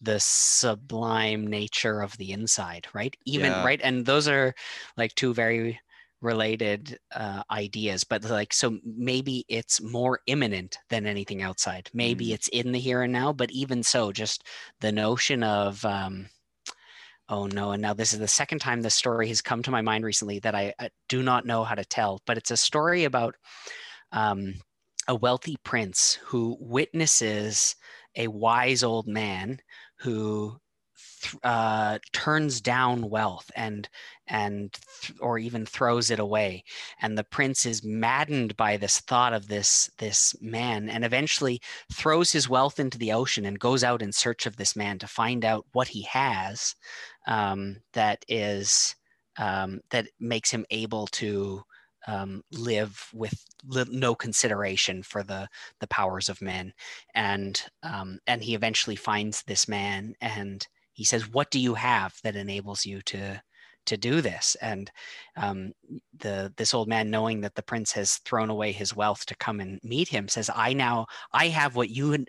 the 0.00 0.18
sublime 0.20 1.46
nature 1.46 2.00
of 2.00 2.16
the 2.18 2.32
inside 2.32 2.86
right? 2.94 3.16
Even 3.26 3.52
Yeah. 3.52 3.62
right? 3.62 3.80
And 3.82 4.06
those 4.06 4.28
are 4.28 4.54
like 4.96 5.14
two 5.14 5.34
very 5.34 5.80
related 6.20 6.98
uh, 7.14 7.42
ideas 7.50 8.04
but 8.04 8.22
like 8.24 8.52
so 8.52 8.78
maybe 8.84 9.44
it's 9.48 9.80
more 9.80 10.20
imminent 10.26 10.78
than 10.88 11.06
anything 11.06 11.42
outside 11.42 11.88
maybe 11.94 12.28
Mm. 12.28 12.34
it's 12.34 12.48
in 12.48 12.72
the 12.72 12.78
here 12.78 13.02
and 13.02 13.12
now 13.12 13.32
but 13.32 13.50
even 13.50 13.82
so 13.82 14.12
just 14.12 14.44
the 14.80 14.92
notion 14.92 15.42
of 15.42 15.82
um 15.84 16.28
oh 17.28 17.46
no 17.46 17.72
and 17.72 17.80
now 17.82 17.94
this 17.94 18.12
is 18.12 18.18
the 18.18 18.28
second 18.28 18.58
time 18.58 18.82
this 18.82 18.94
story 18.94 19.28
has 19.28 19.40
come 19.40 19.62
to 19.62 19.70
my 19.70 19.80
mind 19.80 20.04
recently 20.04 20.38
that 20.40 20.54
i, 20.54 20.74
I 20.78 20.90
do 21.08 21.22
not 21.22 21.46
know 21.46 21.64
how 21.64 21.74
to 21.74 21.84
tell 21.84 22.20
but 22.26 22.36
it's 22.36 22.50
a 22.50 22.56
story 22.56 23.04
about 23.04 23.36
um, 24.12 24.54
a 25.08 25.14
wealthy 25.14 25.56
prince 25.64 26.18
who 26.24 26.56
witnesses 26.60 27.76
a 28.16 28.28
wise 28.28 28.82
old 28.82 29.06
man 29.06 29.60
who 30.00 30.60
uh, 31.44 31.98
turns 32.12 32.60
down 32.60 33.08
wealth 33.08 33.50
and 33.54 33.88
and 34.30 34.72
th- 35.02 35.18
or 35.20 35.38
even 35.38 35.66
throws 35.66 36.10
it 36.10 36.18
away. 36.18 36.64
And 37.02 37.18
the 37.18 37.24
prince 37.24 37.66
is 37.66 37.84
maddened 37.84 38.56
by 38.56 38.76
this 38.76 39.00
thought 39.00 39.32
of 39.32 39.48
this 39.48 39.90
this 39.98 40.34
man 40.40 40.88
and 40.88 41.04
eventually 41.04 41.60
throws 41.92 42.32
his 42.32 42.48
wealth 42.48 42.78
into 42.80 42.96
the 42.96 43.12
ocean 43.12 43.44
and 43.44 43.58
goes 43.58 43.84
out 43.84 44.02
in 44.02 44.12
search 44.12 44.46
of 44.46 44.56
this 44.56 44.76
man 44.76 44.98
to 45.00 45.06
find 45.06 45.44
out 45.44 45.66
what 45.72 45.88
he 45.88 46.02
has 46.02 46.74
um, 47.26 47.76
that 47.92 48.24
is 48.28 48.94
um, 49.38 49.80
that 49.90 50.06
makes 50.18 50.50
him 50.50 50.64
able 50.70 51.06
to 51.08 51.62
um, 52.06 52.42
live 52.52 53.08
with 53.12 53.44
li- 53.66 53.84
no 53.90 54.14
consideration 54.14 55.02
for 55.02 55.22
the 55.22 55.48
the 55.80 55.86
powers 55.88 56.28
of 56.28 56.40
men. 56.40 56.72
And 57.14 57.62
um, 57.82 58.20
and 58.26 58.42
he 58.42 58.54
eventually 58.54 58.96
finds 58.96 59.42
this 59.42 59.68
man 59.68 60.14
and 60.20 60.66
he 60.92 61.04
says 61.04 61.28
what 61.28 61.50
do 61.50 61.58
you 61.58 61.74
have 61.74 62.14
that 62.22 62.36
enables 62.36 62.86
you 62.86 63.02
to 63.02 63.42
to 63.86 63.96
do 63.96 64.20
this 64.20 64.56
and 64.60 64.90
um, 65.36 65.72
the 66.18 66.52
this 66.56 66.74
old 66.74 66.88
man 66.88 67.10
knowing 67.10 67.40
that 67.40 67.54
the 67.54 67.62
prince 67.62 67.92
has 67.92 68.18
thrown 68.18 68.50
away 68.50 68.72
his 68.72 68.94
wealth 68.94 69.26
to 69.26 69.36
come 69.36 69.60
and 69.60 69.80
meet 69.82 70.08
him 70.08 70.28
says 70.28 70.50
i 70.54 70.72
now 70.72 71.06
i 71.32 71.48
have 71.48 71.76
what 71.76 71.90
you 71.90 72.24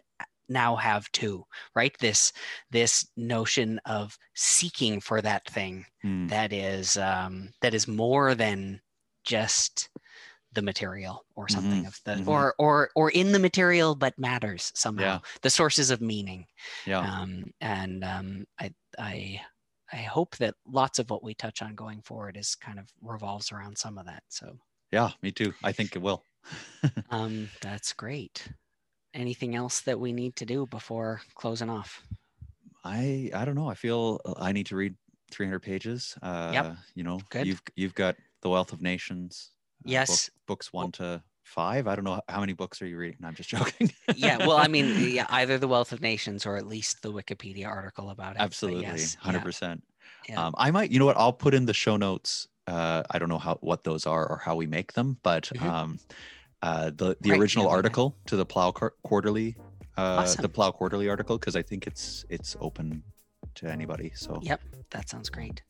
now 0.50 0.76
have 0.76 1.10
too 1.12 1.46
right 1.76 1.96
this 2.00 2.34
this 2.72 3.08
notion 3.16 3.80
of 3.86 4.18
seeking 4.36 5.00
for 5.00 5.22
that 5.22 5.48
thing 5.50 5.86
Hmm. 6.02 6.28
that 6.28 6.52
is 6.54 6.98
um, 6.98 7.52
that 7.62 7.74
is 7.74 7.88
more 7.88 8.36
than 8.36 8.82
just 9.24 9.90
the 10.54 10.62
material 10.62 11.26
or 11.36 11.48
something 11.48 11.86
Mhm, 11.86 11.88
of 11.88 12.00
the 12.06 12.18
mhm. 12.18 12.28
or 12.28 12.56
or 12.60 12.90
or 12.96 13.10
in 13.12 13.32
the 13.32 13.40
material 13.40 13.96
but 13.96 14.18
matters 14.20 14.72
somehow 14.76 15.04
Yeah. 15.04 15.20
the 15.42 15.50
sources 15.50 15.92
of 15.92 16.02
meaning 16.02 16.46
Yeah. 16.86 17.08
um, 17.08 17.46
and 17.62 18.04
um, 18.04 18.46
I 18.60 18.74
I 19.00 19.42
I 19.92 19.98
hope 19.98 20.38
that 20.38 20.56
lots 20.66 21.00
of 21.00 21.10
what 21.10 21.24
we 21.24 21.34
touch 21.34 21.62
on 21.62 21.76
going 21.76 22.02
forward 22.02 22.38
is 22.38 22.56
kind 22.56 22.80
of 22.80 22.90
revolves 23.02 23.52
around 23.52 23.78
some 23.78 23.98
of 23.98 24.06
that 24.06 24.24
so 24.30 24.58
Yeah. 24.92 25.12
Me 25.22 25.32
too. 25.32 25.54
I 25.64 25.72
think 25.72 25.96
it 25.96 26.02
will. 26.02 26.24
um, 27.10 27.50
that's 27.62 27.94
great 27.94 28.50
anything 29.14 29.56
else 29.56 29.82
that 29.82 30.00
we 30.00 30.14
need 30.14 30.36
to 30.38 30.46
do 30.46 30.66
before 30.68 31.22
closing 31.36 31.70
off 31.70 32.04
I 32.84 33.30
I 33.34 33.46
don't 33.46 33.56
know. 33.56 33.70
I 33.70 33.76
feel 33.76 34.20
uh, 34.26 34.34
I 34.38 34.52
need 34.52 34.66
to 34.68 34.76
read 34.76 34.96
300 35.32 35.60
pages. 35.62 36.18
Uh, 36.22 36.76
You 36.96 37.04
know, 37.04 37.20
Good. 37.30 37.48
you've 37.48 37.62
you've 37.76 37.94
got 37.96 38.16
the 38.42 38.50
Wealth 38.50 38.74
of 38.74 38.82
Nations. 38.82 39.52
uh, 39.86 39.90
book- 39.90 39.92
Yes. 39.92 40.30
books 40.48 40.74
one 40.74 40.92
to 40.94 41.24
five. 41.52 41.88
I 41.88 41.96
don't 41.96 42.06
know 42.06 42.22
how 42.28 42.40
many 42.40 42.54
books 42.54 42.82
are 42.82 42.88
you 42.88 42.98
reading. 42.98 43.18
No, 43.20 43.28
I'm 43.28 43.36
just 43.36 43.50
joking. 43.56 43.92
yeah 44.16 44.38
well 44.46 44.58
i 44.58 44.68
mean 44.68 44.94
yeah 44.98 45.26
either 45.30 45.58
the 45.58 45.68
wealth 45.68 45.92
of 45.94 46.02
nations 46.02 46.46
or 46.46 46.58
at 46.58 46.66
least 46.68 47.02
the 47.02 47.12
wikipedia 47.12 47.68
article 47.68 48.10
about 48.10 48.36
it 48.36 48.42
absolutely, 48.42 48.84
yes, 48.84 49.16
hundred 49.16 49.44
percent. 49.44 49.84
yeah. 50.28 50.46
Um, 50.48 50.54
I 50.58 50.72
might. 50.72 50.92
You 50.92 51.00
know 51.00 51.06
what? 51.06 51.18
I'll 51.18 51.34
put 51.34 51.54
in 51.54 51.66
the 51.66 51.74
show 51.74 51.98
notes. 51.98 52.48
Uh, 52.68 53.04
I 53.12 53.20
don't 53.20 53.30
know 53.30 53.40
how 53.48 53.56
what 53.62 53.84
those 53.84 54.06
are 54.06 54.26
or 54.28 54.38
how 54.38 54.56
we 54.56 54.68
make 54.68 54.94
them, 54.94 55.18
but 55.24 55.44
Mhm. 55.54 55.62
um, 55.70 56.00
uh, 56.62 56.92
the 56.96 57.18
the 57.22 57.32
Right, 57.32 57.40
original 57.40 57.66
yeah, 57.66 57.72
article 57.78 58.18
to 58.28 58.36
the 58.38 58.46
Plough 58.46 58.72
Quar- 58.72 58.94
Quarterly, 59.04 59.56
uh, 59.98 60.22
Awesome. 60.22 60.42
the 60.42 60.50
Plough 60.50 60.72
Quarterly 60.74 61.10
article, 61.10 61.38
because 61.38 61.56
I 61.56 61.64
think 61.64 61.88
it's 61.88 62.24
it's 62.30 62.56
open 62.60 63.04
to 63.56 63.68
anybody. 63.68 64.12
So 64.16 64.40
Yep. 64.42 64.62
that 64.92 65.10
sounds 65.10 65.30
great 65.30 65.64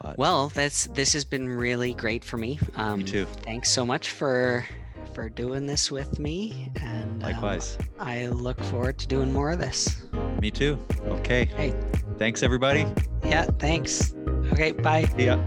But- 0.00 0.16
well 0.18 0.48
that's 0.50 0.86
this 0.88 1.12
has 1.12 1.24
been 1.24 1.48
really 1.48 1.92
great 1.94 2.24
for 2.24 2.36
me 2.38 2.58
um 2.76 2.98
me 3.00 3.04
too. 3.04 3.26
thanks 3.42 3.70
so 3.70 3.84
much 3.84 4.10
for 4.10 4.64
for 5.12 5.28
doing 5.28 5.66
this 5.66 5.90
with 5.90 6.18
me 6.20 6.70
and 6.80 7.22
um, 7.24 7.30
Likewise. 7.32 7.76
i 7.98 8.26
look 8.28 8.60
forward 8.64 8.98
to 8.98 9.06
doing 9.08 9.32
more 9.32 9.50
of 9.50 9.58
this 9.58 10.04
Me 10.40 10.52
too. 10.52 10.78
Okay. 11.06 11.46
Hey. 11.46 11.74
Thanks, 12.16 12.42
everybody. 12.44 12.86
yeah 13.24 13.44
thanks 13.58 14.14
okay 14.52 14.70
bye 14.72 15.08
ya. 15.18 15.38